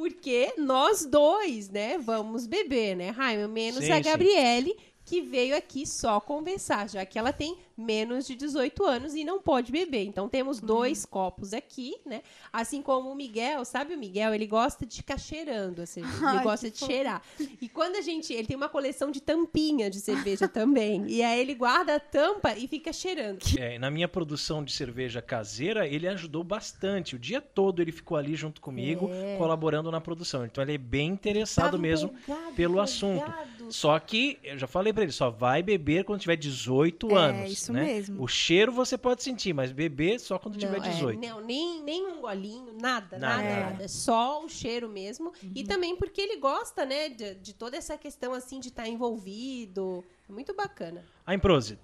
Porque 0.00 0.54
nós 0.56 1.04
dois, 1.04 1.68
né, 1.68 1.98
vamos 1.98 2.46
beber, 2.46 2.96
né, 2.96 3.10
Raimon? 3.10 3.48
Menos 3.48 3.84
Sim, 3.84 3.92
a 3.92 3.96
sim. 4.02 4.74
Que 5.10 5.20
veio 5.20 5.56
aqui 5.56 5.84
só 5.84 6.20
conversar, 6.20 6.88
já 6.88 7.04
que 7.04 7.18
ela 7.18 7.32
tem 7.32 7.58
menos 7.76 8.26
de 8.26 8.36
18 8.36 8.84
anos 8.84 9.14
e 9.14 9.24
não 9.24 9.40
pode 9.40 9.72
beber. 9.72 10.04
Então, 10.04 10.28
temos 10.28 10.60
dois 10.60 11.04
copos 11.06 11.52
aqui, 11.54 11.96
né? 12.06 12.22
Assim 12.52 12.80
como 12.82 13.10
o 13.10 13.14
Miguel, 13.16 13.64
sabe 13.64 13.94
o 13.94 13.98
Miguel? 13.98 14.34
Ele 14.34 14.46
gosta 14.46 14.84
de 14.86 14.96
ficar 14.98 15.18
cheirando 15.18 15.80
a 15.82 15.86
cerveja. 15.86 16.26
Ai, 16.26 16.36
ele 16.36 16.44
gosta 16.44 16.70
de 16.70 16.78
fofo. 16.78 16.92
cheirar. 16.92 17.22
E 17.60 17.68
quando 17.68 17.96
a 17.96 18.00
gente. 18.02 18.32
Ele 18.32 18.46
tem 18.46 18.56
uma 18.56 18.68
coleção 18.68 19.10
de 19.10 19.20
tampinha 19.20 19.90
de 19.90 19.98
cerveja 19.98 20.46
também. 20.48 21.04
E 21.08 21.22
aí 21.22 21.40
ele 21.40 21.54
guarda 21.54 21.96
a 21.96 22.00
tampa 22.00 22.54
e 22.56 22.68
fica 22.68 22.92
cheirando. 22.92 23.40
É, 23.58 23.78
na 23.78 23.90
minha 23.90 24.06
produção 24.06 24.62
de 24.62 24.72
cerveja 24.72 25.20
caseira, 25.20 25.88
ele 25.88 26.06
ajudou 26.06 26.44
bastante. 26.44 27.16
O 27.16 27.18
dia 27.18 27.40
todo 27.40 27.80
ele 27.82 27.90
ficou 27.92 28.16
ali 28.16 28.36
junto 28.36 28.60
comigo, 28.60 29.08
É. 29.10 29.36
colaborando 29.38 29.90
na 29.90 30.00
produção. 30.00 30.44
Então 30.44 30.62
ele 30.62 30.74
é 30.74 30.78
bem 30.78 31.08
interessado 31.08 31.64
Tava 31.64 31.78
mesmo 31.78 32.10
empolgado, 32.10 32.54
pelo 32.54 32.78
assunto. 32.78 33.24
Só 33.70 33.98
que, 33.98 34.38
eu 34.42 34.58
já 34.58 34.66
falei 34.66 34.92
pra 34.92 35.02
ele, 35.02 35.12
só 35.12 35.30
vai 35.30 35.62
beber 35.62 36.04
quando 36.04 36.20
tiver 36.20 36.36
18 36.36 37.10
É, 37.10 37.14
anos. 37.16 37.52
isso 37.52 37.72
né? 37.72 37.84
mesmo. 37.84 38.22
O 38.22 38.28
cheiro 38.28 38.72
você 38.72 38.98
pode 38.98 39.22
sentir, 39.22 39.52
mas 39.52 39.72
beber 39.72 40.18
só 40.20 40.38
quando 40.38 40.58
tiver 40.58 40.78
Não, 40.78 40.84
é, 40.84 40.90
18. 40.90 41.20
não, 41.20 41.40
nem, 41.40 41.82
nem 41.82 42.06
um 42.06 42.20
golinho, 42.20 42.72
nada, 42.80 43.18
Nada. 43.18 43.36
nada, 43.42 43.42
É. 43.48 43.60
nada. 43.60 43.88
Só 43.88 44.44
o 44.44 44.48
cheiro 44.48 44.88
mesmo. 44.88 45.32
Uhum. 45.42 45.52
E 45.54 45.64
também 45.64 45.96
porque 45.96 46.20
ele 46.20 46.36
gosta, 46.36 46.84
né, 46.84 47.08
de, 47.08 47.34
de 47.36 47.54
toda 47.54 47.76
essa 47.76 47.96
questão, 47.96 48.32
assim, 48.32 48.60
de 48.60 48.68
estar 48.68 48.88
envolvido. 48.88 50.04
É 50.28 50.32
muito 50.32 50.54
bacana. 50.54 51.04
Ein 51.26 51.38
Prosit. 51.38 51.78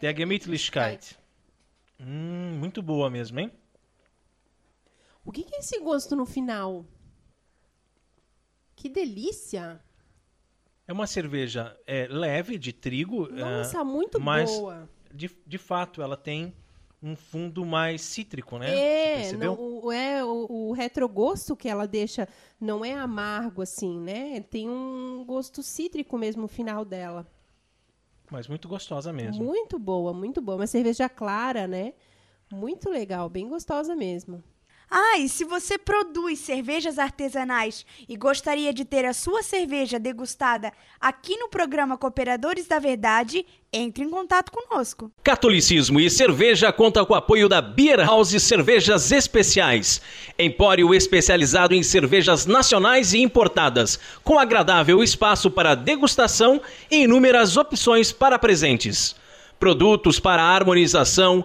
Der 0.00 0.16
Gemütlichkeit. 0.16 1.18
Hum, 1.98 2.56
muito 2.58 2.80
boa 2.82 3.10
mesmo, 3.10 3.38
hein? 3.40 3.52
O 5.24 5.30
que, 5.32 5.42
que 5.44 5.54
é 5.54 5.58
esse 5.58 5.78
gosto 5.80 6.16
no 6.16 6.24
final? 6.24 6.84
Que 8.74 8.88
delícia! 8.88 9.78
É 10.90 10.92
uma 10.92 11.06
cerveja 11.06 11.78
é, 11.86 12.08
leve, 12.10 12.58
de 12.58 12.72
trigo. 12.72 13.28
Nossa, 13.32 13.78
ah, 13.78 13.84
muito 13.84 14.20
mas 14.20 14.50
boa. 14.50 14.90
de, 15.14 15.30
de 15.46 15.56
fato, 15.56 16.02
ela 16.02 16.16
tem 16.16 16.52
um 17.00 17.14
fundo 17.14 17.64
mais 17.64 18.00
cítrico, 18.00 18.58
né? 18.58 18.66
Você 18.66 18.76
É, 18.76 19.14
percebeu? 19.14 19.54
não, 19.54 19.84
o, 19.84 19.92
é 19.92 20.24
o, 20.24 20.46
o 20.50 20.72
retrogosto 20.72 21.54
que 21.54 21.68
ela 21.68 21.86
deixa 21.86 22.28
não 22.60 22.84
é 22.84 22.92
amargo 22.92 23.62
assim, 23.62 24.00
né? 24.00 24.40
Tem 24.40 24.68
um 24.68 25.24
gosto 25.24 25.62
cítrico 25.62 26.18
mesmo 26.18 26.42
no 26.42 26.48
final 26.48 26.84
dela. 26.84 27.24
Mas 28.28 28.48
muito 28.48 28.66
gostosa 28.66 29.12
mesmo. 29.12 29.44
Muito 29.44 29.78
boa, 29.78 30.12
muito 30.12 30.42
boa. 30.42 30.56
Uma 30.56 30.66
cerveja 30.66 31.08
clara, 31.08 31.68
né? 31.68 31.94
Muito 32.52 32.90
legal, 32.90 33.28
bem 33.28 33.48
gostosa 33.48 33.94
mesmo. 33.94 34.42
Ah, 34.92 35.18
e 35.18 35.28
se 35.28 35.44
você 35.44 35.78
produz 35.78 36.40
cervejas 36.40 36.98
artesanais 36.98 37.86
e 38.08 38.16
gostaria 38.16 38.72
de 38.72 38.84
ter 38.84 39.04
a 39.04 39.12
sua 39.12 39.40
cerveja 39.40 40.00
degustada 40.00 40.72
aqui 41.00 41.36
no 41.36 41.48
programa 41.48 41.96
Cooperadores 41.96 42.66
da 42.66 42.80
Verdade, 42.80 43.46
entre 43.72 44.02
em 44.02 44.10
contato 44.10 44.50
conosco. 44.50 45.12
Catolicismo 45.22 46.00
e 46.00 46.10
Cerveja 46.10 46.72
conta 46.72 47.06
com 47.06 47.12
o 47.12 47.16
apoio 47.16 47.48
da 47.48 47.62
Beer 47.62 48.00
House 48.00 48.30
Cervejas 48.42 49.12
Especiais, 49.12 50.02
empório 50.36 50.92
especializado 50.92 51.72
em 51.72 51.84
cervejas 51.84 52.44
nacionais 52.44 53.12
e 53.12 53.20
importadas, 53.20 53.96
com 54.24 54.40
agradável 54.40 55.04
espaço 55.04 55.52
para 55.52 55.76
degustação 55.76 56.60
e 56.90 57.04
inúmeras 57.04 57.56
opções 57.56 58.10
para 58.10 58.40
presentes. 58.40 59.14
Produtos 59.60 60.18
para 60.18 60.42
harmonização, 60.42 61.44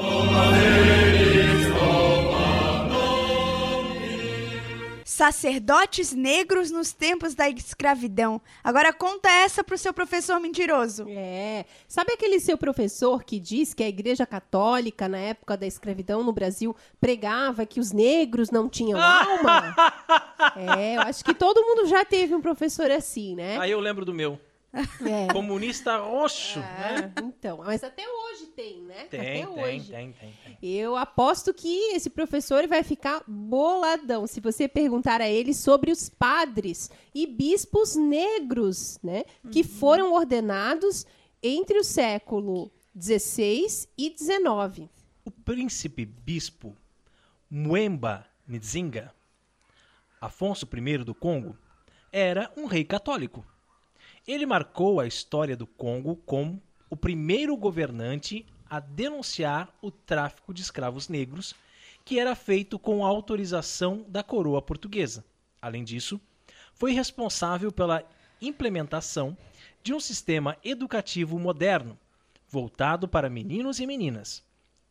Sacerdotes 5.04 6.14
negros 6.14 6.72
nos 6.72 6.94
tempos 6.94 7.36
da 7.36 7.50
escravidão. 7.50 8.40
Agora 8.64 8.94
conta 8.94 9.30
essa 9.30 9.66
pro 9.66 9.78
seu 9.78 9.94
professor 9.94 10.40
mentiroso. 10.40 11.06
É. 11.10 11.66
Sabe 11.90 12.14
aquele 12.14 12.40
seu 12.40 12.58
professor 12.58 13.22
que 13.22 13.38
diz 13.38 13.74
que 13.74 13.84
a 13.84 13.90
Igreja 13.90 14.26
Católica, 14.26 15.10
na 15.10 15.18
época 15.18 15.58
da 15.58 15.68
escravidão 15.68 16.24
no 16.24 16.32
Brasil, 16.32 16.74
pregava 17.02 17.66
que 17.66 17.82
os 17.82 17.92
negros 17.92 18.50
não 18.50 18.70
tinham 18.70 18.98
alma? 18.98 19.76
é, 20.56 20.96
eu 20.96 21.02
acho 21.02 21.22
que 21.22 21.34
todo 21.34 21.66
mundo 21.66 21.86
já 21.90 22.06
teve 22.06 22.34
um 22.34 22.40
professor 22.40 22.90
assim, 22.92 23.36
né? 23.36 23.58
Aí 23.60 23.72
eu 23.72 23.80
lembro 23.82 24.06
do 24.06 24.14
meu. 24.14 24.40
É. 25.06 25.28
Comunista 25.34 25.98
roxo, 25.98 26.60
né? 26.60 27.14
Então, 27.24 27.58
mas 27.58 27.84
até 27.84 28.04
hoje 28.08 28.48
tem, 28.48 28.82
né? 28.82 29.06
Tem, 29.06 29.20
até 29.20 29.34
tem, 29.34 29.48
hoje. 29.48 29.92
tem, 29.92 30.12
tem, 30.12 30.34
tem. 30.44 30.58
Eu 30.62 30.96
aposto 30.96 31.54
que 31.54 31.94
esse 31.94 32.10
professor 32.10 32.68
vai 32.68 32.84
ficar 32.84 33.24
boladão 33.26 34.28
se 34.28 34.42
você 34.42 34.68
perguntar 34.68 35.22
a 35.22 35.30
ele 35.30 35.54
sobre 35.54 35.92
os 35.92 36.10
padres 36.10 36.92
e 37.14 37.26
bispos 37.26 37.96
negros, 37.96 39.00
né, 39.02 39.24
que 39.52 39.64
foram 39.64 40.14
ordenados 40.14 41.06
entre 41.42 41.80
o 41.80 41.84
século 41.84 42.72
16 42.94 43.88
e 43.98 44.10
19. 44.10 44.90
O 45.24 45.32
príncipe 45.32 46.06
bispo 46.06 46.76
Muemba 47.50 48.26
Nzinga, 48.48 49.14
Afonso 50.20 50.68
I 50.74 50.98
do 51.00 51.14
Congo, 51.14 51.58
era 52.12 52.52
um 52.58 52.66
rei 52.66 52.84
católico. 52.84 53.46
Ele 54.28 54.46
marcou 54.46 55.00
a 55.00 55.06
história 55.06 55.56
do 55.56 55.68
Congo 55.68 56.16
como 56.26 56.62
o 56.90 56.98
primeiro 56.98 57.56
governante 57.56 58.46
a 58.68 58.80
denunciar 58.80 59.72
o 59.82 59.92
tráfico 59.92 60.54
de 60.54 60.64
escravos 60.64 61.08
negros, 61.08 61.54
que 62.04 62.20
era 62.20 62.36
feito 62.36 62.80
com 62.80 63.06
autorização 63.06 64.04
da 64.08 64.24
coroa 64.24 64.62
portuguesa. 64.62 65.24
Além 65.62 65.84
disso, 65.84 66.20
foi 66.74 66.92
responsável 66.92 67.72
pela 67.72 68.04
implementação 68.42 69.38
de 69.84 69.94
um 69.94 70.00
sistema 70.00 70.58
educativo 70.64 71.38
moderno, 71.40 71.98
voltado 72.50 73.08
para 73.08 73.30
meninos 73.30 73.80
e 73.80 73.86
meninas, 73.86 74.44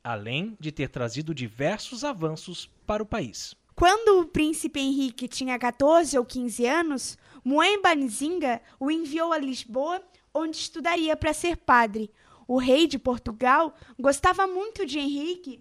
além 0.02 0.56
de 0.60 0.70
ter 0.70 0.88
trazido 0.88 1.34
diversos 1.34 2.04
avanços 2.04 2.70
para 2.86 3.02
o 3.02 3.06
país. 3.06 3.54
Quando 3.74 4.20
o 4.20 4.26
príncipe 4.26 4.78
Henrique 4.78 5.26
tinha 5.26 5.58
14 5.58 6.16
ou 6.16 6.24
15 6.24 6.66
anos, 6.66 7.18
Muemba 7.44 7.94
Nzinga 7.94 8.62
o 8.80 8.90
enviou 8.90 9.32
a 9.32 9.38
Lisboa, 9.38 10.02
onde 10.32 10.56
estudaria 10.56 11.14
para 11.14 11.34
ser 11.34 11.58
padre. 11.58 12.10
O 12.48 12.58
rei 12.58 12.86
de 12.86 12.98
Portugal 12.98 13.74
gostava 13.98 14.46
muito 14.46 14.86
de 14.86 14.98
Henrique, 14.98 15.60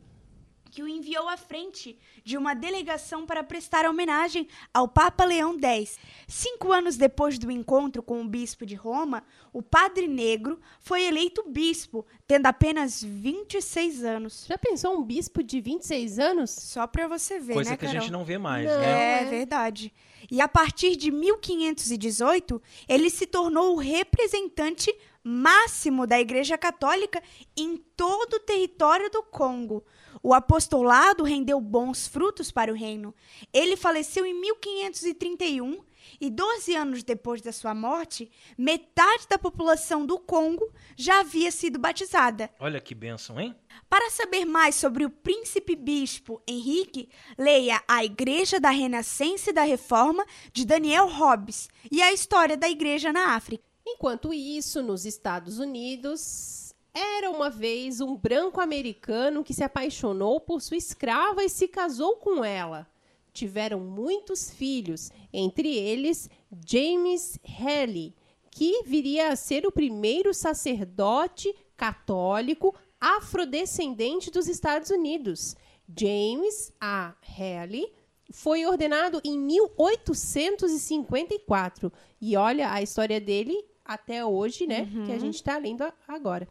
que 0.74 0.82
o 0.82 0.88
enviou 0.88 1.30
à 1.30 1.38
frente 1.38 2.00
de 2.24 2.36
uma 2.36 2.56
delegação 2.56 3.28
para 3.28 3.44
prestar 3.44 3.86
homenagem 3.86 4.48
ao 4.74 4.88
Papa 4.88 5.24
Leão 5.24 5.56
X. 5.62 6.00
Cinco 6.28 6.72
anos 6.72 6.98
depois 6.98 7.38
do 7.38 7.52
encontro 7.52 8.02
com 8.02 8.20
o 8.20 8.28
bispo 8.28 8.66
de 8.66 8.74
Roma, 8.74 9.24
o 9.54 9.62
padre 9.62 10.08
negro 10.08 10.60
foi 10.80 11.04
eleito 11.04 11.44
bispo, 11.48 12.04
tendo 12.26 12.48
apenas 12.48 13.04
26 13.04 14.04
anos. 14.04 14.48
Já 14.50 14.58
pensou 14.58 14.98
um 14.98 15.04
bispo 15.04 15.44
de 15.44 15.62
26 15.62 16.18
anos? 16.18 16.50
Só 16.50 16.88
para 16.88 17.08
você 17.08 17.40
ver, 17.40 17.54
Coisa 17.54 17.70
né, 17.70 17.78
que 17.78 17.86
a 17.86 17.90
Carol? 17.90 18.02
gente 18.02 18.12
não 18.12 18.26
vê 18.26 18.40
mais, 18.40 18.66
Não. 18.66 18.80
né? 18.80 19.20
É, 19.20 19.22
é. 19.22 19.26
verdade. 19.26 19.94
E 20.32 20.42
a 20.42 20.48
partir 20.48 20.96
de 20.96 21.12
1518, 21.12 22.60
ele 22.90 23.12
se 23.12 23.28
tornou 23.28 23.76
o 23.76 23.80
representante 23.80 24.92
máximo 25.24 26.08
da 26.08 26.20
Igreja 26.20 26.58
Católica 26.58 27.22
em 27.56 27.78
todo 27.96 28.34
o 28.34 28.40
território 28.40 29.10
do 29.12 29.22
Congo. 29.22 29.84
O 30.26 30.34
apostolado 30.34 31.26
rendeu 31.26 31.60
bons 31.60 32.08
frutos 32.08 32.50
para 32.50 32.72
o 32.72 32.76
reino. 32.76 33.14
Ele 33.52 33.76
faleceu 33.76 34.26
em 34.26 34.34
1531 34.34 35.84
e 36.20 36.30
12 36.30 36.74
anos 36.74 37.04
depois 37.04 37.42
da 37.42 37.52
sua 37.52 37.76
morte, 37.76 38.32
metade 38.58 39.28
da 39.30 39.38
população 39.38 40.06
do 40.06 40.18
Congo 40.18 40.72
já 40.96 41.20
havia 41.20 41.52
sido 41.52 41.78
batizada. 41.78 42.50
Olha 42.58 42.80
que 42.80 42.96
bênção, 42.96 43.38
hein? 43.38 43.54
Para 43.90 44.10
saber 44.10 44.46
mais 44.46 44.76
sobre 44.76 45.04
o 45.04 45.10
príncipe 45.10 45.76
bispo 45.76 46.42
Henrique, 46.48 47.10
leia 47.38 47.84
A 47.86 48.06
Igreja 48.06 48.62
da 48.62 48.70
Renascença 48.70 49.50
e 49.50 49.54
da 49.54 49.64
Reforma 49.64 50.26
de 50.54 50.66
Daniel 50.66 51.08
Hobbes 51.08 51.70
e 51.92 52.02
a 52.02 52.14
história 52.14 52.56
da 52.56 52.70
igreja 52.70 53.12
na 53.12 53.36
África. 53.36 53.64
Enquanto 53.86 54.34
isso, 54.34 54.82
nos 54.82 55.06
Estados 55.06 55.60
Unidos, 55.60 56.63
era 56.94 57.32
uma 57.32 57.50
vez 57.50 58.00
um 58.00 58.16
branco 58.16 58.62
americano 58.62 59.44
que 59.44 59.54
se 59.54 59.64
apaixonou 59.64 60.40
por 60.40 60.62
sua 60.62 60.78
escrava 60.78 61.44
e 61.44 61.50
se 61.50 61.68
casou 61.68 62.16
com 62.18 62.46
ela. 62.46 62.88
Tiveram 63.32 63.80
muitos 63.80 64.52
filhos, 64.52 65.12
entre 65.32 65.76
eles 65.76 66.30
James 66.68 67.40
Haley, 67.44 68.14
que 68.52 68.84
viria 68.84 69.30
a 69.30 69.36
ser 69.36 69.66
o 69.66 69.72
primeiro 69.72 70.32
sacerdote 70.34 71.56
católico 71.76 72.76
afrodescendente 73.02 74.30
dos 74.30 74.48
Estados 74.48 74.92
Unidos. 74.92 75.56
James 76.00 76.72
A. 76.80 77.16
Haley 77.38 77.92
foi 78.32 78.66
ordenado 78.66 79.20
em 79.24 79.38
1854. 79.40 81.92
E 82.22 82.38
olha 82.38 82.72
a 82.72 82.82
história 82.82 83.20
dele 83.20 83.66
até 83.84 84.24
hoje, 84.26 84.66
né? 84.68 84.86
Que 85.06 85.12
a 85.12 85.20
gente 85.20 85.36
está 85.36 85.58
lendo 85.58 85.84
agora. 86.08 86.48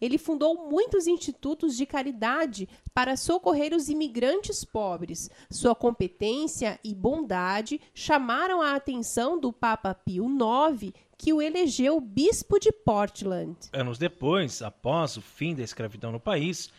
Ele 0.00 0.18
fundou 0.18 0.68
muitos 0.68 1.06
institutos 1.06 1.76
de 1.76 1.86
caridade 1.86 2.68
para 2.92 3.16
socorrer 3.16 3.74
os 3.74 3.88
imigrantes 3.88 4.64
pobres. 4.64 5.30
Sua 5.50 5.74
competência 5.74 6.78
e 6.82 6.94
bondade 6.94 7.80
chamaram 7.94 8.60
a 8.60 8.74
atenção 8.74 9.38
do 9.38 9.52
Papa 9.52 9.94
Pio 9.94 10.26
IX, 10.26 10.92
que 11.16 11.32
o 11.32 11.40
elegeu 11.40 12.00
bispo 12.00 12.58
de 12.58 12.72
Portland. 12.72 13.56
Anos 13.72 13.98
depois, 13.98 14.62
após 14.62 15.16
o 15.16 15.22
fim 15.22 15.54
da 15.54 15.62
escravidão 15.62 16.12
no 16.12 16.20
país, 16.20 16.70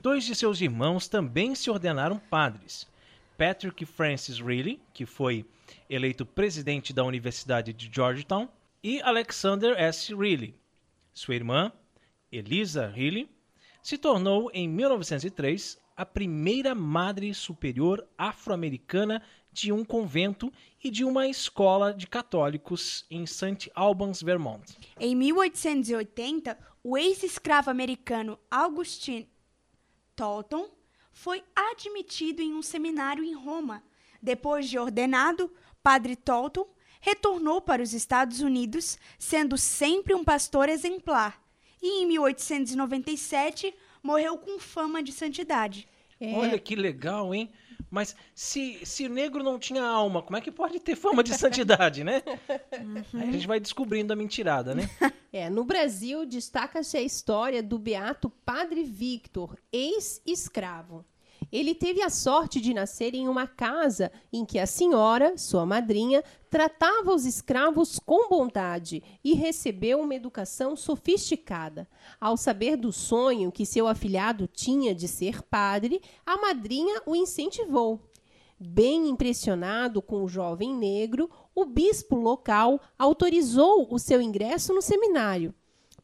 dois 0.00 0.24
de 0.24 0.34
seus 0.34 0.60
irmãos 0.60 1.08
também 1.08 1.54
se 1.54 1.70
ordenaram 1.70 2.18
padres. 2.18 2.86
Patrick 3.36 3.84
Francis 3.84 4.38
Reilly, 4.38 4.80
que 4.92 5.06
foi 5.06 5.44
eleito 5.88 6.24
presidente 6.24 6.92
da 6.92 7.04
Universidade 7.04 7.72
de 7.72 7.90
Georgetown, 7.92 8.48
e 8.82 9.00
Alexander 9.00 9.74
S. 9.78 10.14
Reilly. 10.14 10.54
Sua 11.12 11.34
irmã, 11.34 11.72
Elisa 12.36 12.88
Reilly, 12.88 13.30
se 13.80 13.96
tornou 13.96 14.50
em 14.52 14.68
1903 14.68 15.78
a 15.96 16.04
primeira 16.04 16.74
madre 16.74 17.32
superior 17.32 18.04
afro-americana 18.18 19.22
de 19.52 19.70
um 19.70 19.84
convento 19.84 20.52
e 20.82 20.90
de 20.90 21.04
uma 21.04 21.28
escola 21.28 21.94
de 21.94 22.08
católicos 22.08 23.06
em 23.08 23.24
St. 23.24 23.70
Albans, 23.72 24.20
Vermont. 24.20 24.76
Em 24.98 25.14
1880, 25.14 26.58
o 26.82 26.98
ex-escravo 26.98 27.70
americano 27.70 28.36
Augustine 28.50 29.30
Tolton 30.16 30.68
foi 31.12 31.44
admitido 31.54 32.42
em 32.42 32.52
um 32.52 32.62
seminário 32.62 33.22
em 33.22 33.34
Roma. 33.34 33.84
Depois 34.20 34.68
de 34.68 34.76
ordenado, 34.76 35.52
Padre 35.82 36.16
Tolton 36.16 36.66
retornou 37.00 37.60
para 37.60 37.82
os 37.82 37.92
Estados 37.92 38.40
Unidos, 38.40 38.98
sendo 39.18 39.56
sempre 39.56 40.14
um 40.14 40.24
pastor 40.24 40.68
exemplar. 40.68 41.43
E 41.84 42.02
em 42.02 42.06
1897 42.06 43.74
morreu 44.02 44.38
com 44.38 44.58
fama 44.58 45.02
de 45.02 45.12
santidade. 45.12 45.86
É, 46.18 46.32
Olha 46.32 46.58
que 46.58 46.74
legal, 46.74 47.34
hein? 47.34 47.50
Mas 47.90 48.16
se, 48.34 48.80
se 48.86 49.04
o 49.04 49.10
negro 49.10 49.42
não 49.42 49.58
tinha 49.58 49.84
alma, 49.84 50.22
como 50.22 50.38
é 50.38 50.40
que 50.40 50.50
pode 50.50 50.80
ter 50.80 50.96
fama 50.96 51.22
de 51.22 51.36
santidade, 51.36 52.02
né? 52.02 52.22
Aí 53.12 53.28
a 53.28 53.32
gente 53.32 53.46
vai 53.46 53.60
descobrindo 53.60 54.14
a 54.14 54.16
mentirada, 54.16 54.74
né? 54.74 54.88
É, 55.30 55.50
no 55.50 55.62
Brasil, 55.62 56.24
destaca-se 56.24 56.96
a 56.96 57.02
história 57.02 57.62
do 57.62 57.78
beato 57.78 58.30
Padre 58.30 58.82
Victor, 58.82 59.58
ex-escravo. 59.70 61.04
Ele 61.54 61.72
teve 61.72 62.02
a 62.02 62.10
sorte 62.10 62.60
de 62.60 62.74
nascer 62.74 63.14
em 63.14 63.28
uma 63.28 63.46
casa 63.46 64.10
em 64.32 64.44
que 64.44 64.58
a 64.58 64.66
senhora, 64.66 65.38
sua 65.38 65.64
madrinha, 65.64 66.24
tratava 66.50 67.14
os 67.14 67.24
escravos 67.24 67.96
com 68.00 68.28
bondade 68.28 69.00
e 69.22 69.34
recebeu 69.34 70.00
uma 70.00 70.16
educação 70.16 70.74
sofisticada. 70.74 71.88
Ao 72.20 72.36
saber 72.36 72.76
do 72.76 72.90
sonho 72.90 73.52
que 73.52 73.64
seu 73.64 73.86
afilhado 73.86 74.48
tinha 74.48 74.92
de 74.92 75.06
ser 75.06 75.42
padre, 75.42 76.02
a 76.26 76.36
madrinha 76.38 77.00
o 77.06 77.14
incentivou. 77.14 78.00
Bem 78.58 79.08
impressionado 79.08 80.02
com 80.02 80.24
o 80.24 80.28
jovem 80.28 80.74
negro, 80.74 81.30
o 81.54 81.64
bispo 81.64 82.16
local 82.16 82.80
autorizou 82.98 83.86
o 83.92 83.98
seu 84.00 84.20
ingresso 84.20 84.74
no 84.74 84.82
seminário. 84.82 85.54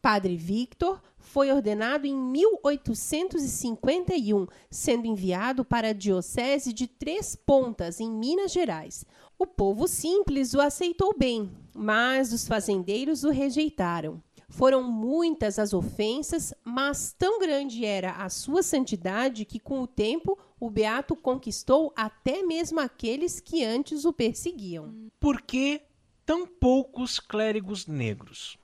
Padre 0.00 0.36
Victor 0.36 1.02
foi 1.32 1.52
ordenado 1.52 2.08
em 2.08 2.16
1851, 2.16 4.48
sendo 4.68 5.06
enviado 5.06 5.64
para 5.64 5.90
a 5.90 5.92
Diocese 5.92 6.72
de 6.72 6.88
Três 6.88 7.36
Pontas, 7.36 8.00
em 8.00 8.10
Minas 8.10 8.50
Gerais. 8.50 9.04
O 9.38 9.46
povo 9.46 9.86
simples 9.86 10.54
o 10.54 10.60
aceitou 10.60 11.14
bem, 11.16 11.48
mas 11.72 12.32
os 12.32 12.48
fazendeiros 12.48 13.22
o 13.22 13.30
rejeitaram. 13.30 14.20
Foram 14.48 14.82
muitas 14.82 15.60
as 15.60 15.72
ofensas, 15.72 16.52
mas 16.64 17.14
tão 17.16 17.38
grande 17.38 17.84
era 17.84 18.10
a 18.10 18.28
sua 18.28 18.64
santidade 18.64 19.44
que, 19.44 19.60
com 19.60 19.82
o 19.82 19.86
tempo, 19.86 20.36
o 20.58 20.68
beato 20.68 21.14
conquistou 21.14 21.92
até 21.94 22.42
mesmo 22.42 22.80
aqueles 22.80 23.38
que 23.38 23.64
antes 23.64 24.04
o 24.04 24.12
perseguiam. 24.12 24.92
Por 25.20 25.42
que 25.42 25.80
tão 26.26 26.44
poucos 26.44 27.20
clérigos 27.20 27.86
negros? 27.86 28.58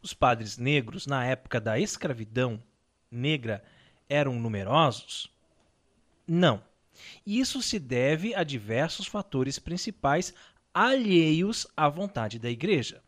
Os 0.00 0.14
padres 0.14 0.56
negros, 0.56 1.06
na 1.06 1.24
época 1.24 1.60
da 1.60 1.78
escravidão 1.78 2.62
negra, 3.10 3.62
eram 4.08 4.34
numerosos? 4.34 5.30
Não. 6.26 6.62
Isso 7.26 7.62
se 7.62 7.78
deve 7.78 8.34
a 8.34 8.42
diversos 8.42 9.06
fatores 9.06 9.58
principais 9.58 10.34
alheios 10.72 11.66
à 11.76 11.88
vontade 11.88 12.38
da 12.38 12.50
Igreja. 12.50 13.02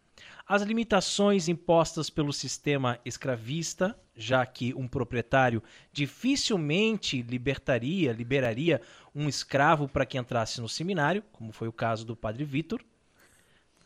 As 0.47 0.63
limitações 0.63 1.49
impostas 1.49 2.11
pelo 2.11 2.33
sistema 2.33 2.99
escravista, 3.05 3.97
já 4.17 4.45
que 4.45 4.75
um 4.75 4.89
proprietário 4.89 5.63
dificilmente 5.93 7.23
libertaria, 7.23 8.13
liberaria 8.13 8.83
um 9.15 9.29
escravo 9.29 9.89
para 9.89 10.05
que 10.05 10.19
entrasse 10.19 10.61
no 10.61 10.69
seminário, 10.69 11.23
como 11.31 11.53
foi 11.53 11.69
o 11.69 11.73
caso 11.73 12.05
do 12.05 12.17
padre 12.17 12.45
Vítor, 12.45 12.85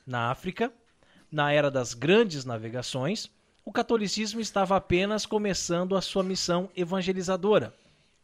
na 0.06 0.30
África, 0.30 0.72
na 1.34 1.50
era 1.50 1.68
das 1.68 1.94
grandes 1.94 2.44
navegações, 2.44 3.28
o 3.64 3.72
catolicismo 3.72 4.40
estava 4.40 4.76
apenas 4.76 5.26
começando 5.26 5.96
a 5.96 6.00
sua 6.00 6.22
missão 6.22 6.70
evangelizadora. 6.76 7.74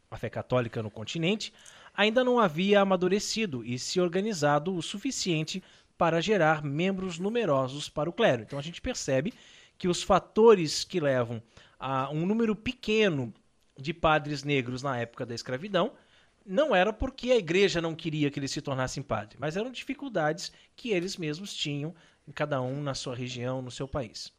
A 0.09 0.17
fé 0.17 0.31
católica 0.31 0.81
no 0.81 0.93
continente 0.93 1.53
ainda 1.93 2.23
não 2.23 2.39
havia 2.39 2.81
amadurecido 2.81 3.65
e 3.65 3.81
se 3.81 4.01
organizado 4.01 4.73
o 4.73 4.81
suficiente 4.81 5.61
para 5.99 6.21
gerar 6.21 6.63
membros 6.63 7.19
numerosos 7.19 7.89
para 7.89 8.09
o 8.09 8.13
clero. 8.13 8.43
Então 8.43 8.61
a 8.61 8.63
gente 8.63 8.81
percebe 8.81 9.35
que 9.77 9.89
os 9.89 10.05
fatores 10.05 10.85
que 10.85 11.01
levam 11.01 11.43
a 11.81 12.09
um 12.11 12.25
número 12.25 12.55
pequeno 12.55 13.35
de 13.77 13.93
padres 13.93 14.45
negros 14.45 14.85
na 14.85 14.97
época 14.97 15.27
da 15.27 15.35
escravidão 15.35 15.91
não 16.47 16.75
era 16.75 16.93
porque 16.93 17.33
a 17.33 17.37
igreja 17.37 17.81
não 17.81 17.95
queria 17.95 18.31
que 18.31 18.39
eles 18.39 18.53
se 18.53 18.61
tornassem 18.61 19.03
padres, 19.03 19.37
mas 19.41 19.57
eram 19.57 19.73
dificuldades 19.73 20.53
que 20.77 20.91
eles 20.91 21.17
mesmos 21.17 21.53
tinham 21.53 21.93
cada 22.33 22.61
um 22.61 22.83
na 22.83 22.95
sua 22.95 23.15
região, 23.15 23.63
no 23.63 23.71
seu 23.71 23.89
país. 23.89 24.33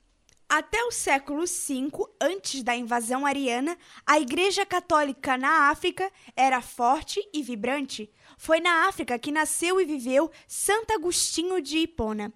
Até 0.47 0.83
o 0.83 0.91
século 0.91 1.45
V, 1.45 1.89
antes 2.19 2.61
da 2.61 2.75
invasão 2.75 3.25
ariana, 3.25 3.77
a 4.05 4.19
Igreja 4.19 4.65
Católica 4.65 5.37
na 5.37 5.69
África 5.69 6.11
era 6.35 6.61
forte 6.61 7.21
e 7.33 7.41
vibrante. 7.41 8.11
Foi 8.37 8.59
na 8.59 8.85
África 8.85 9.17
que 9.17 9.31
nasceu 9.31 9.79
e 9.79 9.85
viveu 9.85 10.29
Santo 10.45 10.91
Agostinho 10.91 11.61
de 11.61 11.77
Hipona, 11.77 12.33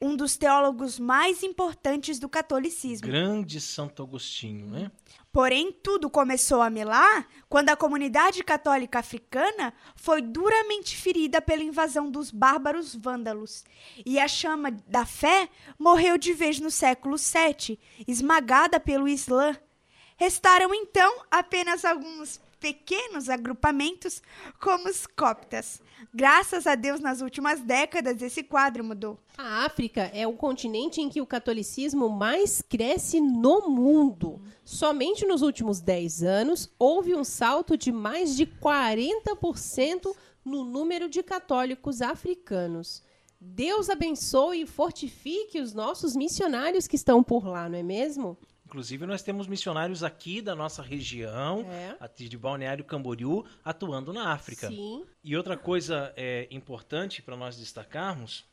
um 0.00 0.14
dos 0.14 0.36
teólogos 0.36 1.00
mais 1.00 1.42
importantes 1.42 2.20
do 2.20 2.28
catolicismo. 2.28 3.08
Grande 3.08 3.60
Santo 3.60 4.04
Agostinho, 4.04 4.66
né? 4.66 4.92
Porém, 5.38 5.70
tudo 5.70 6.10
começou 6.10 6.60
a 6.60 6.68
melar 6.68 7.28
quando 7.48 7.68
a 7.68 7.76
comunidade 7.76 8.42
católica 8.42 8.98
africana 8.98 9.72
foi 9.94 10.20
duramente 10.20 10.96
ferida 10.96 11.40
pela 11.40 11.62
invasão 11.62 12.10
dos 12.10 12.32
bárbaros 12.32 12.92
vândalos, 12.92 13.64
e 14.04 14.18
a 14.18 14.26
chama 14.26 14.72
da 14.88 15.06
fé 15.06 15.48
morreu 15.78 16.18
de 16.18 16.32
vez 16.32 16.58
no 16.58 16.72
século 16.72 17.14
VII, 17.16 17.78
esmagada 18.08 18.80
pelo 18.80 19.06
Islã. 19.06 19.56
Restaram 20.16 20.74
então 20.74 21.24
apenas 21.30 21.84
alguns 21.84 22.40
pequenos 22.60 23.28
agrupamentos 23.28 24.22
como 24.60 24.88
os 24.88 25.06
coptas. 25.06 25.80
Graças 26.12 26.66
a 26.66 26.74
Deus, 26.74 27.00
nas 27.00 27.20
últimas 27.20 27.60
décadas, 27.60 28.22
esse 28.22 28.42
quadro 28.42 28.84
mudou. 28.84 29.18
A 29.36 29.64
África 29.64 30.10
é 30.14 30.26
o 30.26 30.32
continente 30.32 31.00
em 31.00 31.08
que 31.08 31.20
o 31.20 31.26
catolicismo 31.26 32.08
mais 32.08 32.62
cresce 32.62 33.20
no 33.20 33.68
mundo. 33.68 34.40
Somente 34.64 35.26
nos 35.26 35.42
últimos 35.42 35.80
10 35.80 36.22
anos 36.22 36.70
houve 36.78 37.14
um 37.14 37.24
salto 37.24 37.76
de 37.76 37.92
mais 37.92 38.36
de 38.36 38.46
40% 38.46 40.14
no 40.44 40.64
número 40.64 41.08
de 41.08 41.22
católicos 41.22 42.00
africanos. 42.00 43.02
Deus 43.40 43.88
abençoe 43.88 44.62
e 44.62 44.66
fortifique 44.66 45.60
os 45.60 45.72
nossos 45.72 46.16
missionários 46.16 46.88
que 46.88 46.96
estão 46.96 47.22
por 47.22 47.46
lá, 47.46 47.68
não 47.68 47.78
é 47.78 47.82
mesmo? 47.82 48.36
Inclusive, 48.68 49.06
nós 49.06 49.22
temos 49.22 49.46
missionários 49.46 50.04
aqui 50.04 50.42
da 50.42 50.54
nossa 50.54 50.82
região, 50.82 51.64
é. 51.70 52.28
de 52.28 52.36
Balneário 52.36 52.84
Camboriú, 52.84 53.42
atuando 53.64 54.12
na 54.12 54.30
África. 54.30 54.68
Sim. 54.68 55.06
E 55.24 55.34
outra 55.34 55.56
coisa 55.56 56.12
é, 56.14 56.46
importante 56.50 57.22
para 57.22 57.34
nós 57.34 57.56
destacarmos 57.56 58.44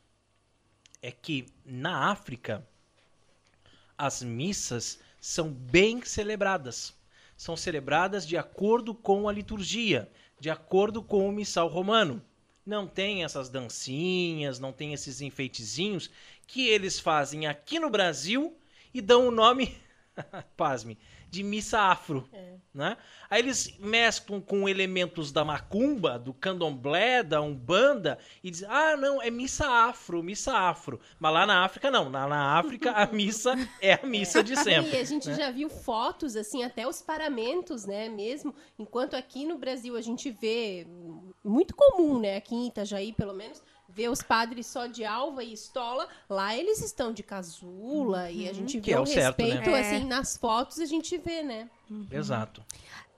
é 1.02 1.12
que 1.12 1.44
na 1.66 2.10
África 2.10 2.66
as 3.98 4.22
missas 4.22 4.98
são 5.20 5.52
bem 5.52 6.02
celebradas. 6.02 6.94
São 7.36 7.54
celebradas 7.54 8.26
de 8.26 8.38
acordo 8.38 8.94
com 8.94 9.28
a 9.28 9.32
liturgia, 9.32 10.10
de 10.40 10.48
acordo 10.48 11.02
com 11.02 11.28
o 11.28 11.32
missal 11.32 11.68
romano. 11.68 12.22
Não 12.64 12.86
tem 12.86 13.22
essas 13.22 13.50
dancinhas, 13.50 14.58
não 14.58 14.72
tem 14.72 14.94
esses 14.94 15.20
enfeitezinhos 15.20 16.10
que 16.46 16.68
eles 16.68 16.98
fazem 16.98 17.46
aqui 17.46 17.78
no 17.78 17.90
Brasil 17.90 18.56
e 18.94 19.02
dão 19.02 19.28
o 19.28 19.30
nome 19.30 19.76
pasme, 20.56 20.98
de 21.30 21.42
missa 21.42 21.80
afro. 21.80 22.28
É. 22.32 22.56
Né? 22.72 22.96
Aí 23.30 23.40
eles 23.40 23.74
mesclam 23.78 24.40
com 24.40 24.68
elementos 24.68 25.32
da 25.32 25.44
macumba, 25.44 26.18
do 26.18 26.34
candomblé, 26.34 27.22
da 27.22 27.40
umbanda, 27.40 28.18
e 28.44 28.50
dizem, 28.50 28.68
ah, 28.70 28.96
não, 28.96 29.22
é 29.22 29.30
missa 29.30 29.66
afro, 29.66 30.22
missa 30.22 30.52
afro. 30.52 31.00
Mas 31.18 31.32
lá 31.32 31.46
na 31.46 31.64
África, 31.64 31.90
não. 31.90 32.10
Na, 32.10 32.28
na 32.28 32.58
África, 32.58 32.92
a 32.92 33.06
missa 33.06 33.54
é 33.80 33.94
a 33.94 34.06
missa 34.06 34.44
de 34.44 34.56
sempre. 34.56 34.94
E 34.94 35.00
a 35.00 35.04
gente 35.04 35.28
né? 35.28 35.34
já 35.34 35.50
viu 35.50 35.70
fotos, 35.70 36.36
assim, 36.36 36.64
até 36.64 36.86
os 36.86 37.00
paramentos, 37.00 37.86
né, 37.86 38.08
mesmo. 38.10 38.54
Enquanto 38.78 39.14
aqui 39.14 39.46
no 39.46 39.56
Brasil 39.56 39.96
a 39.96 40.02
gente 40.02 40.30
vê, 40.30 40.86
muito 41.42 41.74
comum, 41.74 42.20
né, 42.20 42.36
aqui 42.36 42.54
em 42.54 42.66
Itajaí, 42.66 43.12
pelo 43.12 43.32
menos, 43.32 43.62
ver 43.96 44.10
os 44.10 44.20
padres 44.20 44.66
só 44.66 44.86
de 44.86 45.06
alva 45.06 45.42
e 45.42 45.54
estola, 45.54 46.06
lá 46.28 46.54
eles 46.54 46.82
estão 46.82 47.14
de 47.14 47.22
casula 47.22 48.24
uhum. 48.24 48.30
e 48.30 48.48
a 48.48 48.52
gente 48.52 48.78
que 48.78 48.90
vê 48.90 48.92
é 48.92 49.00
o, 49.00 49.06
certo, 49.06 49.42
respeito, 49.42 49.70
né? 49.70 49.80
assim, 49.80 50.04
é. 50.04 50.04
nas 50.04 50.36
fotos 50.36 50.78
a 50.78 50.84
gente 50.84 51.16
vê, 51.16 51.42
né? 51.42 51.66
Uhum. 51.90 52.06
Exato. 52.10 52.62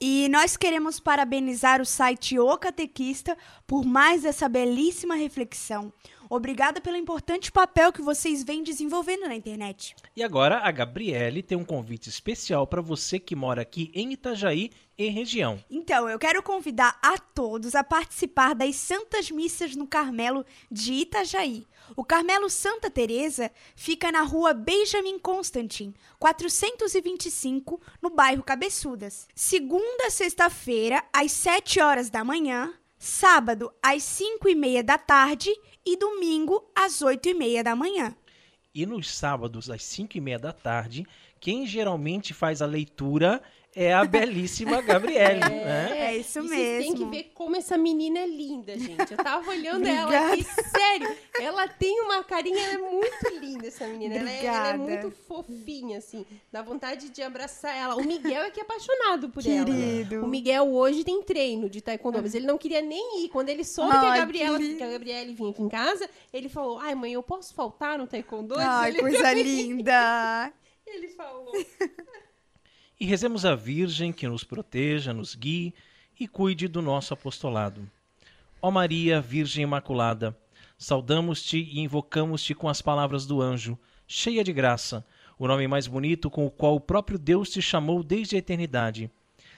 E 0.01 0.29
nós 0.29 0.57
queremos 0.57 1.01
parabenizar 1.01 1.81
o 1.81 1.85
site 1.85 2.39
O 2.39 2.57
Catequista 2.57 3.37
por 3.67 3.85
mais 3.85 4.25
essa 4.25 4.49
belíssima 4.49 5.17
reflexão. 5.17 5.93
Obrigada 6.31 6.81
pelo 6.81 6.97
importante 6.97 7.51
papel 7.51 7.93
que 7.93 8.03
vocês 8.03 8.45
vêm 8.45 8.63
desenvolvendo 8.63 9.27
na 9.27 9.35
internet. 9.35 9.97
E 10.15 10.23
agora 10.23 10.59
a 10.59 10.71
Gabriele 10.71 11.43
tem 11.43 11.59
um 11.59 11.65
convite 11.65 12.09
especial 12.09 12.67
para 12.69 12.81
você 12.81 13.19
que 13.19 13.35
mora 13.35 13.63
aqui 13.63 13.91
em 13.93 14.13
Itajaí 14.13 14.71
e 14.99 15.09
região. 15.09 15.63
Então, 15.71 16.09
eu 16.09 16.19
quero 16.19 16.43
convidar 16.43 16.99
a 17.01 17.17
todos 17.17 17.77
a 17.77 17.85
participar 17.85 18.53
das 18.53 18.75
Santas 18.75 19.31
Missas 19.31 19.77
no 19.77 19.87
Carmelo 19.87 20.45
de 20.69 20.93
Itajaí. 20.93 21.65
O 21.97 22.05
Carmelo 22.05 22.51
Santa 22.51 22.91
Teresa 22.91 23.51
fica 23.77 24.11
na 24.11 24.23
rua 24.23 24.53
Benjamin 24.53 25.19
Constantin, 25.21 25.95
425, 26.19 27.81
no 28.03 28.11
bairro 28.11 28.43
Cabeçudas. 28.43 29.29
Segunda 29.35 30.07
a 30.07 30.11
sexta-feira, 30.11 31.05
às 31.13 31.31
7 31.31 31.81
horas 31.81 32.11
da 32.11 32.25
manhã, 32.25 32.75
sábado 32.99 33.73
às 33.81 34.03
5 34.03 34.49
e 34.49 34.55
meia 34.57 34.83
da 34.83 34.99
tarde 34.99 35.51
e 35.87 35.97
domingo 35.97 36.69
às 36.75 37.01
8 37.01 37.29
e 37.29 37.35
meia 37.35 37.63
da 37.63 37.77
manhã. 37.77 38.15
E 38.75 38.85
nos 38.85 39.15
sábados 39.15 39.71
às 39.71 39.85
5 39.85 40.19
e 40.19 40.21
meia 40.21 40.39
da 40.39 40.53
tarde, 40.53 41.07
quem 41.41 41.67
geralmente 41.67 42.35
faz 42.35 42.61
a 42.61 42.67
leitura 42.67 43.41
é 43.79 43.95
a 43.95 44.05
belíssima 44.05 44.83
Gabriele. 44.83 45.41
É, 45.45 45.49
né? 45.49 45.99
é 45.99 46.17
isso 46.17 46.41
e 46.41 46.43
mesmo. 46.43 46.57
Vocês 46.57 46.85
têm 46.85 46.95
que 46.97 47.05
ver 47.05 47.31
como 47.33 47.55
essa 47.55 47.79
menina 47.79 48.19
é 48.19 48.27
linda, 48.27 48.77
gente. 48.77 49.13
Eu 49.13 49.19
tava 49.19 49.49
olhando 49.49 49.87
ela 49.87 50.33
aqui, 50.33 50.43
sério. 50.43 51.17
Ela 51.41 51.69
tem 51.69 52.01
uma 52.01 52.25
carinha, 52.25 52.59
ela 52.59 52.75
é 52.75 52.91
muito 52.91 53.41
linda, 53.41 53.69
essa 53.69 53.87
menina. 53.87 54.17
Ela 54.17 54.31
é, 54.31 54.45
ela 54.45 54.69
é, 54.71 54.77
muito 54.77 55.13
fofinha, 55.13 55.99
assim. 55.99 56.27
Dá 56.51 56.61
vontade 56.61 57.09
de 57.11 57.23
abraçar 57.23 57.77
ela. 57.77 57.95
O 57.95 58.05
Miguel 58.05 58.43
é 58.43 58.51
que 58.51 58.59
é 58.59 58.65
apaixonado 58.65 59.29
por 59.29 59.45
Querido. 59.45 59.71
ela. 59.71 60.05
Né? 60.11 60.19
O 60.19 60.27
Miguel 60.27 60.69
hoje 60.75 61.05
tem 61.05 61.23
treino 61.23 61.71
de 61.71 61.81
taekwondo, 61.81 62.21
mas 62.21 62.35
ele 62.35 62.47
não 62.47 62.59
queria 62.59 62.83
nem 62.83 63.25
ir. 63.25 63.29
Quando 63.29 63.49
ele 63.49 63.63
soube 63.63 63.93
Ai, 63.93 64.01
que, 64.01 64.07
a 64.07 64.17
Gabriela, 64.17 64.59
que, 64.59 64.75
que 64.75 64.83
a 64.83 64.91
Gabriele 64.91 65.35
vinha 65.35 65.51
aqui 65.51 65.63
em 65.63 65.69
casa, 65.69 66.11
ele 66.33 66.49
falou: 66.49 66.81
Ai, 66.81 66.97
mãe, 66.97 67.13
eu 67.13 67.23
posso 67.23 67.55
faltar 67.55 67.97
no 67.97 68.09
taekwondo? 68.09 68.57
Ai, 68.59 68.91
ele 68.91 68.99
coisa 68.99 69.33
linda! 69.33 70.53
Ele 70.91 71.09
falou. 71.09 71.53
E 73.01 73.07
rezemos 73.07 73.45
a 73.45 73.55
Virgem 73.55 74.13
que 74.13 74.27
nos 74.27 74.45
proteja, 74.45 75.13
nos 75.13 75.35
guie 75.35 75.75
e 76.19 76.27
cuide 76.27 76.67
do 76.67 76.83
nosso 76.83 77.15
apostolado. 77.15 77.89
Ó 78.61 78.71
Maria, 78.71 79.21
Virgem 79.21 79.63
Imaculada, 79.63 80.37
Saudamos-te 80.81 81.59
e 81.59 81.81
invocamos-te 81.81 82.55
com 82.55 82.69
as 82.69 82.81
palavras 82.81 83.27
do 83.27 83.43
anjo, 83.43 83.77
cheia 84.07 84.45
de 84.45 84.53
graça, 84.53 85.05
o 85.37 85.49
nome 85.49 85.67
mais 85.67 85.89
bonito 85.89 86.31
com 86.31 86.47
o 86.47 86.51
qual 86.53 86.77
o 86.77 86.81
próprio 86.81 87.19
Deus 87.19 87.51
te 87.51 87.61
chamou 87.61 88.01
desde 88.01 88.37
a 88.37 88.39
eternidade. 88.39 89.11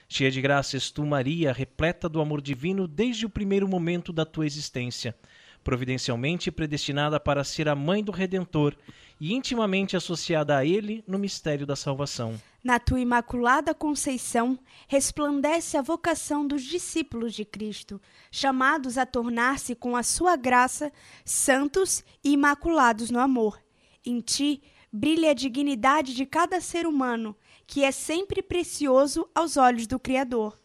Cheia 0.09 0.31
de 0.31 0.41
graça 0.41 0.75
és 0.75 0.89
tu, 0.89 1.05
Maria, 1.05 1.53
repleta 1.53 2.09
do 2.09 2.19
amor 2.19 2.41
divino 2.41 2.87
desde 2.87 3.27
o 3.27 3.29
primeiro 3.29 3.67
momento 3.67 4.11
da 4.11 4.25
tua 4.25 4.47
existência, 4.47 5.15
providencialmente 5.63 6.51
predestinada 6.51 7.19
para 7.19 7.43
ser 7.43 7.69
a 7.69 7.75
mãe 7.75 8.03
do 8.03 8.11
Redentor 8.11 8.75
e 9.21 9.35
intimamente 9.35 9.95
associada 9.95 10.57
a 10.57 10.65
ele 10.65 11.03
no 11.07 11.19
mistério 11.19 11.63
da 11.63 11.75
salvação. 11.75 12.41
Na 12.63 12.79
tua 12.79 12.99
imaculada 12.99 13.71
conceição 13.71 14.57
resplandece 14.87 15.77
a 15.77 15.81
vocação 15.83 16.47
dos 16.47 16.63
discípulos 16.63 17.35
de 17.35 17.45
Cristo, 17.45 18.01
chamados 18.31 18.97
a 18.97 19.05
tornar-se 19.05 19.75
com 19.75 19.95
a 19.95 20.01
sua 20.01 20.35
graça 20.35 20.91
santos 21.23 22.03
e 22.23 22.31
imaculados 22.31 23.11
no 23.11 23.19
amor. 23.19 23.61
Em 24.03 24.21
ti 24.21 24.63
brilha 24.91 25.29
a 25.29 25.35
dignidade 25.35 26.15
de 26.15 26.25
cada 26.25 26.59
ser 26.59 26.87
humano, 26.87 27.35
que 27.67 27.83
é 27.83 27.91
sempre 27.91 28.41
precioso 28.41 29.29
aos 29.35 29.55
olhos 29.55 29.85
do 29.85 29.99
Criador. 29.99 30.59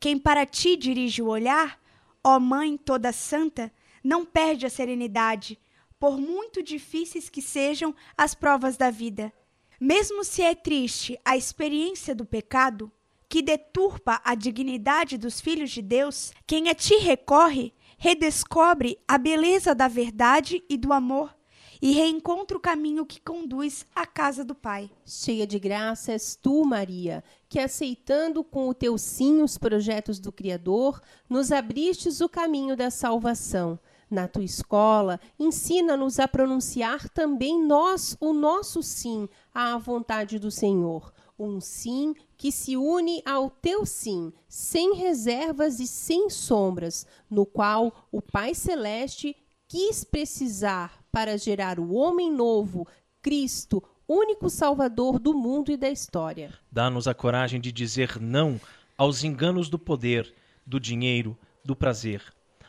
Quem 0.00 0.18
para 0.18 0.46
ti 0.46 0.76
dirige 0.76 1.20
o 1.20 1.28
olhar, 1.28 1.78
ó 2.24 2.40
Mãe 2.40 2.78
toda 2.78 3.12
santa, 3.12 3.70
não 4.02 4.24
perde 4.24 4.64
a 4.64 4.70
serenidade, 4.70 5.58
por 5.98 6.18
muito 6.18 6.62
difíceis 6.62 7.28
que 7.28 7.42
sejam 7.42 7.94
as 8.16 8.34
provas 8.34 8.76
da 8.76 8.90
vida. 8.90 9.32
Mesmo 9.80 10.24
se 10.24 10.42
é 10.42 10.54
triste 10.54 11.18
a 11.24 11.36
experiência 11.36 12.14
do 12.14 12.24
pecado, 12.24 12.90
que 13.28 13.42
deturpa 13.42 14.20
a 14.24 14.34
dignidade 14.34 15.18
dos 15.18 15.40
filhos 15.40 15.70
de 15.70 15.82
Deus, 15.82 16.32
quem 16.46 16.68
a 16.68 16.74
ti 16.74 16.96
recorre 16.96 17.72
redescobre 17.98 18.96
a 19.08 19.18
beleza 19.18 19.74
da 19.74 19.88
verdade 19.88 20.62
e 20.68 20.76
do 20.76 20.92
amor 20.92 21.36
e 21.80 21.92
reencontra 21.92 22.56
o 22.56 22.60
caminho 22.60 23.06
que 23.06 23.20
conduz 23.20 23.86
à 23.94 24.06
casa 24.06 24.44
do 24.44 24.54
Pai. 24.54 24.90
Cheia 25.04 25.46
de 25.46 25.58
graça 25.58 26.12
és 26.12 26.36
tu, 26.36 26.64
Maria, 26.64 27.22
que 27.48 27.58
aceitando 27.58 28.42
com 28.42 28.68
o 28.68 28.74
teu 28.74 28.98
sim 28.98 29.42
os 29.42 29.56
projetos 29.56 30.18
do 30.18 30.32
Criador, 30.32 31.00
nos 31.28 31.52
abristes 31.52 32.20
o 32.20 32.28
caminho 32.28 32.76
da 32.76 32.90
salvação. 32.90 33.78
Na 34.10 34.26
tua 34.26 34.44
escola, 34.44 35.20
ensina-nos 35.38 36.18
a 36.18 36.26
pronunciar 36.26 37.08
também 37.10 37.62
nós 37.62 38.16
o 38.18 38.32
nosso 38.32 38.82
sim 38.82 39.28
à 39.52 39.76
vontade 39.76 40.38
do 40.38 40.50
Senhor. 40.50 41.12
Um 41.38 41.60
sim 41.60 42.14
que 42.36 42.50
se 42.50 42.76
une 42.76 43.22
ao 43.24 43.50
teu 43.50 43.84
sim, 43.84 44.32
sem 44.48 44.94
reservas 44.94 45.78
e 45.78 45.86
sem 45.86 46.30
sombras, 46.30 47.06
no 47.30 47.44
qual 47.44 48.08
o 48.10 48.22
Pai 48.22 48.54
Celeste 48.54 49.36
quis 49.68 50.04
precisar 50.04 51.04
para 51.12 51.36
gerar 51.36 51.78
o 51.78 51.92
homem 51.92 52.32
novo, 52.32 52.88
Cristo, 53.20 53.82
único 54.08 54.48
Salvador 54.48 55.18
do 55.18 55.34
mundo 55.34 55.70
e 55.70 55.76
da 55.76 55.90
história. 55.90 56.54
Dá-nos 56.72 57.06
a 57.06 57.12
coragem 57.12 57.60
de 57.60 57.70
dizer 57.70 58.18
não 58.18 58.58
aos 58.96 59.22
enganos 59.22 59.68
do 59.68 59.78
poder, 59.78 60.34
do 60.66 60.80
dinheiro, 60.80 61.36
do 61.62 61.76
prazer 61.76 62.22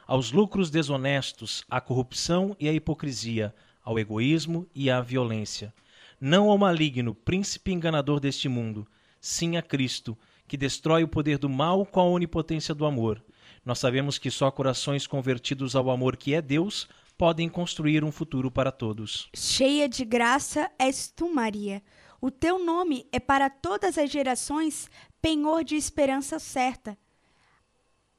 aos 0.10 0.32
lucros 0.32 0.72
desonestos, 0.72 1.64
à 1.70 1.80
corrupção 1.80 2.57
e 2.60 2.68
à 2.68 2.74
hipocrisia, 2.74 3.53
ao 3.84 3.99
egoísmo 3.99 4.66
e 4.74 4.89
à 4.89 4.99
violência. 5.01 5.72
Não 6.20 6.49
ao 6.49 6.57
maligno, 6.57 7.14
príncipe 7.14 7.72
enganador 7.72 8.20
deste 8.20 8.49
mundo, 8.49 8.88
sim 9.22 9.55
a 9.55 9.62
Cristo, 9.62 10.18
que 10.47 10.57
destrói 10.57 11.03
o 11.03 11.07
poder 11.07 11.38
do 11.38 11.47
mal 11.47 11.86
com 11.86 11.99
a 11.99 12.05
onipotência 12.05 12.74
do 12.74 12.88
amor. 12.88 13.24
Nós 13.64 13.78
sabemos 13.78 14.18
que 14.18 14.32
só 14.32 14.49
corações 14.49 15.05
convertidos 15.05 15.76
ao 15.76 15.91
amor 15.91 16.18
que 16.18 16.34
é 16.34 16.41
Deus 16.41 16.89
podem 17.16 17.47
construir 17.47 18.03
um 18.03 18.12
futuro 18.12 18.49
para 18.49 18.72
todos. 18.72 19.30
Cheia 19.36 19.88
de 19.88 20.03
graça 20.03 20.72
és 20.80 21.07
tu, 21.16 21.32
Maria. 21.32 21.84
O 22.20 22.32
teu 22.32 22.57
nome 22.57 23.05
é 23.12 23.20
para 23.20 23.47
todas 23.47 23.95
as 23.95 24.10
gerações 24.10 24.89
penhor 25.22 25.64
de 25.64 25.76
esperança 25.76 26.39
certa 26.39 26.97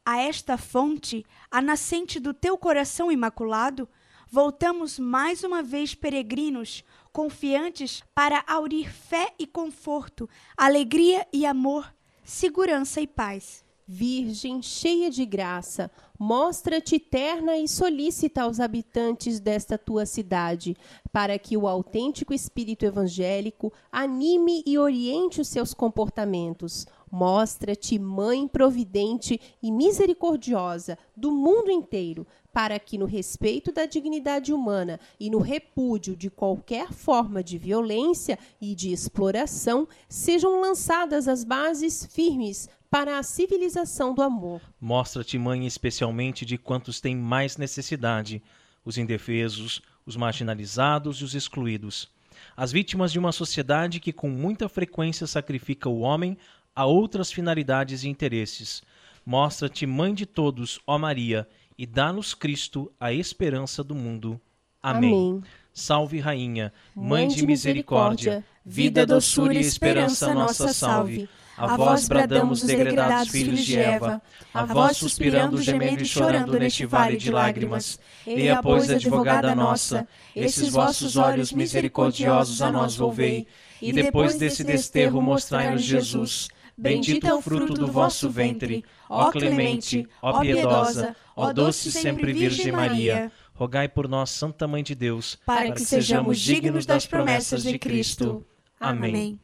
a 0.04 0.18
esta 0.18 0.56
fonte, 0.56 1.24
a 1.50 1.60
nascente 1.60 2.18
do 2.18 2.32
teu 2.32 2.56
coração 2.56 3.10
imaculado, 3.10 3.88
voltamos 4.30 4.98
mais 4.98 5.42
uma 5.42 5.62
vez 5.62 5.94
peregrinos, 5.94 6.84
confiantes 7.12 8.02
para 8.14 8.44
aurir 8.46 8.92
fé 8.92 9.34
e 9.38 9.46
conforto, 9.46 10.28
alegria 10.56 11.26
e 11.32 11.44
amor, 11.44 11.92
segurança 12.24 13.00
e 13.00 13.06
paz. 13.06 13.64
Virgem 13.92 14.62
cheia 14.62 15.10
de 15.10 15.26
graça, 15.26 15.90
mostra-te 16.16 16.96
terna 17.00 17.58
e 17.58 17.66
solícita 17.66 18.42
aos 18.42 18.60
habitantes 18.60 19.40
desta 19.40 19.76
tua 19.76 20.06
cidade, 20.06 20.76
para 21.10 21.36
que 21.36 21.56
o 21.56 21.66
autêntico 21.66 22.32
espírito 22.32 22.84
evangélico 22.84 23.72
anime 23.90 24.62
e 24.64 24.78
oriente 24.78 25.40
os 25.40 25.48
seus 25.48 25.74
comportamentos. 25.74 26.86
Mostra-te 27.10 27.98
mãe 27.98 28.46
providente 28.46 29.40
e 29.60 29.72
misericordiosa 29.72 30.96
do 31.16 31.32
mundo 31.32 31.70
inteiro, 31.70 32.26
para 32.52 32.78
que 32.78 32.96
no 32.96 33.04
respeito 33.04 33.72
da 33.72 33.86
dignidade 33.86 34.52
humana 34.52 35.00
e 35.18 35.28
no 35.28 35.38
repúdio 35.38 36.16
de 36.16 36.30
qualquer 36.30 36.92
forma 36.92 37.42
de 37.42 37.58
violência 37.58 38.38
e 38.60 38.74
de 38.74 38.92
exploração 38.92 39.88
sejam 40.08 40.60
lançadas 40.60 41.26
as 41.26 41.44
bases 41.44 42.06
firmes 42.06 42.68
para 42.90 43.18
a 43.18 43.22
civilização 43.22 44.14
do 44.14 44.22
amor. 44.22 44.60
Mostra-te 44.80 45.38
mãe 45.38 45.66
especialmente 45.66 46.44
de 46.44 46.58
quantos 46.58 47.00
têm 47.00 47.16
mais 47.16 47.56
necessidade, 47.56 48.42
os 48.84 48.98
indefesos, 48.98 49.80
os 50.04 50.16
marginalizados 50.16 51.18
e 51.18 51.24
os 51.24 51.34
excluídos. 51.34 52.08
As 52.56 52.72
vítimas 52.72 53.12
de 53.12 53.18
uma 53.18 53.32
sociedade 53.32 54.00
que 54.00 54.12
com 54.12 54.28
muita 54.28 54.68
frequência 54.68 55.26
sacrifica 55.26 55.88
o 55.88 56.00
homem 56.00 56.36
a 56.74 56.84
outras 56.86 57.32
finalidades 57.32 58.04
e 58.04 58.08
interesses. 58.08 58.82
Mostra-te 59.24 59.86
mãe 59.86 60.14
de 60.14 60.26
todos, 60.26 60.80
ó 60.86 60.98
Maria, 60.98 61.48
e 61.76 61.86
dá-nos 61.86 62.34
Cristo 62.34 62.92
a 62.98 63.12
esperança 63.12 63.82
do 63.82 63.94
mundo. 63.94 64.40
Amém. 64.82 65.12
Amém. 65.12 65.42
Salve, 65.72 66.18
Rainha, 66.18 66.72
Mãe 66.94 67.28
de 67.28 67.46
misericórdia, 67.46 68.44
vida, 68.64 69.06
doçura 69.06 69.54
e 69.54 69.58
esperança 69.58 70.34
nossa 70.34 70.72
salve. 70.72 71.28
A 71.56 71.76
vós 71.76 72.08
bradamos 72.08 72.62
os 72.62 72.66
degredados 72.66 73.28
filhos 73.28 73.64
de 73.64 73.78
Eva, 73.78 74.22
a 74.52 74.64
vós 74.64 74.96
suspirando, 74.96 75.60
gemendo 75.60 76.02
e 76.02 76.06
chorando 76.06 76.58
neste 76.58 76.86
vale 76.86 77.18
de 77.18 77.30
lágrimas. 77.30 78.00
Eia, 78.26 78.62
pois, 78.62 78.90
advogada 78.90 79.54
nossa, 79.54 80.08
esses 80.34 80.70
vossos 80.70 81.16
olhos 81.16 81.52
misericordiosos 81.52 82.62
a 82.62 82.72
nós 82.72 82.96
volvei, 82.96 83.46
e 83.80 83.92
depois 83.92 84.36
desse 84.36 84.64
desterro 84.64 85.20
mostrai-nos 85.20 85.82
Jesus 85.82 86.48
Bendito 86.80 87.26
é 87.26 87.34
o 87.34 87.42
fruto 87.42 87.74
do 87.74 87.86
vosso 87.86 88.30
ventre, 88.30 88.82
ó 89.06 89.30
clemente, 89.30 90.08
ó 90.22 90.40
piedosa, 90.40 91.14
ó 91.36 91.52
doce 91.52 91.92
sempre 91.92 92.32
Virgem 92.32 92.72
Maria. 92.72 93.30
Rogai 93.52 93.86
por 93.86 94.08
nós, 94.08 94.30
Santa 94.30 94.66
Mãe 94.66 94.82
de 94.82 94.94
Deus, 94.94 95.38
para 95.44 95.70
que 95.72 95.84
sejamos 95.84 96.40
dignos 96.40 96.86
das 96.86 97.06
promessas 97.06 97.62
de 97.62 97.78
Cristo. 97.78 98.46
Amém. 98.80 99.38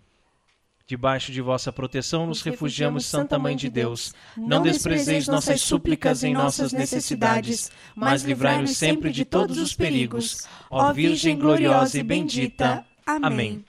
Debaixo 0.87 1.31
de 1.31 1.43
vossa 1.43 1.71
proteção 1.71 2.27
nos 2.27 2.41
refugiamos, 2.41 3.05
Santa 3.05 3.39
Mãe 3.39 3.55
de 3.55 3.69
Deus. 3.69 4.15
Não 4.35 4.63
desprezeis 4.63 5.29
nossas 5.29 5.61
súplicas 5.61 6.25
em 6.25 6.33
nossas 6.33 6.73
necessidades, 6.73 7.71
mas 7.95 8.23
livrai-nos 8.23 8.79
sempre 8.79 9.13
de 9.13 9.27
todos 9.27 9.59
os 9.59 9.75
perigos. 9.75 10.47
Ó 10.71 10.93
Virgem 10.93 11.37
gloriosa 11.37 11.99
e 11.99 12.03
bendita. 12.03 12.87
Amém. 13.05 13.63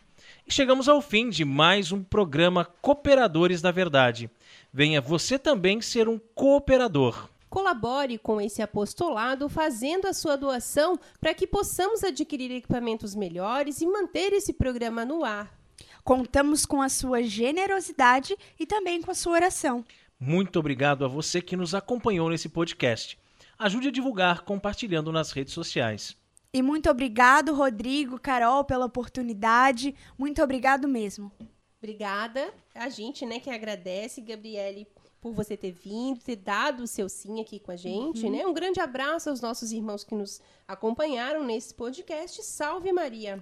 E 0.47 0.53
chegamos 0.53 0.87
ao 0.87 1.01
fim 1.01 1.29
de 1.29 1.43
mais 1.43 1.91
um 1.91 2.01
programa 2.01 2.63
Cooperadores 2.81 3.61
da 3.61 3.69
Verdade. 3.69 4.31
Venha 4.71 5.01
você 5.01 5.37
também 5.37 5.81
ser 5.81 6.07
um 6.07 6.17
cooperador. 6.33 7.27
Colabore 7.49 8.17
com 8.17 8.39
esse 8.39 8.61
apostolado 8.61 9.49
fazendo 9.49 10.05
a 10.05 10.13
sua 10.13 10.37
doação 10.37 10.97
para 11.19 11.33
que 11.33 11.45
possamos 11.45 12.01
adquirir 12.01 12.49
equipamentos 12.49 13.13
melhores 13.13 13.81
e 13.81 13.85
manter 13.85 14.31
esse 14.31 14.53
programa 14.53 15.03
no 15.03 15.25
ar. 15.25 15.53
Contamos 16.01 16.65
com 16.65 16.81
a 16.81 16.87
sua 16.87 17.21
generosidade 17.23 18.33
e 18.57 18.65
também 18.65 19.01
com 19.01 19.11
a 19.11 19.15
sua 19.15 19.33
oração. 19.33 19.83
Muito 20.17 20.59
obrigado 20.59 21.03
a 21.03 21.09
você 21.09 21.41
que 21.41 21.57
nos 21.57 21.75
acompanhou 21.75 22.29
nesse 22.29 22.47
podcast. 22.47 23.19
Ajude 23.59 23.89
a 23.89 23.91
divulgar 23.91 24.43
compartilhando 24.43 25.11
nas 25.11 25.33
redes 25.33 25.53
sociais. 25.53 26.15
E 26.57 26.61
muito 26.63 26.89
obrigado, 26.89 27.53
Rodrigo, 27.53 28.19
Carol, 28.19 28.63
pela 28.63 28.83
oportunidade. 28.83 29.93
Muito 30.17 30.41
obrigado 30.41 30.87
mesmo. 30.87 31.31
Obrigada. 31.77 32.51
A 32.73 32.89
gente, 32.89 33.27
né, 33.27 33.39
que 33.39 33.51
agradece, 33.51 34.21
Gabriele, 34.21 34.87
por 35.21 35.33
você 35.33 35.55
ter 35.55 35.71
vindo, 35.71 36.19
ter 36.19 36.35
dado 36.35 36.81
o 36.81 36.87
seu 36.87 37.07
sim 37.07 37.39
aqui 37.39 37.59
com 37.59 37.69
a 37.71 37.75
gente, 37.75 38.25
uhum. 38.25 38.31
né? 38.31 38.43
Um 38.43 38.55
grande 38.55 38.79
abraço 38.79 39.29
aos 39.29 39.39
nossos 39.39 39.71
irmãos 39.71 40.03
que 40.03 40.15
nos 40.15 40.41
acompanharam 40.67 41.43
nesse 41.43 41.75
podcast. 41.75 42.41
Salve 42.41 42.91
Maria. 42.91 43.39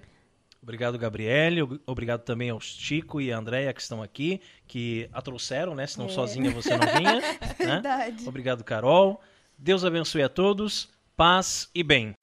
Obrigado, 0.62 0.98
Gabriele. 0.98 1.62
Obrigado 1.86 2.20
também 2.22 2.50
ao 2.50 2.60
Chico 2.60 3.18
e 3.18 3.32
a 3.32 3.38
Andréia 3.38 3.72
que 3.72 3.80
estão 3.80 4.02
aqui, 4.02 4.42
que 4.66 5.08
a 5.10 5.22
trouxeram, 5.22 5.74
né? 5.74 5.86
Senão 5.86 6.04
é. 6.04 6.10
sozinha 6.10 6.50
você 6.50 6.76
não 6.76 6.86
vinha. 6.86 7.14
né? 7.58 7.58
Verdade. 7.58 8.28
Obrigado, 8.28 8.62
Carol. 8.62 9.18
Deus 9.56 9.86
abençoe 9.86 10.22
a 10.22 10.28
todos. 10.28 10.94
Paz 11.16 11.70
e 11.74 11.82
bem. 11.82 12.14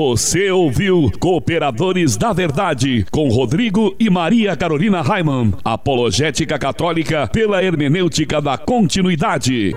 Você 0.00 0.48
ouviu 0.52 1.10
Cooperadores 1.18 2.16
da 2.16 2.32
Verdade 2.32 3.04
com 3.10 3.28
Rodrigo 3.28 3.96
e 3.98 4.08
Maria 4.08 4.54
Carolina 4.56 5.02
Raiman. 5.02 5.52
Apologética 5.64 6.56
Católica 6.56 7.26
pela 7.26 7.64
hermenêutica 7.64 8.40
da 8.40 8.56
continuidade. 8.56 9.74